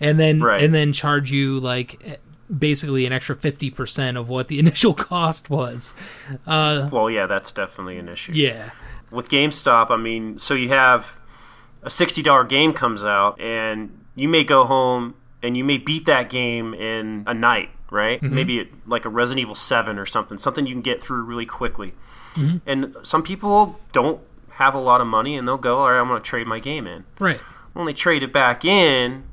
and 0.00 0.18
then 0.18 0.40
Right. 0.42 0.62
and 0.64 0.74
then 0.74 0.92
charge 0.94 1.30
you 1.30 1.60
like 1.60 2.20
basically 2.58 3.04
an 3.06 3.12
extra 3.12 3.36
50% 3.36 4.18
of 4.18 4.28
what 4.30 4.48
the 4.48 4.58
initial 4.64 4.94
cost 4.94 5.50
was. 5.50 5.92
Uh 6.46 6.88
Well, 6.90 7.10
yeah, 7.10 7.26
that's 7.26 7.52
definitely 7.52 7.98
an 7.98 8.08
issue. 8.08 8.32
yeah. 8.34 8.70
with 9.10 9.28
GameStop, 9.28 9.90
I 9.90 9.96
mean, 9.96 10.38
so 10.38 10.54
you 10.54 10.68
have 10.70 11.16
a 11.82 11.90
sixty 11.90 12.22
dollar 12.22 12.44
game 12.44 12.72
comes 12.72 13.02
out, 13.04 13.40
and 13.40 14.04
you 14.14 14.28
may 14.28 14.44
go 14.44 14.64
home 14.64 15.14
and 15.42 15.56
you 15.56 15.64
may 15.64 15.78
beat 15.78 16.06
that 16.06 16.30
game 16.30 16.74
in 16.74 17.24
a 17.26 17.34
night, 17.34 17.70
right? 17.90 18.20
Mm-hmm. 18.20 18.34
Maybe 18.34 18.58
it, 18.60 18.68
like 18.86 19.04
a 19.04 19.08
Resident 19.08 19.42
Evil 19.42 19.54
Seven 19.54 19.98
or 19.98 20.06
something, 20.06 20.38
something 20.38 20.66
you 20.66 20.74
can 20.74 20.82
get 20.82 21.02
through 21.02 21.22
really 21.22 21.46
quickly. 21.46 21.94
Mm-hmm. 22.34 22.58
And 22.66 22.96
some 23.02 23.22
people 23.22 23.80
don't 23.92 24.20
have 24.50 24.74
a 24.74 24.80
lot 24.80 25.00
of 25.00 25.06
money, 25.06 25.36
and 25.36 25.48
they'll 25.48 25.56
go, 25.56 25.78
"All 25.78 25.90
right, 25.90 26.00
I'm 26.00 26.08
going 26.08 26.20
to 26.20 26.28
trade 26.28 26.46
my 26.46 26.58
game 26.58 26.86
in." 26.86 27.04
Right. 27.18 27.40
When 27.72 27.86
they 27.86 27.92
trade 27.92 28.22
it 28.22 28.32
back 28.32 28.64
in, 28.64 29.24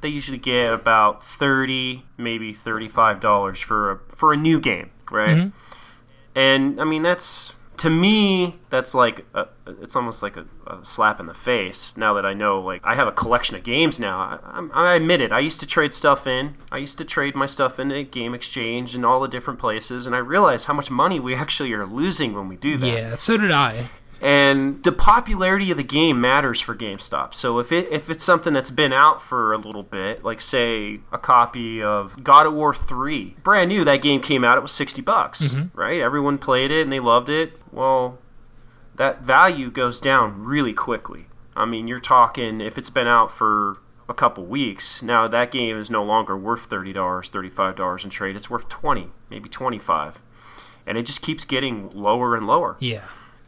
they 0.00 0.08
usually 0.08 0.38
get 0.38 0.72
about 0.72 1.24
thirty, 1.24 2.04
maybe 2.16 2.52
thirty-five 2.52 3.20
dollars 3.20 3.60
for 3.60 3.90
a 3.92 3.98
for 4.14 4.32
a 4.32 4.36
new 4.36 4.60
game, 4.60 4.90
right? 5.10 5.36
Mm-hmm. 5.36 6.38
And 6.38 6.80
I 6.80 6.84
mean, 6.84 7.02
that's 7.02 7.54
to 7.82 7.90
me, 7.90 8.54
that's 8.70 8.94
like 8.94 9.26
a, 9.34 9.48
it's 9.66 9.96
almost 9.96 10.22
like 10.22 10.36
a, 10.36 10.46
a 10.68 10.84
slap 10.84 11.18
in 11.18 11.26
the 11.26 11.34
face. 11.34 11.96
Now 11.96 12.14
that 12.14 12.24
I 12.24 12.32
know, 12.32 12.60
like 12.60 12.80
I 12.84 12.94
have 12.94 13.08
a 13.08 13.12
collection 13.12 13.56
of 13.56 13.64
games 13.64 13.98
now. 13.98 14.20
I, 14.20 14.38
I'm- 14.54 14.70
admit 15.02 15.20
it. 15.20 15.32
I 15.32 15.40
used 15.40 15.58
to 15.60 15.66
trade 15.66 15.92
stuff 15.92 16.28
in. 16.28 16.54
I 16.70 16.78
used 16.78 16.96
to 16.98 17.04
trade 17.04 17.34
my 17.34 17.46
stuff 17.46 17.80
in 17.80 17.90
at 17.90 18.12
Game 18.12 18.34
Exchange 18.34 18.94
and 18.94 19.04
all 19.04 19.18
the 19.20 19.26
different 19.26 19.58
places, 19.58 20.06
and 20.06 20.14
I 20.14 20.18
realized 20.18 20.66
how 20.66 20.74
much 20.74 20.92
money 20.92 21.18
we 21.18 21.34
actually 21.44 21.72
are 21.72 21.84
losing 21.84 22.34
when 22.34 22.46
we 22.46 22.54
do 22.54 22.78
that. 22.78 22.86
Yeah, 22.86 23.14
so 23.16 23.36
did 23.36 23.50
I. 23.50 23.90
And 24.22 24.84
the 24.84 24.92
popularity 24.92 25.72
of 25.72 25.76
the 25.76 25.82
game 25.82 26.20
matters 26.20 26.60
for 26.60 26.76
GameStop. 26.76 27.34
So 27.34 27.58
if 27.58 27.72
it 27.72 27.88
if 27.90 28.08
it's 28.08 28.22
something 28.22 28.52
that's 28.52 28.70
been 28.70 28.92
out 28.92 29.20
for 29.20 29.52
a 29.52 29.58
little 29.58 29.82
bit, 29.82 30.22
like 30.22 30.40
say 30.40 31.00
a 31.10 31.18
copy 31.18 31.82
of 31.82 32.22
God 32.22 32.46
of 32.46 32.54
War 32.54 32.72
3, 32.72 33.36
brand 33.42 33.68
new, 33.68 33.84
that 33.84 34.00
game 34.00 34.22
came 34.22 34.44
out, 34.44 34.56
it 34.56 34.60
was 34.60 34.70
60 34.70 35.02
bucks, 35.02 35.42
mm-hmm. 35.42 35.76
right? 35.76 36.00
Everyone 36.00 36.38
played 36.38 36.70
it 36.70 36.82
and 36.82 36.92
they 36.92 37.00
loved 37.00 37.28
it. 37.28 37.54
Well, 37.72 38.18
that 38.94 39.24
value 39.24 39.72
goes 39.72 40.00
down 40.00 40.44
really 40.44 40.72
quickly. 40.72 41.26
I 41.56 41.64
mean, 41.64 41.88
you're 41.88 41.98
talking 41.98 42.60
if 42.60 42.78
it's 42.78 42.90
been 42.90 43.08
out 43.08 43.32
for 43.32 43.78
a 44.08 44.14
couple 44.14 44.44
weeks, 44.44 45.02
now 45.02 45.26
that 45.26 45.50
game 45.50 45.76
is 45.76 45.90
no 45.90 46.04
longer 46.04 46.36
worth 46.36 46.70
$30, 46.70 46.94
$35 46.94 48.04
in 48.04 48.10
trade. 48.10 48.36
It's 48.36 48.48
worth 48.48 48.68
20, 48.68 49.10
maybe 49.30 49.48
25. 49.48 50.20
And 50.86 50.96
it 50.96 51.06
just 51.06 51.22
keeps 51.22 51.44
getting 51.44 51.90
lower 51.90 52.36
and 52.36 52.46
lower. 52.46 52.76
Yeah. 52.78 53.02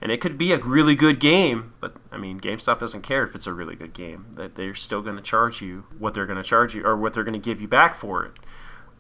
And 0.05 0.13
it 0.13 0.21
could 0.21 0.37
be 0.37 0.53
a 0.53 0.59
really 0.59 0.95
good 0.95 1.19
game, 1.19 1.73
but 1.81 1.95
I 2.13 2.19
mean, 2.19 2.39
GameStop 2.39 2.79
doesn't 2.79 3.01
care 3.01 3.25
if 3.25 3.35
it's 3.35 3.47
a 3.47 3.55
really 3.55 3.75
good 3.75 3.95
game. 3.95 4.27
That 4.37 4.55
they're 4.55 4.75
still 4.75 5.01
going 5.01 5.17
to 5.17 5.23
charge 5.23 5.63
you 5.63 5.87
what 5.99 6.13
they're 6.13 6.27
going 6.27 6.37
to 6.37 6.45
charge 6.45 6.75
you 6.75 6.85
or 6.85 6.95
what 6.95 7.15
they're 7.15 7.25
going 7.25 7.33
to 7.33 7.39
give 7.39 7.63
you 7.63 7.69
back 7.69 7.97
for 7.97 8.23
it. 8.27 8.33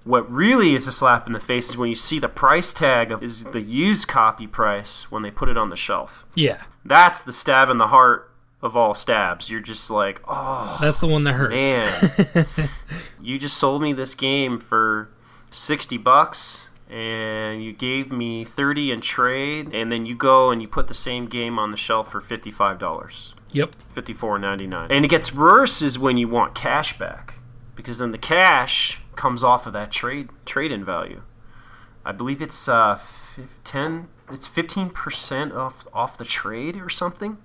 What 0.04 0.30
really 0.32 0.74
is 0.74 0.86
a 0.86 0.92
slap 0.92 1.26
in 1.26 1.34
the 1.34 1.40
face 1.40 1.68
is 1.68 1.76
when 1.76 1.90
you 1.90 1.94
see 1.94 2.18
the 2.18 2.28
price 2.28 2.72
tag 2.72 3.12
of 3.12 3.22
is 3.22 3.44
the 3.44 3.60
used 3.60 4.08
copy 4.08 4.46
price 4.46 5.10
when 5.10 5.22
they 5.22 5.30
put 5.30 5.50
it 5.50 5.58
on 5.58 5.68
the 5.68 5.76
shelf. 5.76 6.24
Yeah. 6.34 6.62
That's 6.86 7.22
the 7.22 7.32
stab 7.34 7.68
in 7.68 7.76
the 7.76 7.88
heart 7.88 8.32
of 8.62 8.74
all 8.74 8.94
stabs. 8.94 9.50
You're 9.50 9.60
just 9.60 9.90
like, 9.90 10.22
oh 10.26 10.78
That's 10.80 11.00
the 11.00 11.06
one 11.06 11.24
that 11.24 11.34
hurts. 11.34 12.34
man, 12.34 12.46
you 13.20 13.38
just 13.38 13.58
sold 13.58 13.82
me 13.82 13.92
this 13.92 14.14
game 14.14 14.58
for 14.58 15.10
sixty 15.50 15.98
bucks, 15.98 16.68
and 16.94 17.64
you 17.64 17.72
gave 17.72 18.12
me 18.12 18.44
thirty 18.44 18.92
in 18.92 19.00
trade, 19.00 19.74
and 19.74 19.90
then 19.90 20.06
you 20.06 20.14
go 20.14 20.50
and 20.50 20.62
you 20.62 20.68
put 20.68 20.86
the 20.86 20.94
same 20.94 21.26
game 21.26 21.58
on 21.58 21.70
the 21.72 21.76
shelf 21.76 22.12
for 22.12 22.20
fifty 22.20 22.50
five 22.52 22.78
dollars, 22.78 23.34
Yep. 23.52 23.74
fifty 23.92 24.14
four 24.14 24.38
ninety 24.38 24.66
nine. 24.66 24.90
And 24.92 25.04
it 25.04 25.08
gets 25.08 25.34
worse 25.34 25.82
is 25.82 25.98
when 25.98 26.16
you 26.16 26.28
want 26.28 26.54
cash 26.54 26.96
back, 26.98 27.34
because 27.74 27.98
then 27.98 28.12
the 28.12 28.18
cash 28.18 29.00
comes 29.16 29.42
off 29.42 29.66
of 29.66 29.72
that 29.72 29.90
trade 29.90 30.28
trade 30.46 30.70
in 30.70 30.84
value. 30.84 31.22
I 32.04 32.12
believe 32.12 32.40
it's 32.40 32.68
uh, 32.68 32.96
fif- 33.34 33.48
ten. 33.64 34.08
It's 34.30 34.46
fifteen 34.46 34.90
percent 34.90 35.52
off 35.52 35.86
off 35.92 36.16
the 36.16 36.24
trade 36.24 36.76
or 36.76 36.88
something. 36.88 37.38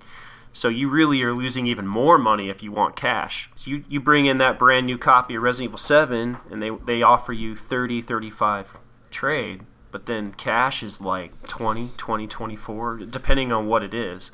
So 0.52 0.68
you 0.68 0.88
really 0.88 1.22
are 1.22 1.32
losing 1.32 1.66
even 1.68 1.86
more 1.86 2.18
money 2.18 2.50
if 2.50 2.60
you 2.62 2.72
want 2.72 2.96
cash. 2.96 3.50
So 3.54 3.70
you, 3.70 3.84
you 3.88 4.00
bring 4.00 4.26
in 4.26 4.38
that 4.38 4.58
brand 4.58 4.84
new 4.86 4.98
copy 4.98 5.36
of 5.36 5.42
Resident 5.44 5.68
Evil 5.68 5.78
7 5.78 6.38
and 6.50 6.60
they, 6.60 6.70
they 6.70 7.02
offer 7.02 7.32
you 7.32 7.54
30, 7.54 8.02
35 8.02 8.76
trade, 9.10 9.62
but 9.90 10.06
then 10.06 10.32
cash 10.32 10.82
is 10.82 11.00
like 11.00 11.46
20, 11.48 11.92
20, 11.96 12.26
24, 12.26 12.96
depending 13.10 13.52
on 13.52 13.66
what 13.66 13.82
it 13.82 13.94
is. 13.94 14.30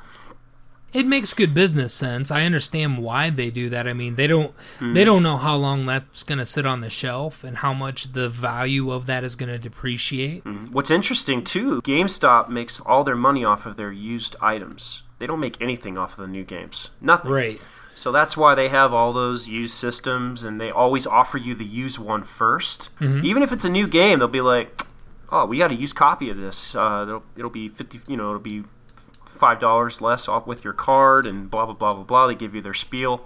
it 0.92 1.04
makes 1.06 1.34
good 1.34 1.52
business 1.52 1.92
sense. 1.92 2.30
I 2.30 2.44
understand 2.44 2.98
why 2.98 3.28
they 3.28 3.50
do 3.50 3.68
that. 3.70 3.86
I 3.86 3.92
mean, 3.92 4.14
they 4.14 4.26
don't 4.26 4.54
Hmm. 4.78 4.94
they 4.94 5.04
don't 5.04 5.22
know 5.22 5.36
how 5.36 5.54
long 5.56 5.84
that's 5.84 6.22
going 6.22 6.38
to 6.38 6.46
sit 6.46 6.64
on 6.64 6.80
the 6.80 6.88
shelf 6.88 7.44
and 7.44 7.58
how 7.58 7.74
much 7.74 8.12
the 8.12 8.28
value 8.30 8.90
of 8.90 9.04
that 9.06 9.22
is 9.24 9.34
going 9.34 9.50
to 9.50 9.58
depreciate. 9.58 10.42
What's 10.70 10.90
interesting 10.90 11.44
too, 11.44 11.82
GameStop 11.82 12.48
makes 12.48 12.80
all 12.80 13.04
their 13.04 13.16
money 13.16 13.44
off 13.44 13.66
of 13.66 13.76
their 13.76 13.92
used 13.92 14.36
items. 14.40 15.02
They 15.18 15.26
don't 15.26 15.40
make 15.40 15.60
anything 15.60 15.98
off 15.98 16.12
of 16.12 16.18
the 16.18 16.28
new 16.28 16.44
games. 16.44 16.90
Nothing. 17.00 17.30
Right. 17.30 17.60
So 17.96 18.12
that's 18.12 18.36
why 18.36 18.54
they 18.54 18.68
have 18.68 18.92
all 18.92 19.14
those 19.14 19.48
used 19.48 19.74
systems, 19.74 20.44
and 20.44 20.60
they 20.60 20.70
always 20.70 21.06
offer 21.06 21.38
you 21.38 21.54
the 21.54 21.64
used 21.64 21.98
one 21.98 22.24
1st 22.24 22.88
Even 23.24 23.42
if 23.42 23.52
it's 23.52 23.64
a 23.64 23.70
new 23.70 23.88
game, 23.88 24.18
they'll 24.18 24.28
be 24.28 24.42
like, 24.42 24.82
"Oh, 25.32 25.46
we 25.46 25.56
got 25.58 25.70
a 25.70 25.74
used 25.74 25.96
copy 25.96 26.28
of 26.28 26.36
this. 26.36 26.74
Uh, 26.74 27.04
it'll, 27.08 27.24
it'll 27.36 27.50
be 27.50 27.68
fifty. 27.70 28.00
You 28.06 28.18
know, 28.18 28.28
it'll 28.28 28.38
be 28.38 28.64
five 29.34 29.58
dollars 29.58 30.00
less 30.02 30.28
off 30.28 30.46
with 30.46 30.62
your 30.62 30.74
card, 30.74 31.24
and 31.24 31.50
blah 31.50 31.64
blah 31.64 31.74
blah 31.74 31.94
blah 31.94 32.04
blah." 32.04 32.26
They 32.26 32.34
give 32.34 32.54
you 32.54 32.60
their 32.60 32.74
spiel, 32.74 33.24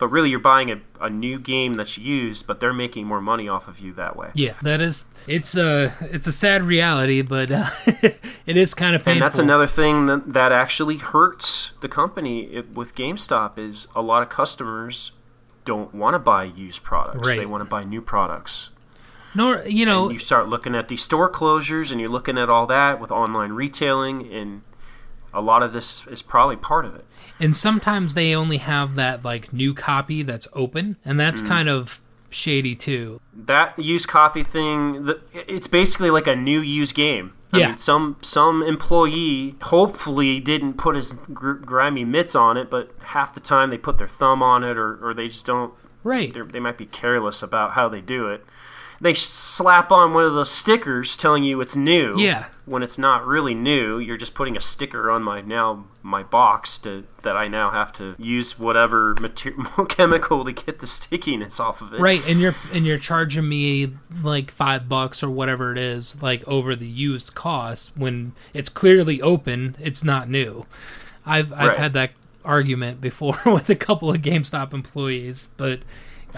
but 0.00 0.08
really, 0.08 0.30
you're 0.30 0.38
buying 0.38 0.70
a, 0.70 0.80
a 0.98 1.10
new 1.10 1.38
game 1.38 1.74
that's 1.74 1.98
used, 1.98 2.46
but 2.46 2.58
they're 2.58 2.72
making 2.72 3.06
more 3.06 3.20
money 3.20 3.48
off 3.48 3.68
of 3.68 3.78
you 3.78 3.92
that 3.92 4.16
way. 4.16 4.30
Yeah, 4.32 4.54
that 4.62 4.80
is 4.80 5.04
it's 5.28 5.54
a 5.54 5.92
it's 6.00 6.26
a 6.26 6.32
sad 6.32 6.62
reality, 6.62 7.20
but 7.20 7.52
uh, 7.52 7.68
it 7.86 8.56
is 8.56 8.74
kind 8.74 8.96
of 8.96 9.04
painful. 9.04 9.12
And 9.12 9.20
that's 9.22 9.38
another 9.38 9.66
thing 9.66 10.06
that, 10.06 10.32
that 10.32 10.52
actually 10.52 10.96
hurts 10.96 11.72
the 11.82 11.88
company 11.88 12.44
it, 12.44 12.74
with 12.74 12.94
GameStop 12.94 13.58
is 13.58 13.88
a 13.94 14.00
lot 14.00 14.22
of 14.22 14.30
customers 14.30 15.12
don't 15.66 15.94
want 15.94 16.14
to 16.14 16.18
buy 16.18 16.44
used 16.44 16.82
products. 16.82 17.26
Right. 17.26 17.38
They 17.38 17.46
want 17.46 17.60
to 17.60 17.68
buy 17.68 17.84
new 17.84 18.00
products. 18.00 18.70
Nor 19.34 19.62
you 19.66 19.84
know, 19.84 20.04
And 20.04 20.14
you 20.14 20.18
start 20.18 20.48
looking 20.48 20.74
at 20.74 20.88
these 20.88 21.02
store 21.02 21.30
closures 21.30 21.92
and 21.92 22.00
you're 22.00 22.10
looking 22.10 22.38
at 22.38 22.48
all 22.48 22.66
that 22.68 22.98
with 22.98 23.10
online 23.10 23.52
retailing 23.52 24.32
and 24.32 24.62
a 25.34 25.40
lot 25.40 25.62
of 25.62 25.72
this 25.72 26.06
is 26.08 26.22
probably 26.22 26.56
part 26.56 26.84
of 26.84 26.94
it. 26.94 27.04
and 27.42 27.56
sometimes 27.56 28.12
they 28.14 28.34
only 28.34 28.58
have 28.58 28.96
that 28.96 29.24
like 29.24 29.52
new 29.52 29.72
copy 29.72 30.22
that's 30.22 30.46
open, 30.52 30.96
and 31.04 31.14
Mm. 31.14 31.18
that's 31.18 31.40
kind 31.42 31.68
of 31.68 32.00
shady 32.28 32.74
too. 32.76 33.20
That 33.34 33.78
used 33.78 34.06
copy 34.08 34.44
thing, 34.44 35.12
it's 35.32 35.66
basically 35.66 36.10
like 36.10 36.26
a 36.26 36.36
new 36.36 36.60
used 36.60 36.94
game. 36.94 37.32
I 37.52 37.58
Yeah. 37.58 37.68
mean, 37.68 37.78
some 37.78 38.16
some 38.22 38.62
employee 38.62 39.56
hopefully 39.62 40.38
didn't 40.38 40.74
put 40.74 40.94
his 40.96 41.12
gr- 41.32 41.52
grimy 41.54 42.04
mitts 42.04 42.34
on 42.36 42.56
it, 42.56 42.70
but 42.70 42.90
half 43.02 43.34
the 43.34 43.40
time 43.40 43.70
they 43.70 43.78
put 43.78 43.98
their 43.98 44.06
thumb 44.08 44.42
on 44.42 44.62
it, 44.62 44.76
or, 44.76 44.98
or 45.04 45.14
they 45.14 45.28
just 45.28 45.46
don't 45.46 45.72
Right. 46.04 46.32
they 46.52 46.60
might 46.60 46.78
be 46.78 46.86
careless 46.86 47.42
about 47.42 47.72
how 47.72 47.88
they 47.88 48.00
do 48.00 48.28
it. 48.28 48.44
They 49.02 49.14
slap 49.14 49.90
on 49.90 50.12
one 50.12 50.24
of 50.24 50.34
those 50.34 50.50
stickers 50.50 51.16
telling 51.16 51.42
you 51.42 51.60
it's 51.62 51.74
new. 51.74 52.14
Yeah. 52.18 52.46
When 52.66 52.82
it's 52.82 52.98
not 52.98 53.26
really 53.26 53.54
new, 53.54 53.98
you're 53.98 54.18
just 54.18 54.34
putting 54.34 54.58
a 54.58 54.60
sticker 54.60 55.10
on 55.10 55.22
my 55.22 55.40
now 55.40 55.86
my 56.02 56.22
box 56.22 56.76
to 56.80 57.04
that 57.22 57.34
I 57.36 57.48
now 57.48 57.70
have 57.70 57.92
to 57.94 58.14
use 58.18 58.58
whatever 58.58 59.14
material 59.20 59.86
chemical 59.88 60.44
to 60.44 60.52
get 60.52 60.80
the 60.80 60.86
stickiness 60.86 61.58
off 61.58 61.80
of 61.80 61.94
it. 61.94 62.00
Right, 62.00 62.22
and 62.28 62.40
you're 62.40 62.54
and 62.74 62.84
you're 62.86 62.98
charging 62.98 63.48
me 63.48 63.94
like 64.22 64.50
five 64.50 64.86
bucks 64.88 65.22
or 65.22 65.30
whatever 65.30 65.72
it 65.72 65.78
is, 65.78 66.20
like 66.22 66.46
over 66.46 66.76
the 66.76 66.86
used 66.86 67.34
cost 67.34 67.96
when 67.96 68.32
it's 68.52 68.68
clearly 68.68 69.22
open. 69.22 69.76
It's 69.80 70.04
not 70.04 70.28
new. 70.28 70.66
I've 71.24 71.52
I've 71.54 71.68
Right. 71.68 71.78
had 71.78 71.92
that 71.94 72.10
argument 72.44 73.00
before 73.00 73.38
with 73.46 73.70
a 73.70 73.74
couple 73.76 74.10
of 74.10 74.18
GameStop 74.18 74.74
employees, 74.74 75.48
but 75.56 75.80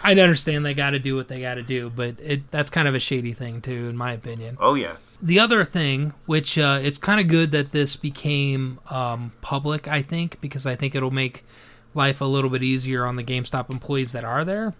I 0.02 0.12
understand 0.12 0.64
they 0.64 0.74
got 0.74 0.90
to 0.90 0.98
do 0.98 1.16
what 1.16 1.28
they 1.28 1.40
got 1.40 1.54
to 1.54 1.62
do, 1.62 1.90
but 1.90 2.16
it 2.20 2.50
that's 2.50 2.70
kind 2.70 2.88
of 2.88 2.94
a 2.94 3.00
shady 3.00 3.32
thing 3.32 3.60
too, 3.60 3.88
in 3.88 3.96
my 3.96 4.12
opinion. 4.12 4.56
Oh 4.60 4.74
yeah. 4.74 4.96
The 5.22 5.38
other 5.38 5.64
thing, 5.64 6.14
which 6.26 6.58
uh, 6.58 6.80
it's 6.82 6.98
kind 6.98 7.20
of 7.20 7.28
good 7.28 7.52
that 7.52 7.70
this 7.70 7.94
became 7.94 8.80
um, 8.90 9.32
public, 9.40 9.86
I 9.86 10.02
think, 10.02 10.40
because 10.40 10.66
I 10.66 10.74
think 10.74 10.96
it'll 10.96 11.12
make 11.12 11.44
life 11.94 12.20
a 12.20 12.24
little 12.24 12.50
bit 12.50 12.62
easier 12.62 13.06
on 13.06 13.14
the 13.16 13.22
GameStop 13.22 13.72
employees 13.72 14.12
that 14.12 14.24
are 14.24 14.44
there. 14.44 14.74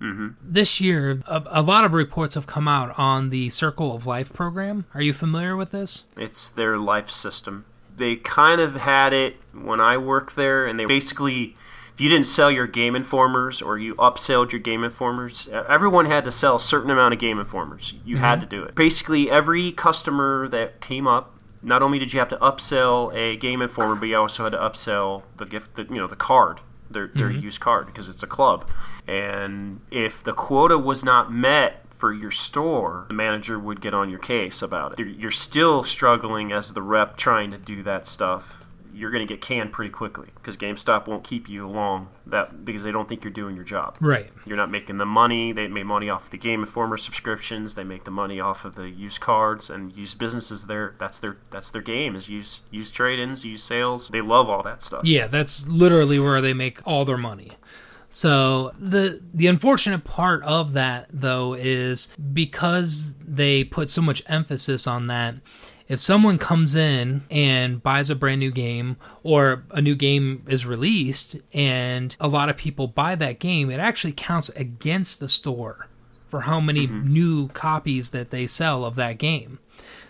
Mm-hmm. 0.00 0.28
This 0.42 0.80
year, 0.80 1.22
a, 1.26 1.42
a 1.46 1.62
lot 1.62 1.84
of 1.84 1.92
reports 1.92 2.34
have 2.34 2.46
come 2.46 2.68
out 2.68 2.96
on 2.98 3.30
the 3.30 3.50
Circle 3.50 3.94
of 3.94 4.06
Life 4.06 4.32
program. 4.32 4.86
Are 4.94 5.02
you 5.02 5.12
familiar 5.12 5.56
with 5.56 5.70
this? 5.70 6.04
It's 6.16 6.50
their 6.50 6.78
life 6.78 7.10
system. 7.10 7.64
They 7.96 8.16
kind 8.16 8.60
of 8.60 8.76
had 8.76 9.12
it 9.12 9.36
when 9.52 9.80
I 9.80 9.98
worked 9.98 10.36
there, 10.36 10.66
and 10.66 10.78
they 10.78 10.86
basically, 10.86 11.56
if 11.98 12.02
you 12.02 12.08
didn't 12.08 12.26
sell 12.26 12.48
your 12.48 12.68
Game 12.68 12.94
Informers 12.94 13.60
or 13.60 13.76
you 13.76 13.96
upselled 13.96 14.52
your 14.52 14.60
Game 14.60 14.84
Informers, 14.84 15.48
everyone 15.68 16.06
had 16.06 16.22
to 16.26 16.30
sell 16.30 16.54
a 16.54 16.60
certain 16.60 16.92
amount 16.92 17.12
of 17.12 17.18
Game 17.18 17.40
Informers. 17.40 17.94
You 18.04 18.18
had 18.18 18.38
mm-hmm. 18.38 18.42
to 18.42 18.56
do 18.56 18.62
it. 18.62 18.76
Basically, 18.76 19.28
every 19.28 19.72
customer 19.72 20.46
that 20.46 20.80
came 20.80 21.08
up, 21.08 21.34
not 21.60 21.82
only 21.82 21.98
did 21.98 22.12
you 22.12 22.20
have 22.20 22.28
to 22.28 22.36
upsell 22.36 23.12
a 23.16 23.36
Game 23.36 23.60
Informer, 23.60 23.96
but 23.96 24.06
you 24.06 24.16
also 24.16 24.44
had 24.44 24.52
to 24.52 24.58
upsell 24.58 25.24
the 25.38 25.44
gift, 25.44 25.74
the, 25.74 25.86
you 25.90 25.96
know, 25.96 26.06
the 26.06 26.14
card, 26.14 26.60
their 26.88 27.08
their 27.08 27.30
mm-hmm. 27.30 27.42
used 27.42 27.58
card, 27.58 27.86
because 27.86 28.08
it's 28.08 28.22
a 28.22 28.28
club. 28.28 28.70
And 29.08 29.80
if 29.90 30.22
the 30.22 30.32
quota 30.32 30.78
was 30.78 31.02
not 31.02 31.32
met 31.32 31.84
for 31.90 32.12
your 32.12 32.30
store, 32.30 33.06
the 33.08 33.14
manager 33.14 33.58
would 33.58 33.80
get 33.80 33.92
on 33.92 34.08
your 34.08 34.20
case 34.20 34.62
about 34.62 35.00
it. 35.00 35.04
You're 35.04 35.32
still 35.32 35.82
struggling 35.82 36.52
as 36.52 36.74
the 36.74 36.82
rep 36.82 37.16
trying 37.16 37.50
to 37.50 37.58
do 37.58 37.82
that 37.82 38.06
stuff. 38.06 38.57
You're 38.98 39.10
going 39.10 39.26
to 39.26 39.32
get 39.32 39.40
canned 39.40 39.72
pretty 39.72 39.90
quickly 39.90 40.28
because 40.34 40.56
GameStop 40.56 41.06
won't 41.06 41.22
keep 41.22 41.48
you 41.48 41.66
along 41.66 42.08
that 42.26 42.64
because 42.64 42.82
they 42.82 42.90
don't 42.90 43.08
think 43.08 43.22
you're 43.22 43.32
doing 43.32 43.54
your 43.54 43.64
job. 43.64 43.96
Right. 44.00 44.28
You're 44.44 44.56
not 44.56 44.70
making 44.70 44.96
the 44.96 45.06
money. 45.06 45.52
They 45.52 45.68
make 45.68 45.86
money 45.86 46.10
off 46.10 46.30
the 46.30 46.36
Game 46.36 46.60
Informer 46.60 46.98
subscriptions. 46.98 47.74
They 47.74 47.84
make 47.84 48.04
the 48.04 48.10
money 48.10 48.40
off 48.40 48.64
of 48.64 48.74
the 48.74 48.88
used 48.88 49.20
cards 49.20 49.70
and 49.70 49.92
used 49.96 50.18
businesses. 50.18 50.66
There, 50.66 50.94
that's 50.98 51.18
their 51.18 51.36
that's 51.50 51.70
their 51.70 51.82
game 51.82 52.16
is 52.16 52.28
use 52.28 52.62
use 52.70 52.90
trade-ins, 52.90 53.44
use 53.44 53.62
sales. 53.62 54.08
They 54.08 54.20
love 54.20 54.48
all 54.48 54.62
that 54.64 54.82
stuff. 54.82 55.02
Yeah, 55.04 55.28
that's 55.28 55.66
literally 55.68 56.18
where 56.18 56.40
they 56.40 56.54
make 56.54 56.86
all 56.86 57.04
their 57.04 57.16
money. 57.16 57.52
So 58.10 58.72
the 58.78 59.20
the 59.34 59.46
unfortunate 59.46 60.04
part 60.04 60.42
of 60.42 60.72
that 60.72 61.08
though 61.12 61.54
is 61.54 62.08
because 62.32 63.14
they 63.18 63.64
put 63.64 63.90
so 63.90 64.00
much 64.00 64.22
emphasis 64.26 64.86
on 64.86 65.08
that 65.08 65.36
if 65.88 66.00
someone 66.00 66.38
comes 66.38 66.74
in 66.74 67.22
and 67.30 67.82
buys 67.82 68.10
a 68.10 68.14
brand 68.14 68.40
new 68.40 68.50
game 68.50 68.96
or 69.22 69.64
a 69.70 69.80
new 69.80 69.94
game 69.94 70.44
is 70.46 70.66
released 70.66 71.36
and 71.52 72.14
a 72.20 72.28
lot 72.28 72.50
of 72.50 72.56
people 72.56 72.86
buy 72.86 73.14
that 73.14 73.38
game, 73.38 73.70
it 73.70 73.80
actually 73.80 74.12
counts 74.12 74.50
against 74.50 75.18
the 75.18 75.28
store 75.28 75.88
for 76.26 76.42
how 76.42 76.60
many 76.60 76.86
mm-hmm. 76.86 77.10
new 77.10 77.48
copies 77.48 78.10
that 78.10 78.30
they 78.30 78.46
sell 78.46 78.84
of 78.84 78.96
that 78.96 79.16
game. 79.16 79.58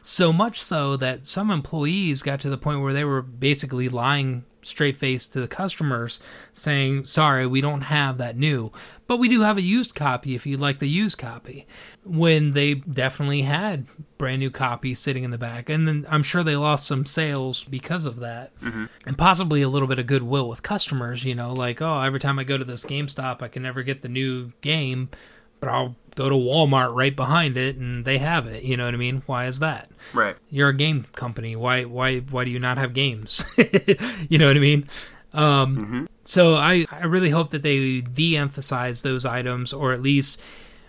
So 0.02 0.32
much 0.32 0.60
so 0.60 0.96
that 0.96 1.26
some 1.26 1.50
employees 1.50 2.22
got 2.22 2.40
to 2.40 2.50
the 2.50 2.58
point 2.58 2.80
where 2.80 2.92
they 2.92 3.04
were 3.04 3.22
basically 3.22 3.88
lying 3.88 4.44
straight 4.62 4.96
face 4.96 5.28
to 5.28 5.40
the 5.40 5.48
customers 5.48 6.20
saying, 6.52 7.04
Sorry, 7.04 7.46
we 7.46 7.60
don't 7.60 7.82
have 7.82 8.18
that 8.18 8.36
new, 8.36 8.72
but 9.06 9.18
we 9.18 9.28
do 9.28 9.42
have 9.42 9.56
a 9.56 9.62
used 9.62 9.94
copy 9.94 10.34
if 10.34 10.46
you'd 10.46 10.60
like 10.60 10.78
the 10.78 10.88
used 10.88 11.18
copy. 11.18 11.66
When 12.04 12.52
they 12.52 12.74
definitely 12.74 13.42
had 13.42 13.86
brand 14.18 14.40
new 14.40 14.50
copies 14.50 14.98
sitting 14.98 15.24
in 15.24 15.30
the 15.30 15.38
back. 15.38 15.70
And 15.70 15.86
then 15.86 16.06
I'm 16.08 16.22
sure 16.22 16.42
they 16.42 16.56
lost 16.56 16.86
some 16.86 17.06
sales 17.06 17.64
because 17.64 18.04
of 18.04 18.20
that. 18.20 18.58
Mm-hmm. 18.60 18.86
And 19.06 19.16
possibly 19.16 19.62
a 19.62 19.68
little 19.68 19.88
bit 19.88 19.98
of 19.98 20.06
goodwill 20.06 20.48
with 20.48 20.62
customers, 20.62 21.24
you 21.24 21.34
know, 21.34 21.52
like, 21.52 21.80
Oh, 21.80 22.00
every 22.00 22.20
time 22.20 22.38
I 22.38 22.44
go 22.44 22.58
to 22.58 22.64
this 22.64 22.84
GameStop, 22.84 23.40
I 23.42 23.48
can 23.48 23.62
never 23.62 23.82
get 23.82 24.02
the 24.02 24.08
new 24.08 24.52
game 24.60 25.08
but 25.60 25.68
I'll 25.68 25.96
go 26.14 26.28
to 26.28 26.34
Walmart 26.34 26.94
right 26.94 27.14
behind 27.14 27.56
it 27.56 27.76
and 27.76 28.04
they 28.04 28.18
have 28.18 28.46
it. 28.46 28.62
You 28.64 28.76
know 28.76 28.84
what 28.84 28.94
I 28.94 28.96
mean? 28.96 29.22
Why 29.26 29.46
is 29.46 29.60
that? 29.60 29.90
Right. 30.12 30.36
You're 30.50 30.70
a 30.70 30.74
game 30.76 31.04
company. 31.14 31.54
Why 31.56 31.84
why 31.84 32.18
why 32.18 32.44
do 32.44 32.50
you 32.50 32.58
not 32.58 32.78
have 32.78 32.92
games? 32.94 33.44
you 34.28 34.38
know 34.38 34.48
what 34.48 34.56
I 34.56 34.60
mean? 34.60 34.88
Um, 35.32 36.08
So 36.24 36.54
I 36.54 36.86
I 36.90 37.04
really 37.04 37.30
hope 37.30 37.50
that 37.50 37.62
they 37.62 38.00
de-emphasize 38.00 39.02
those 39.02 39.24
items 39.24 39.72
or 39.72 39.92
at 39.92 40.02
least 40.02 40.40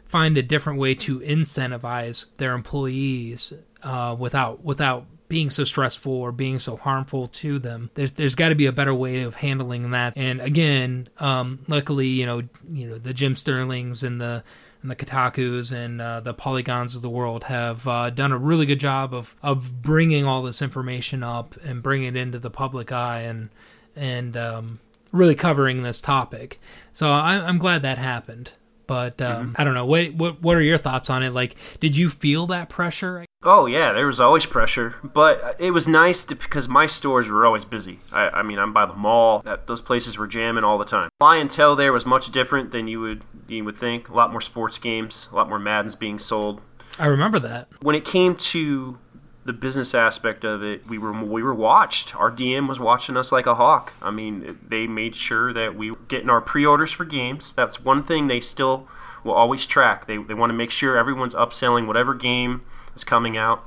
find 0.05 0.38
a 0.38 0.41
different 0.41 0.80
way 0.80 0.95
to 0.95 1.20
incentivize 1.20 2.26
their 2.38 2.53
employees 2.53 3.53
uh, 3.84 4.15
without 4.17 4.63
without 4.63 5.05
being 5.30 5.51
so 5.51 5.63
stressful 5.63 6.11
or 6.11 6.32
being 6.32 6.59
so 6.59 6.75
harmful 6.75 7.27
to 7.27 7.59
them. 7.59 7.91
There's 7.93 8.11
there's 8.13 8.36
got 8.36 8.49
to 8.49 8.55
be 8.55 8.65
a 8.65 8.71
better 8.71 8.93
way 8.93 9.21
of 9.21 9.36
handling 9.36 9.91
that. 9.91 10.13
And 10.17 10.41
again, 10.41 11.07
um, 11.19 11.59
luckily, 11.67 12.07
you 12.07 12.25
know, 12.25 12.41
you 12.69 12.89
know 12.89 12.97
the 12.97 13.13
Jim 13.13 13.36
Sterlings 13.36 14.03
and 14.03 14.19
the 14.19 14.43
and 14.82 14.89
the 14.89 14.95
Kotaku's 14.95 15.71
and 15.71 16.01
uh, 16.01 16.19
the 16.19 16.34
Polygons 16.34 16.95
of 16.95 17.01
the 17.01 17.09
world 17.09 17.45
have 17.45 17.88
uh, 17.88 18.09
done 18.09 18.32
a 18.32 18.38
really 18.38 18.65
good 18.65 18.80
job 18.80 19.13
of 19.13 19.36
of 19.41 19.82
bringing 19.82 20.25
all 20.25 20.41
this 20.41 20.61
information 20.61 21.23
up 21.23 21.55
and 21.63 21.84
bringing 21.84 22.15
it 22.15 22.17
into 22.17 22.39
the 22.39 22.49
public 22.49 22.91
eye 22.91 23.21
and 23.21 23.49
and 23.95 24.36
um, 24.36 24.80
really 25.11 25.36
covering 25.36 25.84
this 25.84 26.01
topic. 26.01 26.59
So 26.91 27.11
I, 27.11 27.36
I'm 27.36 27.59
glad 27.59 27.84
that 27.84 27.97
happened. 27.97 28.53
But 28.88 29.21
um, 29.21 29.55
I 29.55 29.63
don't 29.63 29.75
know. 29.75 29.86
What, 29.86 30.15
what 30.15 30.41
what 30.41 30.57
are 30.57 30.61
your 30.61 30.80
thoughts 30.80 31.11
on 31.11 31.21
it? 31.21 31.30
Like, 31.30 31.55
did 31.80 31.95
you 31.95 32.09
feel 32.09 32.47
that 32.47 32.69
pressure? 32.69 33.23
Oh 33.45 33.67
yeah, 33.67 33.93
there 33.93 34.05
was 34.05 34.19
always 34.19 34.45
pressure, 34.45 34.95
but 35.01 35.55
it 35.59 35.71
was 35.71 35.87
nice 35.87 36.25
to, 36.25 36.35
because 36.35 36.67
my 36.67 36.85
stores 36.85 37.29
were 37.29 37.45
always 37.45 37.63
busy. 37.63 38.01
I, 38.11 38.27
I 38.27 38.43
mean, 38.43 38.59
I'm 38.59 38.73
by 38.73 38.85
the 38.85 38.95
mall; 38.95 39.39
that 39.45 39.65
those 39.65 39.79
places 39.79 40.17
were 40.17 40.27
jamming 40.27 40.65
all 40.65 40.77
the 40.77 40.83
time. 40.83 41.07
Clientele 41.21 41.77
there 41.77 41.93
was 41.93 42.05
much 42.05 42.33
different 42.33 42.71
than 42.71 42.89
you 42.89 42.99
would 42.99 43.23
you 43.47 43.63
would 43.63 43.77
think. 43.77 44.09
A 44.09 44.13
lot 44.13 44.31
more 44.31 44.41
sports 44.41 44.77
games, 44.77 45.29
a 45.31 45.35
lot 45.37 45.47
more 45.47 45.57
Maddens 45.57 45.95
being 45.95 46.19
sold. 46.19 46.59
I 46.99 47.05
remember 47.05 47.39
that. 47.39 47.69
When 47.81 47.95
it 47.95 48.03
came 48.03 48.35
to 48.35 48.97
the 49.45 49.53
business 49.53 49.95
aspect 49.95 50.43
of 50.43 50.61
it, 50.61 50.85
we 50.89 50.97
were 50.97 51.13
we 51.23 51.41
were 51.41 51.55
watched. 51.55 52.13
Our 52.17 52.29
DM 52.29 52.67
was 52.67 52.77
watching 52.77 53.15
us 53.15 53.31
like 53.31 53.45
a 53.45 53.55
hawk. 53.55 53.93
I 54.01 54.11
mean, 54.11 54.59
they 54.67 54.85
made 54.85 55.15
sure 55.15 55.53
that 55.53 55.75
we 55.75 55.91
were 55.91 55.99
getting 56.09 56.29
our 56.29 56.41
pre-orders 56.41 56.91
for 56.91 57.05
games. 57.05 57.53
That's 57.53 57.79
one 57.85 58.03
thing 58.03 58.27
they 58.27 58.41
still 58.41 58.89
will 59.23 59.31
always 59.31 59.65
track. 59.65 60.07
They 60.07 60.17
they 60.17 60.33
want 60.33 60.49
to 60.49 60.57
make 60.57 60.71
sure 60.71 60.97
everyone's 60.97 61.35
upselling 61.35 61.87
whatever 61.87 62.13
game 62.13 62.63
is 62.99 63.03
coming 63.03 63.37
out. 63.37 63.63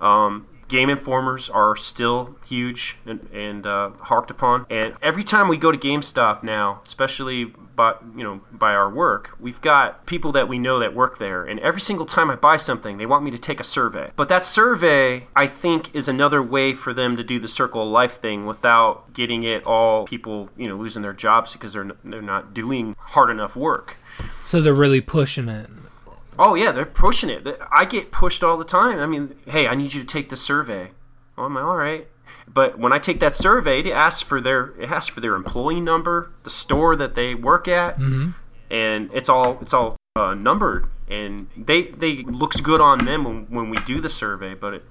Um, 0.00 0.46
game 0.68 0.90
informers 0.90 1.48
are 1.48 1.76
still 1.76 2.36
huge 2.46 2.96
and, 3.06 3.28
and 3.32 3.66
uh, 3.66 3.90
harked 4.00 4.30
upon. 4.30 4.66
And 4.70 4.94
every 5.00 5.24
time 5.24 5.48
we 5.48 5.56
go 5.56 5.72
to 5.72 5.78
GameStop 5.78 6.42
now, 6.42 6.80
especially 6.84 7.44
by 7.44 7.94
you 8.16 8.24
know 8.24 8.40
by 8.50 8.72
our 8.72 8.90
work, 8.90 9.36
we've 9.38 9.60
got 9.60 10.06
people 10.06 10.32
that 10.32 10.48
we 10.48 10.58
know 10.58 10.78
that 10.80 10.94
work 10.94 11.18
there. 11.18 11.44
And 11.44 11.60
every 11.60 11.80
single 11.80 12.06
time 12.06 12.30
I 12.30 12.36
buy 12.36 12.56
something, 12.56 12.96
they 12.96 13.06
want 13.06 13.24
me 13.24 13.30
to 13.30 13.38
take 13.38 13.60
a 13.60 13.64
survey. 13.64 14.10
But 14.16 14.28
that 14.28 14.44
survey, 14.44 15.26
I 15.36 15.46
think, 15.46 15.94
is 15.94 16.08
another 16.08 16.42
way 16.42 16.72
for 16.72 16.92
them 16.94 17.16
to 17.16 17.22
do 17.22 17.38
the 17.38 17.48
circle 17.48 17.82
of 17.82 17.88
life 17.88 18.20
thing 18.20 18.46
without 18.46 19.12
getting 19.12 19.42
it 19.42 19.64
all 19.64 20.06
people 20.06 20.50
you 20.56 20.68
know 20.68 20.76
losing 20.76 21.02
their 21.02 21.12
jobs 21.12 21.52
because 21.52 21.74
they're 21.74 21.90
they're 22.04 22.22
not 22.22 22.54
doing 22.54 22.96
hard 22.98 23.30
enough 23.30 23.56
work. 23.56 23.96
So 24.40 24.60
they're 24.60 24.74
really 24.74 25.00
pushing 25.00 25.48
it. 25.48 25.68
Oh 26.38 26.54
yeah, 26.54 26.72
they're 26.72 26.84
pushing 26.84 27.30
it. 27.30 27.46
I 27.72 27.84
get 27.84 28.10
pushed 28.10 28.42
all 28.44 28.56
the 28.56 28.64
time. 28.64 28.98
I 28.98 29.06
mean, 29.06 29.36
hey, 29.46 29.66
I 29.66 29.74
need 29.74 29.94
you 29.94 30.00
to 30.00 30.06
take 30.06 30.28
the 30.28 30.36
survey. 30.36 30.90
Oh, 31.38 31.44
I'm 31.44 31.54
like, 31.54 31.64
all 31.64 31.76
right. 31.76 32.08
But 32.48 32.78
when 32.78 32.92
I 32.92 32.98
take 32.98 33.20
that 33.20 33.34
survey, 33.36 33.80
it 33.80 33.86
asks 33.88 34.22
for 34.22 34.40
their 34.40 34.68
it 34.80 34.90
asks 34.90 35.08
for 35.08 35.20
their 35.20 35.34
employee 35.34 35.80
number, 35.80 36.30
the 36.44 36.50
store 36.50 36.96
that 36.96 37.14
they 37.14 37.34
work 37.34 37.68
at, 37.68 37.98
and 38.70 39.10
it's 39.12 39.28
all 39.28 39.58
it's 39.60 39.74
all 39.74 39.96
uh, 40.16 40.34
numbered. 40.34 40.86
And 41.08 41.48
they 41.56 41.82
they 41.82 42.22
looks 42.22 42.60
good 42.60 42.80
on 42.80 43.04
them 43.04 43.24
when, 43.24 43.46
when 43.46 43.70
we 43.70 43.78
do 43.78 44.00
the 44.00 44.10
survey. 44.10 44.54
But 44.54 44.74
it, 44.74 44.84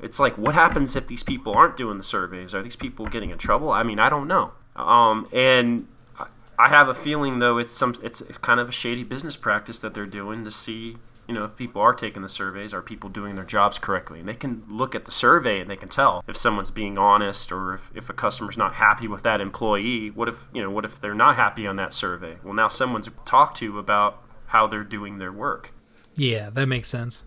it's 0.00 0.18
like, 0.18 0.38
what 0.38 0.54
happens 0.54 0.96
if 0.96 1.06
these 1.06 1.22
people 1.22 1.52
aren't 1.54 1.76
doing 1.76 1.98
the 1.98 2.04
surveys? 2.04 2.54
Are 2.54 2.62
these 2.62 2.76
people 2.76 3.06
getting 3.06 3.30
in 3.30 3.38
trouble? 3.38 3.70
I 3.70 3.82
mean, 3.82 3.98
I 3.98 4.08
don't 4.08 4.28
know. 4.28 4.52
Um, 4.76 5.28
and 5.32 5.86
I- 6.64 6.68
have 6.68 6.88
a 6.88 6.94
feeling 6.94 7.38
though 7.38 7.58
it's 7.58 7.72
some 7.74 7.94
it's, 8.02 8.20
it's 8.20 8.38
kind 8.38 8.60
of 8.60 8.68
a 8.68 8.72
shady 8.72 9.02
business 9.02 9.36
practice 9.36 9.78
that 9.78 9.94
they're 9.94 10.06
doing 10.06 10.44
to 10.44 10.50
see 10.50 10.96
you 11.28 11.34
know 11.34 11.44
if 11.44 11.56
people 11.56 11.80
are 11.82 11.94
taking 11.94 12.22
the 12.22 12.28
surveys 12.28 12.72
are 12.72 12.82
people 12.82 13.08
doing 13.10 13.34
their 13.36 13.44
jobs 13.44 13.78
correctly? 13.78 14.20
And 14.20 14.28
they 14.28 14.34
can 14.34 14.62
look 14.68 14.94
at 14.94 15.04
the 15.04 15.10
survey 15.10 15.60
and 15.60 15.70
they 15.70 15.76
can 15.76 15.88
tell 15.88 16.24
if 16.28 16.36
someone's 16.36 16.70
being 16.70 16.98
honest 16.98 17.52
or 17.52 17.74
if, 17.74 17.90
if 17.94 18.10
a 18.10 18.12
customer's 18.12 18.56
not 18.56 18.74
happy 18.74 19.06
with 19.08 19.22
that 19.22 19.40
employee. 19.40 20.10
What 20.10 20.28
if 20.28 20.36
you 20.52 20.62
know 20.62 20.70
what 20.70 20.84
if 20.84 21.00
they're 21.00 21.14
not 21.14 21.36
happy 21.36 21.66
on 21.66 21.76
that 21.76 21.92
survey? 21.92 22.36
Well 22.44 22.54
now 22.54 22.68
someone's 22.68 23.08
talked 23.24 23.56
to 23.58 23.78
about 23.78 24.22
how 24.46 24.66
they're 24.66 24.84
doing 24.84 25.18
their 25.18 25.32
work. 25.32 25.72
Yeah, 26.16 26.50
that 26.50 26.66
makes 26.66 26.88
sense. 26.88 27.24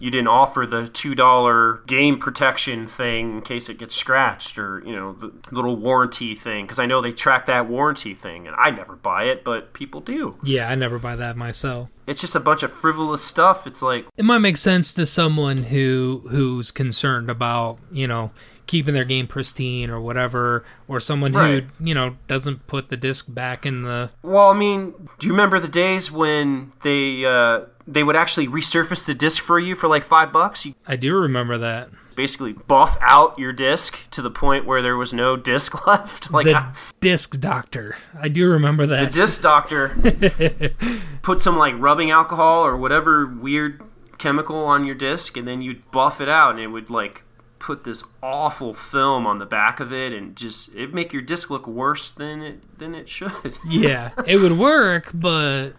You 0.00 0.10
didn't 0.10 0.28
offer 0.28 0.66
the 0.66 0.88
two 0.88 1.14
dollar 1.14 1.82
game 1.86 2.18
protection 2.18 2.86
thing 2.86 3.36
in 3.36 3.40
case 3.42 3.68
it 3.68 3.78
gets 3.78 3.94
scratched 3.94 4.58
or 4.58 4.82
you 4.86 4.94
know 4.94 5.12
the 5.12 5.32
little 5.50 5.76
warranty 5.76 6.34
thing 6.34 6.64
because 6.64 6.78
i 6.78 6.86
know 6.86 7.00
they 7.02 7.12
track 7.12 7.46
that 7.46 7.68
warranty 7.68 8.14
thing 8.14 8.46
and 8.46 8.54
i 8.58 8.70
never 8.70 8.94
buy 8.96 9.24
it 9.24 9.42
but 9.44 9.72
people 9.72 10.00
do 10.00 10.36
Yeah, 10.42 10.68
I 10.70 10.74
never 10.74 10.98
buy 10.98 11.16
that 11.16 11.36
myself. 11.36 11.88
it's 12.06 12.20
just 12.20 12.34
a 12.34 12.40
bunch 12.40 12.62
of 12.62 12.72
frivolous 12.72 13.22
stuff 13.24 13.66
it's 13.66 13.82
like 13.82 14.06
It 14.16 14.24
might 14.24 14.38
make 14.38 14.56
sense 14.56 14.92
to 14.94 15.06
someone 15.06 15.58
who 15.64 16.22
who's 16.30 16.70
concerned 16.70 17.30
about, 17.30 17.78
you 17.92 18.06
know, 18.06 18.30
keeping 18.68 18.94
their 18.94 19.04
game 19.04 19.26
pristine 19.26 19.90
or 19.90 20.00
whatever, 20.00 20.64
or 20.86 21.00
someone 21.00 21.32
Right. 21.32 21.64
who 21.64 21.84
you 21.88 21.94
know 21.94 22.14
doesn't 22.28 22.68
put 22.68 22.88
the 22.90 22.96
disc 22.96 23.26
back 23.28 23.66
in 23.66 23.82
the. 23.82 24.10
Well, 24.22 24.48
I 24.50 24.54
mean, 24.54 24.94
do 25.18 25.26
you 25.26 25.32
remember 25.32 25.58
the 25.58 25.66
days 25.66 26.12
when 26.12 26.70
they 26.82 27.24
uh, 27.24 27.62
they 27.88 28.04
would 28.04 28.14
actually 28.14 28.46
resurface 28.46 29.04
the 29.06 29.14
disc 29.14 29.42
for 29.42 29.58
you 29.58 29.74
for 29.74 29.88
like 29.88 30.04
five 30.04 30.32
bucks? 30.32 30.64
You 30.64 30.74
I 30.86 30.94
do 30.94 31.16
remember 31.16 31.58
that. 31.58 31.88
basically 32.14 32.52
buff 32.52 32.98
out 33.00 33.38
your 33.38 33.52
disc 33.52 33.96
to 34.10 34.20
the 34.20 34.30
point 34.30 34.66
where 34.66 34.82
there 34.82 34.96
was 34.96 35.12
no 35.14 35.36
disc 35.36 35.86
left. 35.86 36.30
Like 36.30 36.46
the 36.46 36.56
I- 36.56 36.72
disc 37.00 37.38
doctor. 37.40 37.96
I 38.20 38.28
do 38.28 38.48
remember 38.50 38.86
that. 38.86 39.12
the 39.12 39.20
disc 39.20 39.40
doctor 39.42 39.90
put 41.22 41.40
some 41.40 41.56
like 41.56 41.74
rubbing 41.78 42.10
alcohol 42.10 42.64
or 42.64 42.76
whatever 42.76 43.26
weird 43.26 43.80
chemical 44.18 44.56
on 44.64 44.84
your 44.84 44.96
disc, 44.96 45.36
and 45.36 45.46
then 45.46 45.62
you'd 45.62 45.88
buff 45.92 46.20
it 46.20 46.28
out, 46.28 46.50
and 46.50 46.60
it 46.60 46.66
would 46.68 46.90
like 46.90 47.22
put 47.58 47.84
this 47.84 48.04
awful 48.22 48.72
film 48.74 49.26
on 49.26 49.38
the 49.38 49.46
back 49.46 49.80
of 49.80 49.92
it, 49.92 50.12
and 50.12 50.36
just 50.36 50.70
it'd 50.74 50.94
make 50.94 51.12
your 51.12 51.22
disc 51.22 51.50
look 51.50 51.66
worse 51.66 52.10
than 52.10 52.42
it 52.42 52.78
than 52.78 52.94
it 52.94 53.08
should. 53.08 53.58
yeah, 53.68 54.10
it 54.26 54.38
would 54.38 54.58
work, 54.58 55.10
but 55.14 55.72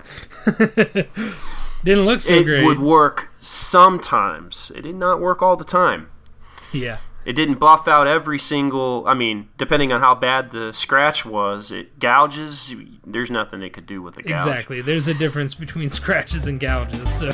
didn't 1.84 2.06
look 2.06 2.22
so 2.22 2.34
it 2.36 2.44
great. 2.44 2.64
It 2.64 2.66
would 2.66 2.80
work 2.80 3.30
sometimes. 3.42 4.72
It 4.76 4.82
did 4.82 4.96
not 4.96 5.20
work 5.22 5.42
all 5.42 5.56
the 5.56 5.64
time. 5.64 6.10
yeah, 6.74 6.98
It 7.26 7.34
didn't 7.34 7.56
buff 7.60 7.88
out 7.88 8.06
every 8.08 8.40
single. 8.40 9.04
I 9.08 9.14
mean, 9.14 9.50
depending 9.58 9.92
on 9.94 10.02
how 10.02 10.16
bad 10.16 10.52
the 10.52 10.74
scratch 10.74 11.26
was, 11.26 11.72
it 11.72 12.00
gouges. 12.00 12.74
There's 13.06 13.32
nothing 13.32 13.62
it 13.62 13.72
could 13.74 13.86
do 13.86 14.02
with 14.02 14.16
the 14.16 14.24
gouge. 14.24 14.32
exactly. 14.40 14.82
There's 14.82 15.08
a 15.08 15.14
difference 15.14 15.54
between 15.56 15.90
scratches 16.00 16.48
and 16.48 16.60
gouges. 16.60 17.10
So. 17.18 17.32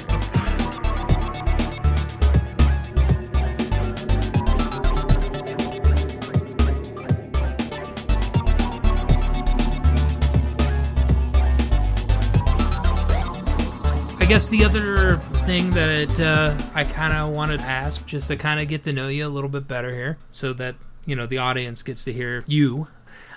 I 14.25 14.27
guess 14.27 14.47
the 14.47 14.65
other 14.65 15.17
thing 15.45 15.69
that 15.75 16.19
uh, 16.19 16.57
I 16.73 16.83
kind 16.83 17.13
of 17.13 17.35
wanted 17.35 17.59
to 17.59 17.65
ask, 17.65 18.03
just 18.07 18.27
to 18.29 18.35
kind 18.35 18.59
of 18.59 18.67
get 18.67 18.83
to 18.85 18.91
know 18.91 19.07
you 19.07 19.27
a 19.27 19.29
little 19.29 19.51
bit 19.51 19.67
better 19.67 19.93
here, 19.93 20.17
so 20.31 20.51
that 20.53 20.73
you 21.05 21.15
know 21.15 21.27
the 21.27 21.37
audience 21.37 21.83
gets 21.83 22.05
to 22.05 22.11
hear 22.11 22.43
you. 22.47 22.87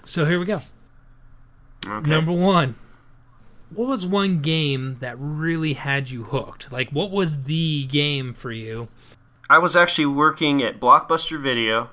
So 0.07 0.25
here 0.25 0.41
we 0.41 0.47
go. 0.47 0.63
Okay. 1.87 2.09
Number 2.09 2.33
one, 2.33 2.77
what 3.69 3.87
was 3.87 4.07
one 4.07 4.41
game 4.41 4.95
that 5.01 5.17
really 5.19 5.75
had 5.75 6.09
you 6.09 6.23
hooked? 6.23 6.73
Like, 6.73 6.89
what 6.89 7.11
was 7.11 7.43
the 7.43 7.85
game 7.85 8.33
for 8.33 8.51
you? 8.51 8.89
I 9.51 9.59
was 9.59 9.77
actually 9.77 10.07
working 10.07 10.63
at 10.63 10.81
Blockbuster 10.81 11.39
Video, 11.39 11.91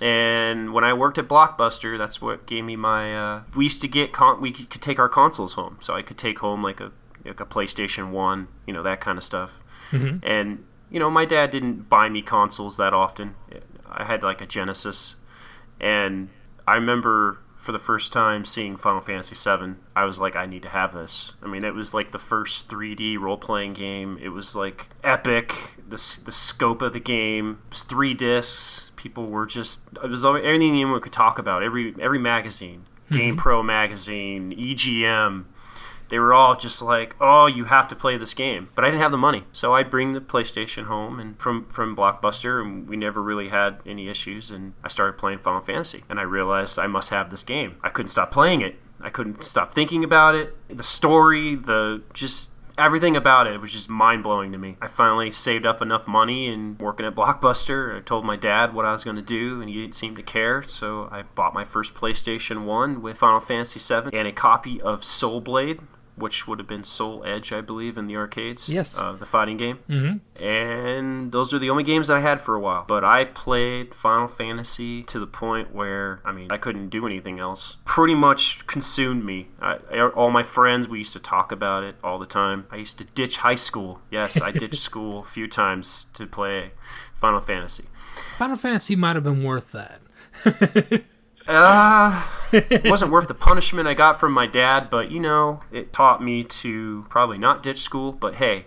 and 0.00 0.74
when 0.74 0.82
I 0.82 0.92
worked 0.92 1.18
at 1.18 1.28
Blockbuster, 1.28 1.96
that's 1.96 2.20
what 2.20 2.46
gave 2.46 2.64
me 2.64 2.74
my. 2.74 3.16
Uh, 3.16 3.42
we 3.54 3.62
used 3.62 3.80
to 3.82 3.88
get 3.88 4.12
con- 4.12 4.40
we 4.40 4.50
could 4.50 4.82
take 4.82 4.98
our 4.98 5.08
consoles 5.08 5.52
home, 5.52 5.78
so 5.80 5.94
I 5.94 6.02
could 6.02 6.18
take 6.18 6.40
home 6.40 6.64
like 6.64 6.80
a 6.80 6.90
like 7.24 7.40
a 7.40 7.46
PlayStation 7.46 8.10
One, 8.10 8.48
you 8.66 8.72
know 8.72 8.82
that 8.82 9.00
kind 9.00 9.18
of 9.18 9.24
stuff. 9.24 9.52
Mm-hmm. 9.90 10.18
And 10.22 10.64
you 10.90 10.98
know, 10.98 11.10
my 11.10 11.24
dad 11.24 11.50
didn't 11.50 11.88
buy 11.88 12.08
me 12.08 12.22
consoles 12.22 12.76
that 12.76 12.92
often. 12.92 13.34
I 13.88 14.04
had 14.04 14.22
like 14.22 14.40
a 14.40 14.46
Genesis, 14.46 15.16
and 15.80 16.28
I 16.66 16.74
remember 16.74 17.38
for 17.64 17.72
the 17.72 17.78
first 17.78 18.12
time 18.12 18.44
seeing 18.44 18.76
Final 18.76 19.00
Fantasy 19.00 19.34
VII, 19.34 19.76
I 19.96 20.04
was 20.04 20.18
like, 20.18 20.36
I 20.36 20.44
need 20.44 20.62
to 20.64 20.68
have 20.68 20.92
this. 20.92 21.32
I 21.42 21.46
mean, 21.46 21.64
it 21.64 21.74
was 21.74 21.94
like 21.94 22.12
the 22.12 22.18
first 22.18 22.68
3D 22.68 23.18
role 23.18 23.38
playing 23.38 23.72
game. 23.72 24.18
It 24.20 24.28
was 24.28 24.54
like 24.54 24.90
epic. 25.02 25.54
The, 25.88 25.96
the 26.24 26.32
scope 26.32 26.82
of 26.82 26.92
the 26.92 27.00
game 27.00 27.62
it 27.68 27.70
was 27.70 27.82
three 27.84 28.12
discs. 28.12 28.90
People 28.96 29.28
were 29.28 29.46
just 29.46 29.80
it 30.02 30.10
was 30.10 30.24
everything 30.26 30.72
anyone 30.72 31.00
could 31.00 31.12
talk 31.12 31.38
about. 31.38 31.62
Every 31.62 31.94
every 32.00 32.18
magazine, 32.18 32.84
mm-hmm. 33.06 33.16
Game 33.16 33.36
Pro 33.36 33.62
magazine, 33.62 34.54
EGM. 34.54 35.46
They 36.08 36.18
were 36.18 36.34
all 36.34 36.56
just 36.56 36.82
like, 36.82 37.16
"Oh, 37.20 37.46
you 37.46 37.64
have 37.64 37.88
to 37.88 37.96
play 37.96 38.16
this 38.16 38.34
game," 38.34 38.68
but 38.74 38.84
I 38.84 38.88
didn't 38.88 39.00
have 39.00 39.12
the 39.12 39.18
money, 39.18 39.44
so 39.52 39.74
I'd 39.74 39.90
bring 39.90 40.12
the 40.12 40.20
PlayStation 40.20 40.84
home 40.84 41.18
and 41.18 41.38
from 41.38 41.66
from 41.66 41.96
Blockbuster, 41.96 42.60
and 42.60 42.88
we 42.88 42.96
never 42.96 43.22
really 43.22 43.48
had 43.48 43.80
any 43.86 44.08
issues. 44.08 44.50
And 44.50 44.74
I 44.82 44.88
started 44.88 45.18
playing 45.18 45.38
Final 45.38 45.60
Fantasy, 45.60 46.04
and 46.08 46.20
I 46.20 46.22
realized 46.22 46.78
I 46.78 46.86
must 46.86 47.10
have 47.10 47.30
this 47.30 47.42
game. 47.42 47.76
I 47.82 47.88
couldn't 47.88 48.10
stop 48.10 48.30
playing 48.30 48.60
it. 48.60 48.78
I 49.00 49.10
couldn't 49.10 49.44
stop 49.44 49.72
thinking 49.72 50.04
about 50.04 50.34
it. 50.34 50.56
The 50.68 50.82
story, 50.82 51.56
the 51.56 52.02
just 52.12 52.50
everything 52.76 53.16
about 53.16 53.46
it 53.46 53.60
was 53.60 53.72
just 53.72 53.88
mind 53.88 54.22
blowing 54.22 54.52
to 54.52 54.58
me. 54.58 54.76
I 54.80 54.88
finally 54.88 55.30
saved 55.30 55.66
up 55.66 55.80
enough 55.80 56.06
money 56.06 56.48
and 56.48 56.78
working 56.80 57.06
at 57.06 57.14
Blockbuster. 57.14 57.96
I 57.96 58.00
told 58.00 58.24
my 58.24 58.36
dad 58.36 58.74
what 58.74 58.84
I 58.84 58.92
was 58.92 59.04
going 59.04 59.16
to 59.16 59.22
do, 59.22 59.60
and 59.60 59.68
he 59.68 59.80
didn't 59.80 59.94
seem 59.94 60.16
to 60.16 60.22
care. 60.22 60.62
So 60.66 61.08
I 61.10 61.22
bought 61.22 61.54
my 61.54 61.64
first 61.64 61.94
PlayStation 61.94 62.64
1 62.64 63.02
with 63.02 63.18
Final 63.18 63.40
Fantasy 63.40 63.78
VII 63.78 64.16
and 64.16 64.26
a 64.26 64.32
copy 64.32 64.80
of 64.80 65.04
Soul 65.04 65.40
Blade, 65.40 65.80
which 66.16 66.46
would 66.46 66.58
have 66.58 66.68
been 66.68 66.84
Soul 66.84 67.24
Edge, 67.24 67.52
I 67.52 67.60
believe, 67.60 67.98
in 67.98 68.06
the 68.06 68.16
arcades. 68.16 68.68
Yes. 68.68 68.98
Uh, 68.98 69.12
the 69.12 69.26
fighting 69.26 69.56
game. 69.56 69.78
Mm-hmm. 69.88 70.42
And 70.44 71.32
those 71.32 71.52
are 71.52 71.58
the 71.58 71.70
only 71.70 71.82
games 71.84 72.08
that 72.08 72.16
I 72.16 72.20
had 72.20 72.40
for 72.40 72.54
a 72.54 72.60
while. 72.60 72.84
But 72.86 73.02
I 73.04 73.24
played 73.24 73.94
Final 73.94 74.28
Fantasy 74.28 75.02
to 75.04 75.18
the 75.18 75.26
point 75.26 75.74
where, 75.74 76.20
I 76.24 76.32
mean, 76.32 76.48
I 76.52 76.56
couldn't 76.56 76.88
do 76.90 77.06
anything 77.06 77.38
else. 77.40 77.76
Pretty 77.84 78.14
much 78.14 78.66
consumed 78.66 79.24
me. 79.24 79.48
I, 79.60 79.78
I- 79.92 80.08
all 80.10 80.30
my 80.30 80.42
friends, 80.42 80.86
we 80.88 80.98
used 80.98 81.12
to 81.14 81.20
talk 81.20 81.50
about 81.52 81.82
it 81.84 81.96
all 82.04 82.18
the 82.18 82.26
time. 82.26 82.66
I 82.70 82.76
used 82.76 82.98
to 82.98 83.04
ditch 83.04 83.38
high 83.38 83.54
school. 83.56 84.00
Yes, 84.10 84.40
I 84.40 84.50
ditched 84.52 84.74
school 84.82 85.20
a 85.20 85.26
few 85.26 85.48
times 85.48 86.06
to 86.14 86.26
play 86.26 86.72
Final 87.20 87.40
Fantasy. 87.40 87.84
Final 88.38 88.56
Fantasy 88.56 88.94
might 88.96 89.16
have 89.16 89.24
been 89.24 89.42
worth 89.42 89.72
that. 89.72 90.00
Uh, 91.46 92.26
it 92.52 92.84
wasn't 92.84 93.10
worth 93.10 93.28
the 93.28 93.34
punishment 93.34 93.88
I 93.88 93.94
got 93.94 94.18
from 94.18 94.32
my 94.32 94.46
dad, 94.46 94.88
but 94.90 95.10
you 95.10 95.20
know, 95.20 95.60
it 95.70 95.92
taught 95.92 96.22
me 96.22 96.44
to 96.44 97.06
probably 97.08 97.38
not 97.38 97.62
ditch 97.62 97.80
school. 97.80 98.12
But 98.12 98.36
hey, 98.36 98.66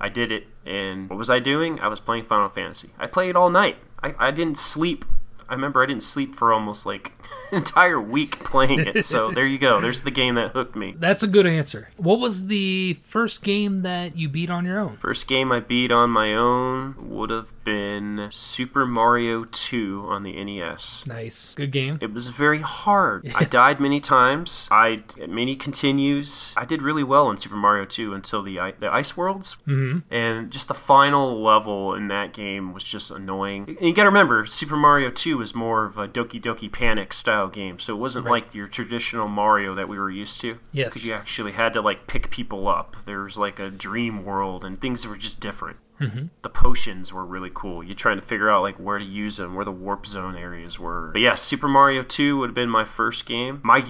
I 0.00 0.08
did 0.08 0.30
it, 0.30 0.46
and 0.66 1.08
what 1.08 1.18
was 1.18 1.30
I 1.30 1.38
doing? 1.38 1.80
I 1.80 1.88
was 1.88 2.00
playing 2.00 2.24
Final 2.24 2.48
Fantasy. 2.48 2.90
I 2.98 3.06
played 3.06 3.36
all 3.36 3.50
night. 3.50 3.76
I, 4.02 4.14
I 4.18 4.30
didn't 4.30 4.58
sleep. 4.58 5.04
I 5.48 5.54
remember 5.54 5.82
I 5.82 5.86
didn't 5.86 6.02
sleep 6.02 6.34
for 6.34 6.52
almost 6.52 6.84
like 6.84 7.12
entire 7.52 8.00
week 8.00 8.38
playing 8.44 8.80
it. 8.80 9.04
So 9.04 9.30
there 9.30 9.46
you 9.46 9.58
go. 9.58 9.80
There's 9.80 10.02
the 10.02 10.10
game 10.10 10.34
that 10.34 10.50
hooked 10.52 10.76
me. 10.76 10.94
That's 10.98 11.22
a 11.22 11.26
good 11.26 11.46
answer. 11.46 11.88
What 11.96 12.18
was 12.20 12.46
the 12.46 12.98
first 13.04 13.42
game 13.42 13.82
that 13.82 14.16
you 14.16 14.28
beat 14.28 14.50
on 14.50 14.64
your 14.64 14.78
own? 14.78 14.96
First 14.98 15.26
game 15.28 15.50
I 15.52 15.60
beat 15.60 15.90
on 15.90 16.10
my 16.10 16.34
own 16.34 16.94
would 17.10 17.30
have 17.30 17.52
been 17.64 18.28
Super 18.30 18.84
Mario 18.86 19.44
2 19.44 20.06
on 20.08 20.22
the 20.22 20.42
NES. 20.44 21.04
Nice. 21.06 21.54
Good 21.54 21.70
game. 21.70 21.98
It 22.00 22.12
was 22.12 22.28
very 22.28 22.60
hard. 22.60 23.30
I 23.34 23.44
died 23.58 23.80
many 23.80 24.00
times. 24.00 24.68
I 24.70 25.02
many 25.26 25.56
continues. 25.56 26.52
I 26.56 26.64
did 26.64 26.82
really 26.82 27.04
well 27.04 27.30
in 27.30 27.38
Super 27.38 27.56
Mario 27.56 27.84
2 27.84 28.14
until 28.14 28.42
the 28.42 28.58
the 28.78 28.88
ice 28.92 29.16
worlds, 29.16 29.56
Mm-hmm. 29.66 30.12
and 30.12 30.50
just 30.50 30.68
the 30.68 30.74
final 30.74 31.42
level 31.42 31.94
in 31.94 32.08
that 32.08 32.32
game 32.32 32.72
was 32.74 32.84
just 32.86 33.10
annoying. 33.10 33.64
And 33.68 33.80
you 33.88 33.94
got 33.94 34.02
to 34.02 34.08
remember, 34.08 34.44
Super 34.46 34.76
Mario 34.76 35.10
2 35.10 35.38
was 35.38 35.54
more 35.54 35.84
of 35.84 35.98
a 35.98 36.08
Doki 36.08 36.40
Doki 36.42 36.70
Panic 36.70 37.12
style 37.18 37.48
game, 37.48 37.78
so 37.78 37.94
it 37.94 37.98
wasn't 37.98 38.24
Right. 38.26 38.44
like 38.44 38.54
your 38.54 38.68
traditional 38.68 39.28
Mario 39.28 39.74
that 39.74 39.88
we 39.88 39.98
were 39.98 40.10
used 40.10 40.40
to. 40.42 40.58
Yes. 40.72 40.94
because 40.94 41.06
you 41.06 41.14
actually 41.14 41.52
had 41.52 41.72
to 41.74 41.80
like 41.80 42.06
pick 42.06 42.30
people 42.30 42.68
up. 42.68 42.96
There 43.04 43.20
was 43.20 43.36
like 43.36 43.58
a 43.58 43.70
dream 43.70 44.24
world, 44.24 44.64
and 44.64 44.80
things 44.80 45.06
were 45.06 45.16
just 45.16 45.40
different. 45.40 45.78
Mm-hmm. 46.00 46.26
The 46.42 46.48
potions 46.48 47.12
were 47.12 47.24
really 47.24 47.50
cool. 47.52 47.82
You're 47.82 47.94
trying 47.96 48.20
to 48.20 48.26
figure 48.26 48.50
out 48.50 48.62
like 48.62 48.76
where 48.76 48.98
to 48.98 49.04
use 49.04 49.36
them, 49.36 49.54
where 49.54 49.64
the 49.64 49.72
warp 49.72 50.06
zone 50.06 50.36
areas 50.36 50.78
were. 50.78 51.10
But 51.12 51.20
yeah, 51.22 51.34
Super 51.34 51.68
Mario 51.68 52.02
2 52.02 52.38
would 52.38 52.50
have 52.50 52.54
been 52.54 52.70
my 52.70 52.84
first 52.84 53.26
game. 53.26 53.60
My 53.64 53.84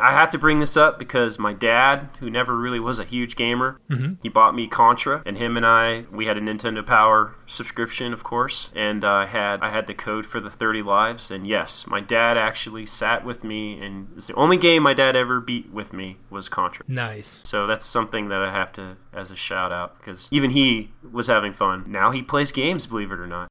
I 0.00 0.12
have 0.12 0.30
to 0.30 0.38
bring 0.38 0.58
this 0.58 0.76
up 0.76 0.98
because 0.98 1.38
my 1.38 1.52
dad, 1.52 2.08
who 2.20 2.30
never 2.30 2.56
really 2.56 2.80
was 2.80 2.98
a 2.98 3.04
huge 3.04 3.36
gamer, 3.36 3.80
Mhm. 3.90 4.18
he 4.22 4.28
bought 4.28 4.54
me 4.54 4.66
Contra, 4.66 5.22
and 5.26 5.38
him 5.38 5.56
and 5.56 5.64
I 5.66 6.04
we 6.10 6.26
had 6.26 6.36
a 6.36 6.40
Nintendo 6.40 6.84
Power 6.84 7.34
subscription, 7.46 8.12
of 8.12 8.24
course, 8.24 8.70
and 8.74 9.04
I 9.04 9.26
had 9.26 9.60
I 9.62 9.70
had 9.70 9.86
the 9.86 9.94
code 9.94 10.26
for 10.26 10.40
the 10.40 10.50
30 10.50 10.82
lives. 10.82 11.30
And 11.30 11.46
yes, 11.46 11.86
my 11.86 12.00
dad 12.00 12.36
actually 12.36 12.86
sat 12.86 13.24
with 13.24 13.44
me, 13.44 13.80
and 13.80 14.08
it's 14.16 14.26
the 14.26 14.34
only 14.34 14.56
game 14.56 14.82
my 14.82 14.94
dad 14.94 15.16
ever 15.16 15.40
beat 15.40 15.70
with 15.72 15.92
me 15.92 16.18
was 16.30 16.48
Contra. 16.48 16.84
Nice. 16.88 17.40
So 17.44 17.66
that's 17.66 17.86
something 17.86 18.28
that 18.28 18.42
I 18.42 18.52
have 18.52 18.72
to 18.74 18.96
as 19.14 19.30
a 19.30 19.36
shout 19.36 19.72
out 19.72 19.98
because 19.98 20.28
even 20.32 20.50
he 20.50 20.90
was 21.12 21.26
having 21.26 21.52
fun. 21.52 21.84
Now 21.86 22.10
he 22.10 22.22
plays 22.22 22.52
games, 22.52 22.86
believe 22.86 23.12
it 23.12 23.18
or 23.18 23.26
not. 23.26 23.48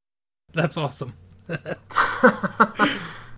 That's 0.53 0.77
awesome. 0.77 1.13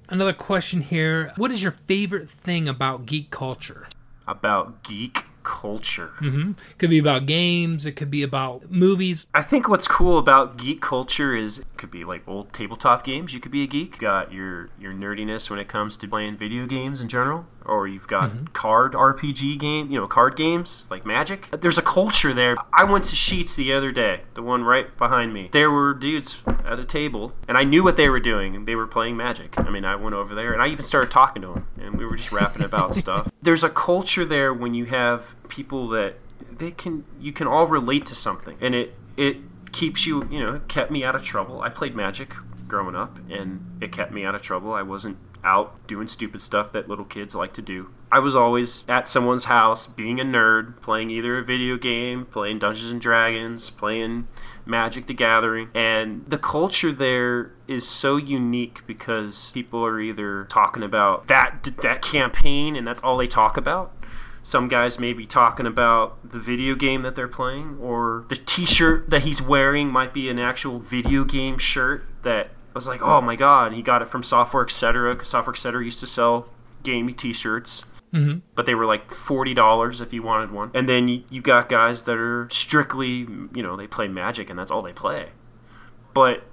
Another 0.09 0.33
question 0.33 0.81
here. 0.81 1.31
What 1.37 1.51
is 1.51 1.63
your 1.63 1.71
favorite 1.71 2.29
thing 2.29 2.67
about 2.67 3.05
geek 3.05 3.31
culture? 3.31 3.87
About 4.27 4.83
geek 4.83 5.23
culture. 5.43 6.11
hmm 6.17 6.53
Could 6.77 6.89
be 6.89 6.99
about 6.99 7.25
games. 7.25 7.85
It 7.85 7.93
could 7.93 8.11
be 8.11 8.23
about 8.23 8.71
movies. 8.71 9.27
I 9.33 9.41
think 9.43 9.69
what's 9.69 9.87
cool 9.87 10.17
about 10.17 10.57
geek 10.57 10.81
culture 10.81 11.35
is 11.35 11.59
it 11.59 11.65
could 11.77 11.91
be 11.91 12.03
like 12.03 12.27
old 12.27 12.51
tabletop 12.53 13.03
games. 13.03 13.33
You 13.33 13.39
could 13.39 13.51
be 13.51 13.63
a 13.63 13.67
geek. 13.67 13.95
You 13.95 14.01
got 14.01 14.33
your 14.33 14.69
your 14.79 14.93
nerdiness 14.93 15.49
when 15.49 15.59
it 15.59 15.67
comes 15.67 15.97
to 15.97 16.07
playing 16.07 16.37
video 16.37 16.65
games 16.65 17.01
in 17.01 17.07
general, 17.07 17.45
or 17.65 17.87
you've 17.87 18.07
got 18.07 18.29
mm-hmm. 18.29 18.45
card 18.45 18.93
RPG 18.93 19.59
game, 19.59 19.91
you 19.91 19.99
know, 19.99 20.07
card 20.07 20.35
games 20.35 20.85
like 20.89 21.05
Magic. 21.05 21.49
There's 21.51 21.77
a 21.77 21.81
culture 21.81 22.33
there. 22.33 22.55
I 22.73 22.83
went 22.83 23.05
to 23.05 23.15
Sheets 23.15 23.55
the 23.55 23.73
other 23.73 23.91
day, 23.91 24.21
the 24.33 24.41
one 24.41 24.63
right 24.63 24.95
behind 24.97 25.33
me. 25.33 25.49
There 25.51 25.71
were 25.71 25.93
dudes 25.93 26.37
at 26.65 26.79
a 26.79 26.85
table, 26.85 27.33
and 27.47 27.57
I 27.57 27.63
knew 27.63 27.83
what 27.83 27.97
they 27.97 28.09
were 28.09 28.19
doing, 28.19 28.55
and 28.55 28.67
they 28.67 28.75
were 28.75 28.87
playing 28.87 29.17
Magic. 29.17 29.59
I 29.59 29.69
mean, 29.69 29.85
I 29.85 29.95
went 29.95 30.15
over 30.15 30.35
there, 30.35 30.53
and 30.53 30.61
I 30.61 30.67
even 30.67 30.83
started 30.83 31.11
talking 31.11 31.41
to 31.41 31.49
them, 31.49 31.67
and 31.79 31.97
we 31.97 32.05
were 32.05 32.15
just 32.15 32.31
rapping 32.31 32.63
about 32.63 32.95
stuff. 32.95 33.29
There's 33.41 33.63
a 33.63 33.69
culture 33.69 34.25
there 34.25 34.53
when 34.53 34.73
you 34.73 34.85
have 34.85 35.35
people 35.49 35.89
that 35.89 36.15
they 36.57 36.71
can 36.71 37.03
you 37.19 37.31
can 37.31 37.47
all 37.47 37.67
relate 37.67 38.05
to 38.07 38.15
something, 38.15 38.57
and 38.61 38.75
it 38.75 38.93
it 39.17 39.37
keeps 39.71 40.05
you 40.05 40.23
you 40.31 40.39
know 40.39 40.55
it 40.55 40.67
kept 40.67 40.91
me 40.91 41.03
out 41.03 41.15
of 41.15 41.23
trouble. 41.23 41.61
I 41.61 41.69
played 41.69 41.95
Magic 41.95 42.33
growing 42.67 42.95
up, 42.95 43.19
and 43.29 43.77
it 43.81 43.91
kept 43.91 44.11
me 44.11 44.25
out 44.25 44.35
of 44.35 44.41
trouble. 44.41 44.73
I 44.73 44.81
wasn't 44.81 45.17
out 45.45 45.87
doing 45.87 46.07
stupid 46.07 46.41
stuff 46.41 46.71
that 46.73 46.89
little 46.89 47.05
kids 47.05 47.35
like 47.35 47.53
to 47.53 47.61
do. 47.61 47.91
I 48.11 48.19
was 48.19 48.35
always 48.35 48.83
at 48.87 49.07
someone's 49.07 49.45
house 49.45 49.87
being 49.87 50.19
a 50.19 50.23
nerd, 50.23 50.81
playing 50.81 51.09
either 51.09 51.37
a 51.37 51.43
video 51.43 51.77
game, 51.77 52.25
playing 52.25 52.59
Dungeons 52.59 52.91
and 52.91 53.01
Dragons, 53.01 53.69
playing 53.69 54.27
Magic 54.65 55.07
the 55.07 55.13
Gathering. 55.13 55.69
And 55.73 56.25
the 56.27 56.37
culture 56.37 56.91
there 56.91 57.51
is 57.67 57.87
so 57.87 58.17
unique 58.17 58.85
because 58.87 59.51
people 59.51 59.85
are 59.85 59.99
either 59.99 60.45
talking 60.45 60.83
about 60.83 61.27
that 61.27 61.69
that 61.81 62.01
campaign 62.01 62.75
and 62.75 62.87
that's 62.87 63.01
all 63.01 63.17
they 63.17 63.27
talk 63.27 63.57
about. 63.57 63.91
Some 64.43 64.67
guys 64.67 64.99
may 64.99 65.11
be 65.11 65.25
talking 65.25 65.65
about 65.65 66.29
the 66.29 66.37
video 66.37 66.75
game 66.75 67.01
that 67.01 67.15
they're 67.15 67.27
playing, 67.27 67.79
or 67.81 68.25
the 68.29 68.35
T-shirt 68.35 69.09
that 69.09 69.23
he's 69.23 69.41
wearing 69.41 69.89
might 69.89 70.13
be 70.13 70.29
an 70.29 70.37
actual 70.37 70.77
video 70.77 71.23
game 71.23 71.57
shirt 71.57 72.05
that 72.21 72.51
was 72.75 72.87
like, 72.87 73.01
oh 73.01 73.21
my 73.21 73.35
god, 73.35 73.73
he 73.73 73.81
got 73.81 74.01
it 74.01 74.07
from 74.07 74.23
Software 74.23 74.63
Etc. 74.63 75.13
Because 75.13 75.29
Software 75.29 75.53
Etc. 75.53 75.83
used 75.83 75.99
to 76.01 76.07
sell 76.07 76.47
gamey 76.83 77.13
T-shirts, 77.13 77.83
hmm 78.11 78.37
but 78.53 78.65
they 78.65 78.75
were 78.75 78.85
like 78.85 79.13
forty 79.13 79.53
dollars 79.53 80.01
if 80.01 80.13
you 80.13 80.21
wanted 80.21 80.51
one. 80.51 80.71
And 80.73 80.87
then 80.87 81.07
you, 81.07 81.23
you 81.29 81.41
got 81.41 81.69
guys 81.69 82.03
that 82.03 82.17
are 82.17 82.47
strictly, 82.51 83.27
you 83.53 83.63
know, 83.63 83.75
they 83.75 83.87
play 83.87 84.07
Magic 84.07 84.49
and 84.49 84.59
that's 84.59 84.71
all 84.71 84.81
they 84.81 84.93
play. 84.93 85.29
But 86.13 86.43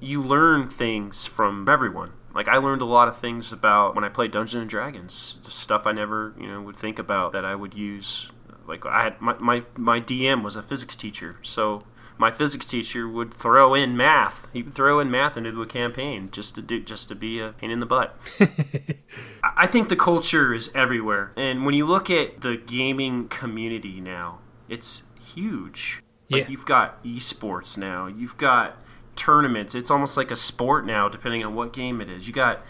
you 0.00 0.22
learn 0.22 0.68
things 0.70 1.26
from 1.26 1.68
everyone. 1.68 2.12
Like 2.34 2.48
I 2.48 2.56
learned 2.58 2.80
a 2.82 2.86
lot 2.86 3.08
of 3.08 3.18
things 3.18 3.52
about 3.52 3.94
when 3.94 4.04
I 4.04 4.08
played 4.08 4.30
Dungeons 4.30 4.60
and 4.60 4.70
Dragons, 4.70 5.38
stuff 5.48 5.86
I 5.86 5.92
never, 5.92 6.34
you 6.38 6.46
know, 6.46 6.62
would 6.62 6.76
think 6.76 6.98
about 6.98 7.32
that 7.32 7.44
I 7.44 7.54
would 7.54 7.74
use. 7.74 8.30
Like 8.66 8.86
I 8.86 9.02
had 9.02 9.20
my 9.20 9.34
my, 9.34 9.64
my 9.76 10.00
DM 10.00 10.42
was 10.42 10.56
a 10.56 10.62
physics 10.62 10.94
teacher, 10.94 11.38
so 11.42 11.82
my 12.20 12.30
physics 12.30 12.66
teacher 12.66 13.08
would 13.08 13.32
throw 13.32 13.72
in 13.74 13.96
math. 13.96 14.46
He 14.52 14.62
would 14.62 14.74
throw 14.74 15.00
in 15.00 15.10
math 15.10 15.36
into 15.38 15.62
a 15.62 15.66
campaign 15.66 16.28
just 16.30 16.54
to 16.56 16.62
do 16.62 16.78
just 16.80 17.08
to 17.08 17.14
be 17.14 17.40
a 17.40 17.52
pain 17.52 17.70
in 17.70 17.80
the 17.80 17.86
butt. 17.86 18.14
I 19.42 19.66
think 19.66 19.88
the 19.88 19.96
culture 19.96 20.52
is 20.54 20.70
everywhere, 20.74 21.32
and 21.36 21.64
when 21.64 21.74
you 21.74 21.86
look 21.86 22.10
at 22.10 22.42
the 22.42 22.56
gaming 22.56 23.28
community 23.28 24.00
now, 24.00 24.38
it's 24.68 25.04
huge. 25.34 26.02
Like 26.30 26.42
Yeah. 26.44 26.48
you've 26.50 26.66
got 26.66 27.02
esports 27.02 27.76
now. 27.78 28.06
You've 28.06 28.36
got 28.36 28.76
tournaments. 29.16 29.74
It's 29.74 29.90
almost 29.90 30.16
like 30.16 30.30
a 30.30 30.36
sport 30.36 30.86
now, 30.86 31.08
depending 31.08 31.44
on 31.44 31.54
what 31.54 31.72
game 31.72 32.00
it 32.00 32.08
is. 32.08 32.26
You 32.26 32.32
got 32.32 32.60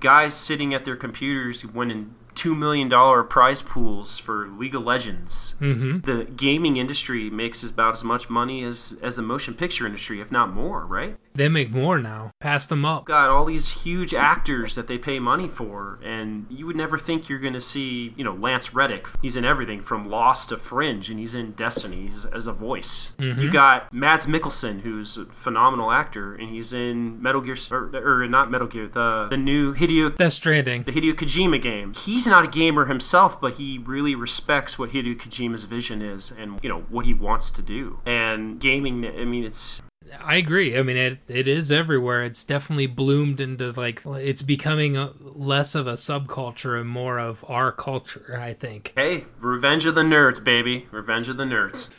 guys 0.00 0.34
sitting 0.34 0.72
at 0.74 0.84
their 0.84 0.96
computers 0.96 1.64
winning 1.64 2.14
two 2.38 2.54
million 2.54 2.88
dollar 2.88 3.22
prize 3.24 3.62
pools 3.62 4.18
for 4.18 4.48
League 4.60 4.74
of 4.74 4.82
Legends. 4.84 5.54
hmm 5.58 5.98
The 5.98 6.24
gaming 6.36 6.76
industry 6.76 7.28
makes 7.30 7.62
about 7.64 7.94
as 7.98 8.04
much 8.04 8.30
money 8.30 8.62
as 8.64 8.94
as 9.02 9.16
the 9.16 9.22
motion 9.22 9.54
picture 9.54 9.84
industry, 9.86 10.20
if 10.20 10.30
not 10.30 10.52
more, 10.52 10.86
right? 10.86 11.16
They 11.34 11.48
make 11.48 11.70
more 11.70 11.98
now. 12.00 12.32
Pass 12.40 12.66
them 12.66 12.84
up. 12.84 13.04
got 13.04 13.28
all 13.28 13.44
these 13.44 13.68
huge 13.84 14.12
actors 14.12 14.74
that 14.74 14.88
they 14.88 14.98
pay 14.98 15.20
money 15.20 15.48
for, 15.48 16.00
and 16.04 16.46
you 16.50 16.66
would 16.66 16.74
never 16.74 16.98
think 16.98 17.28
you're 17.28 17.38
going 17.38 17.52
to 17.52 17.60
see, 17.60 18.12
you 18.16 18.24
know, 18.24 18.34
Lance 18.34 18.74
Reddick. 18.74 19.06
He's 19.22 19.36
in 19.36 19.44
everything 19.44 19.80
from 19.80 20.08
Lost 20.10 20.48
to 20.48 20.56
Fringe, 20.56 21.08
and 21.10 21.18
he's 21.20 21.36
in 21.36 21.52
Destiny 21.52 22.08
he's, 22.08 22.24
as 22.24 22.48
a 22.48 22.52
voice. 22.52 23.12
You 23.20 23.50
got 23.52 23.92
Mads 23.92 24.26
Mikkelsen, 24.26 24.80
who's 24.80 25.16
a 25.16 25.26
phenomenal 25.26 25.92
actor, 25.92 26.34
and 26.34 26.50
he's 26.50 26.72
in 26.72 27.22
Metal 27.22 27.40
Gear, 27.40 27.56
or, 27.70 27.90
or 27.94 28.26
not 28.28 28.50
Metal 28.50 28.66
Gear, 28.66 28.88
the 28.88 29.28
the 29.30 29.36
new 29.36 29.74
Hideo 29.74 30.16
Death 30.16 30.32
Stranding. 30.32 30.82
the 30.84 30.92
Hideo 30.92 31.12
Kojima 31.14 31.62
game. 31.62 31.94
He's 31.94 32.26
not 32.28 32.44
a 32.44 32.48
gamer 32.48 32.86
himself, 32.86 33.40
but 33.40 33.54
he 33.54 33.78
really 33.78 34.14
respects 34.14 34.78
what 34.78 34.90
Hideo 34.90 35.18
Kojima's 35.18 35.64
vision 35.64 36.02
is 36.02 36.30
and 36.30 36.60
you 36.62 36.68
know 36.68 36.80
what 36.88 37.06
he 37.06 37.14
wants 37.14 37.50
to 37.52 37.62
do. 37.62 38.00
And 38.06 38.60
gaming, 38.60 39.06
I 39.06 39.24
mean, 39.24 39.44
it's 39.44 39.82
I 40.22 40.36
agree. 40.36 40.78
I 40.78 40.82
mean, 40.82 40.96
it 40.96 41.18
it 41.28 41.48
is 41.48 41.70
everywhere. 41.70 42.22
It's 42.22 42.44
definitely 42.44 42.86
bloomed 42.86 43.40
into 43.40 43.72
like 43.72 44.02
it's 44.04 44.42
becoming 44.42 45.10
less 45.20 45.74
of 45.74 45.86
a 45.86 45.94
subculture 45.94 46.80
and 46.80 46.88
more 46.88 47.18
of 47.18 47.44
our 47.48 47.72
culture. 47.72 48.38
I 48.40 48.52
think. 48.52 48.92
hey, 48.96 49.26
Revenge 49.40 49.86
of 49.86 49.94
the 49.94 50.02
Nerds, 50.02 50.42
baby, 50.42 50.86
Revenge 50.90 51.28
of 51.28 51.36
the 51.36 51.44
Nerds. 51.44 51.98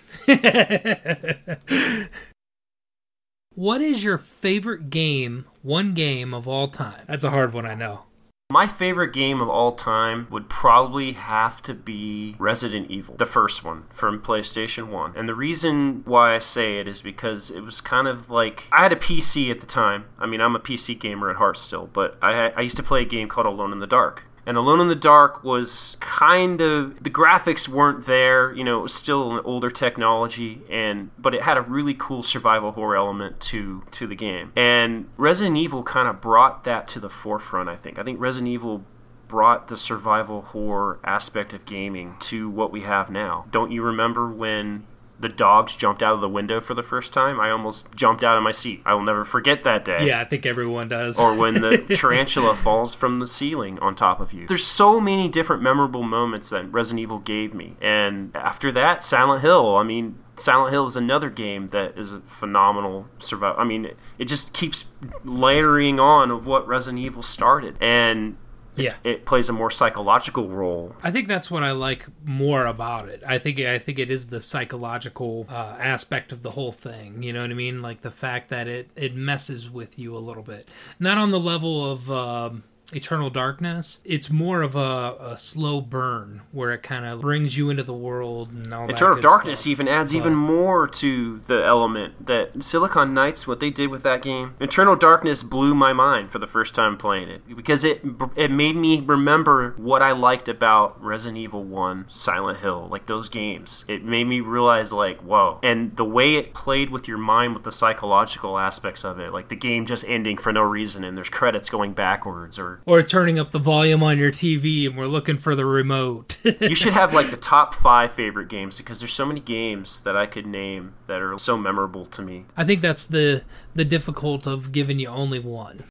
what 3.56 3.82
is 3.82 4.04
your 4.04 4.18
favorite 4.18 4.90
game? 4.90 5.46
One 5.62 5.94
game 5.94 6.34
of 6.34 6.48
all 6.48 6.68
time. 6.68 7.04
That's 7.08 7.24
a 7.24 7.30
hard 7.30 7.54
one. 7.54 7.66
I 7.66 7.76
know. 7.76 8.04
My 8.52 8.66
favorite 8.66 9.14
game 9.14 9.42
of 9.42 9.48
all 9.48 9.74
time 9.74 10.26
would 10.32 10.50
probably 10.50 11.12
have 11.12 11.62
to 11.62 11.76
be 11.76 12.36
Resident 12.40 12.90
Evil, 12.90 13.16
the 13.16 13.28
first 13.28 13.64
one 13.64 13.84
from 13.94 14.20
PlayStation 14.20 14.88
1. 14.88 15.14
And 15.16 15.30
the 15.30 15.36
reason 15.36 16.02
why 16.06 16.34
I 16.34 16.40
say 16.40 16.80
it 16.80 16.88
is 16.88 17.04
because 17.04 17.52
it 17.52 17.62
was 17.62 17.80
kind 17.80 18.08
of 18.08 18.32
like 18.32 18.66
I 18.72 18.82
had 18.82 18.92
a 18.92 18.96
PC 18.96 19.52
at 19.52 19.60
the 19.60 19.68
time. 19.68 20.06
I 20.18 20.26
mean, 20.26 20.42
I'm 20.42 20.56
a 20.56 20.60
PC 20.60 21.00
gamer 21.00 21.30
at 21.30 21.36
heart 21.36 21.60
still, 21.60 21.92
but 21.94 22.18
I, 22.24 22.50
I 22.50 22.62
used 22.62 22.78
to 22.78 22.82
play 22.82 23.04
a 23.04 23.06
game 23.06 23.28
called 23.28 23.46
Alone 23.46 23.72
in 23.72 23.82
the 23.82 23.86
Dark. 23.86 24.24
And 24.46 24.58
Alone 24.58 24.80
in 24.82 24.88
the 24.88 24.96
Dark 24.96 25.44
was 25.44 25.98
kind 26.00 26.62
of 26.62 27.04
the 27.04 27.10
graphics 27.10 27.68
weren't 27.68 28.06
there, 28.06 28.52
you 28.54 28.64
know, 28.64 28.80
it 28.80 28.84
was 28.84 28.94
still 28.94 29.38
an 29.38 29.42
older 29.46 29.70
technology 29.70 30.62
and 30.70 31.12
but 31.18 31.34
it 31.34 31.44
had 31.44 31.58
a 31.58 31.62
really 31.62 31.94
cool 31.94 32.24
survival 32.24 32.72
horror 32.72 32.96
element 32.96 33.40
to 33.42 33.84
to 33.92 34.08
the 34.08 34.16
game. 34.16 34.52
And 34.56 35.10
Resident 35.18 35.58
Evil 35.58 35.84
kind 35.84 36.08
of 36.08 36.22
brought 36.22 36.64
that 36.64 36.88
to 36.90 37.00
the 37.00 37.10
forefront, 37.10 37.70
I 37.70 37.76
think. 37.76 38.00
I 38.00 38.04
think 38.04 38.20
Resident 38.20 38.50
Evil 38.50 38.84
brought 39.28 39.68
the 39.68 39.78
survival 39.78 40.42
horror 40.42 41.00
aspect 41.04 41.54
of 41.54 41.66
gaming 41.66 42.16
to 42.20 42.50
what 42.50 42.72
we 42.72 42.82
have 42.82 43.10
now. 43.10 43.46
Don't 43.52 43.72
you 43.72 43.84
remember 43.84 44.28
when 44.30 44.86
the 45.20 45.30
dogs 45.30 45.76
jumped 45.76 46.02
out 46.02 46.14
of 46.16 46.22
the 46.22 46.30
window 46.30 46.62
for 46.62 46.74
the 46.74 46.84
first 46.84 47.12
time? 47.14 47.40
I 47.40 47.52
almost 47.52 47.94
jumped 47.94 48.24
out 48.24 48.38
of 48.38 48.44
my 48.44 48.52
seat. 48.52 48.82
I 48.86 48.94
will 48.94 49.04
never 49.04 49.26
forget 49.26 49.64
that 49.66 49.84
day 49.86 50.06
Yeah, 50.08 50.20
I 50.22 50.26
think 50.26 50.46
everyone 50.46 50.88
does. 50.88 51.20
or 51.20 51.34
when 51.36 51.56
the 51.56 51.78
tarantula 51.96 52.56
falls 52.56 52.96
from 52.96 53.20
the 53.20 53.28
ceiling 53.28 53.80
on 53.80 53.96
top 53.96 54.20
of 54.20 54.32
you. 54.34 54.48
There's 54.48 54.66
so 54.66 55.00
many 55.02 55.28
different 55.28 55.62
memorable 55.62 56.04
moments 56.04 56.50
that 56.50 56.72
Resident 56.72 57.02
Evil 57.02 57.20
gave 57.20 57.54
me. 57.54 57.76
And 57.82 58.36
after 58.36 58.72
that, 58.72 59.04
Silent 59.04 59.42
Hill. 59.42 59.76
I 59.76 59.84
mean, 59.84 60.18
Silent 60.38 60.72
Hill 60.72 60.88
is 60.88 60.96
another 60.96 61.30
game 61.30 61.68
that 61.70 61.98
is 61.98 62.14
a 62.14 62.22
phenomenal 62.22 63.08
survival. 63.20 63.60
I 63.62 63.66
mean, 63.66 63.86
it, 63.86 63.98
it 64.18 64.26
just 64.26 64.54
keeps 64.54 64.86
layering 65.26 66.00
on 66.00 66.32
of 66.32 66.46
what 66.46 66.68
Resident 66.68 67.00
Evil 67.04 67.24
started. 67.24 67.76
And 67.82 68.38
it's, 68.80 68.94
Yeah. 69.04 69.12
it 69.12 69.26
plays 69.26 69.50
a 69.50 69.54
more 69.54 69.70
psychological 69.70 70.48
role. 70.48 70.96
I 71.04 71.12
think 71.12 71.28
that's 71.28 71.52
what 71.52 71.64
I 71.64 71.72
like 71.72 72.06
more 72.24 72.66
about 72.66 73.10
it. 73.10 73.22
I 73.28 73.38
think 73.38 73.60
I 73.60 73.78
think 73.80 74.00
it 74.00 74.10
is 74.10 74.28
the 74.30 74.42
psychological 74.42 75.46
uh, 75.50 75.76
aspect 75.80 76.32
of 76.32 76.42
the 76.44 76.52
whole 76.52 76.72
thing. 76.72 77.22
You 77.24 77.34
know 77.34 77.42
what 77.42 77.52
I 77.52 77.56
mean? 77.56 77.82
Like 77.82 78.02
the 78.02 78.12
fact 78.12 78.50
that 78.50 78.68
it 78.68 78.90
it 78.96 79.16
messes 79.16 79.70
with 79.70 80.00
you 80.00 80.16
a 80.16 80.20
little 80.20 80.44
bit, 80.44 80.68
not 81.00 81.18
on 81.18 81.32
the 81.32 81.40
level 81.40 81.90
of. 81.92 82.10
Um, 82.12 82.64
Eternal 82.92 83.30
Darkness, 83.30 84.00
it's 84.04 84.32
more 84.32 84.62
of 84.62 84.76
a, 84.76 85.16
a 85.20 85.38
slow 85.38 85.80
burn 85.82 86.42
where 86.52 86.72
it 86.72 86.82
kind 86.84 87.06
of 87.06 87.22
brings 87.22 87.56
you 87.58 87.70
into 87.70 87.84
the 87.84 87.94
world 87.94 88.52
and 88.52 88.74
all 88.74 88.88
that. 88.88 88.94
Eternal 88.96 89.22
Darkness 89.22 89.62
stuff. 89.62 89.68
even 89.72 89.88
adds 89.88 90.12
But- 90.12 90.18
even 90.18 90.36
more 90.36 90.88
to 90.88 91.40
the 91.46 91.64
element 91.64 92.26
that 92.26 92.64
Silicon 92.64 93.14
Knights, 93.14 93.46
what 93.48 93.60
they 93.60 93.70
did 93.70 93.90
with 93.90 94.04
that 94.04 94.22
game. 94.22 94.56
Eternal 94.60 94.96
Darkness 94.96 95.44
blew 95.44 95.76
my 95.76 95.94
mind 95.94 96.32
for 96.32 96.40
the 96.40 96.48
first 96.48 96.74
time 96.76 96.98
playing 96.98 97.30
it 97.30 97.42
because 97.56 97.84
it 97.84 98.02
it 98.36 98.50
made 98.52 98.76
me 98.76 99.02
remember 99.02 99.74
what 99.78 100.02
I 100.02 100.12
liked 100.12 100.48
about 100.50 101.02
Resident 101.04 101.38
Evil 101.38 101.64
1, 101.64 102.06
Silent 102.10 102.60
Hill, 102.60 102.88
like 102.92 103.06
those 103.06 103.30
games. 103.30 103.86
It 103.88 104.04
made 104.04 104.26
me 104.26 104.40
realize 104.40 104.92
like, 104.92 105.20
whoa. 105.22 105.60
And 105.64 105.96
the 105.96 106.06
way 106.06 106.36
it 106.36 106.54
played 106.54 106.90
with 106.90 107.08
your 107.08 107.18
mind 107.18 107.54
with 107.54 107.64
the 107.64 107.72
psychological 107.72 108.58
aspects 108.58 109.04
of 109.06 109.20
it, 109.20 109.32
like 109.32 109.50
the 109.50 109.56
game 109.56 109.86
just 109.86 110.04
ending 110.08 110.38
for 110.38 110.52
no 110.52 110.62
reason 110.62 111.04
and 111.04 111.16
there's 111.16 111.30
credits 111.30 111.70
going 111.70 111.94
backwards 111.94 112.58
or 112.86 113.00
or 113.00 113.04
turning 113.04 113.40
up 113.40 113.52
the 113.52 113.60
volume 113.60 114.04
on 114.04 114.18
your 114.18 114.30
TV 114.30 114.86
and 114.86 114.98
we're 114.98 115.06
looking 115.06 115.38
for 115.38 115.56
the 115.56 115.66
remote. 115.66 116.38
you 116.60 116.76
should 116.76 116.92
have 116.92 117.14
like 117.14 117.32
the 117.32 117.38
top 117.38 117.74
five 117.74 118.12
favorite 118.12 118.50
games 118.50 118.78
because 118.78 119.00
there's 119.00 119.14
so 119.14 119.26
many 119.26 119.40
games 119.40 120.02
that 120.02 120.18
I 120.18 120.26
could 120.26 120.46
name 120.46 120.96
that 121.08 121.22
are 121.22 121.38
so 121.38 121.58
memorable 121.58 122.06
to 122.08 122.22
me. 122.22 122.46
I 122.58 122.66
think 122.66 122.82
that's 122.82 123.06
the 123.06 123.44
the 123.74 123.86
difficult 123.86 124.46
of 124.46 124.74
giving 124.74 125.00
you 125.00 125.08
only 125.08 125.40
one. 125.40 125.86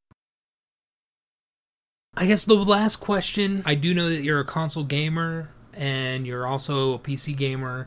I 2.14 2.26
guess 2.26 2.44
the 2.44 2.54
last 2.54 2.96
question, 2.96 3.62
I 3.64 3.74
do 3.74 3.94
know 3.94 4.10
that 4.10 4.22
you're 4.22 4.40
a 4.40 4.44
console 4.44 4.84
gamer 4.84 5.50
and 5.72 6.26
you're 6.26 6.46
also 6.46 6.94
a 6.94 6.98
PC 6.98 7.34
gamer. 7.36 7.86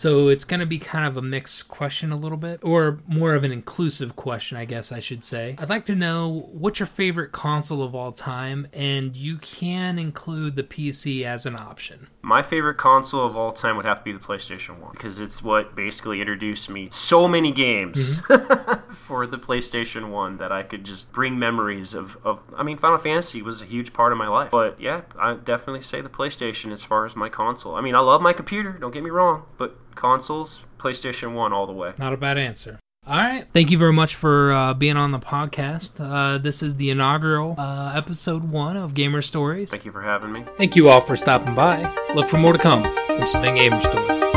So 0.00 0.28
it's 0.28 0.44
going 0.44 0.60
to 0.60 0.66
be 0.66 0.78
kind 0.78 1.04
of 1.04 1.18
a 1.18 1.20
mixed 1.20 1.68
question, 1.68 2.10
a 2.10 2.16
little 2.16 2.38
bit, 2.38 2.60
or 2.62 3.00
more 3.06 3.34
of 3.34 3.44
an 3.44 3.52
inclusive 3.52 4.16
question, 4.16 4.56
I 4.56 4.64
guess 4.64 4.90
I 4.90 4.98
should 4.98 5.22
say. 5.22 5.56
I'd 5.58 5.68
like 5.68 5.84
to 5.84 5.94
know 5.94 6.48
what's 6.52 6.80
your 6.80 6.86
favorite 6.86 7.32
console 7.32 7.82
of 7.82 7.94
all 7.94 8.10
time, 8.10 8.66
and 8.72 9.14
you 9.14 9.36
can 9.36 9.98
include 9.98 10.56
the 10.56 10.62
PC 10.62 11.24
as 11.24 11.44
an 11.44 11.54
option. 11.54 12.06
My 12.22 12.42
favorite 12.42 12.76
console 12.76 13.24
of 13.24 13.36
all 13.36 13.52
time 13.52 13.76
would 13.76 13.86
have 13.86 13.98
to 13.98 14.04
be 14.04 14.12
the 14.12 14.18
PlayStation 14.18 14.78
1 14.78 14.92
because 14.92 15.20
it's 15.20 15.42
what 15.42 15.74
basically 15.74 16.20
introduced 16.20 16.68
me 16.68 16.88
so 16.90 17.26
many 17.26 17.50
games 17.50 18.18
mm-hmm. 18.18 18.92
for 18.94 19.26
the 19.26 19.38
PlayStation 19.38 20.10
1 20.10 20.36
that 20.36 20.52
I 20.52 20.62
could 20.62 20.84
just 20.84 21.12
bring 21.12 21.38
memories 21.38 21.94
of, 21.94 22.18
of. 22.24 22.40
I 22.56 22.62
mean, 22.62 22.76
Final 22.76 22.98
Fantasy 22.98 23.42
was 23.42 23.62
a 23.62 23.64
huge 23.64 23.92
part 23.92 24.12
of 24.12 24.18
my 24.18 24.28
life. 24.28 24.50
But 24.50 24.80
yeah, 24.80 25.02
I 25.18 25.34
definitely 25.34 25.82
say 25.82 26.00
the 26.00 26.10
PlayStation 26.10 26.72
as 26.72 26.84
far 26.84 27.06
as 27.06 27.16
my 27.16 27.28
console. 27.28 27.74
I 27.74 27.80
mean, 27.80 27.94
I 27.94 28.00
love 28.00 28.20
my 28.20 28.32
computer, 28.32 28.72
don't 28.72 28.92
get 28.92 29.02
me 29.02 29.10
wrong, 29.10 29.44
but 29.56 29.78
consoles, 29.94 30.60
PlayStation 30.78 31.34
1 31.34 31.52
all 31.52 31.66
the 31.66 31.72
way. 31.72 31.94
Not 31.98 32.12
a 32.12 32.18
bad 32.18 32.36
answer. 32.36 32.78
All 33.10 33.16
right. 33.16 33.44
Thank 33.52 33.72
you 33.72 33.78
very 33.78 33.92
much 33.92 34.14
for 34.14 34.52
uh, 34.52 34.72
being 34.72 34.96
on 34.96 35.10
the 35.10 35.18
podcast. 35.18 35.98
Uh, 35.98 36.38
this 36.38 36.62
is 36.62 36.76
the 36.76 36.90
inaugural 36.90 37.56
uh, 37.58 37.92
episode 37.92 38.48
one 38.48 38.76
of 38.76 38.94
Gamer 38.94 39.20
Stories. 39.20 39.68
Thank 39.68 39.84
you 39.84 39.90
for 39.90 40.00
having 40.00 40.30
me. 40.30 40.44
Thank 40.56 40.76
you 40.76 40.88
all 40.88 41.00
for 41.00 41.16
stopping 41.16 41.56
by. 41.56 41.92
Look 42.14 42.28
for 42.28 42.38
more 42.38 42.52
to 42.52 42.58
come. 42.60 42.84
This 43.08 43.32
has 43.32 43.42
been 43.42 43.56
Gamer 43.56 43.80
Stories. 43.80 44.29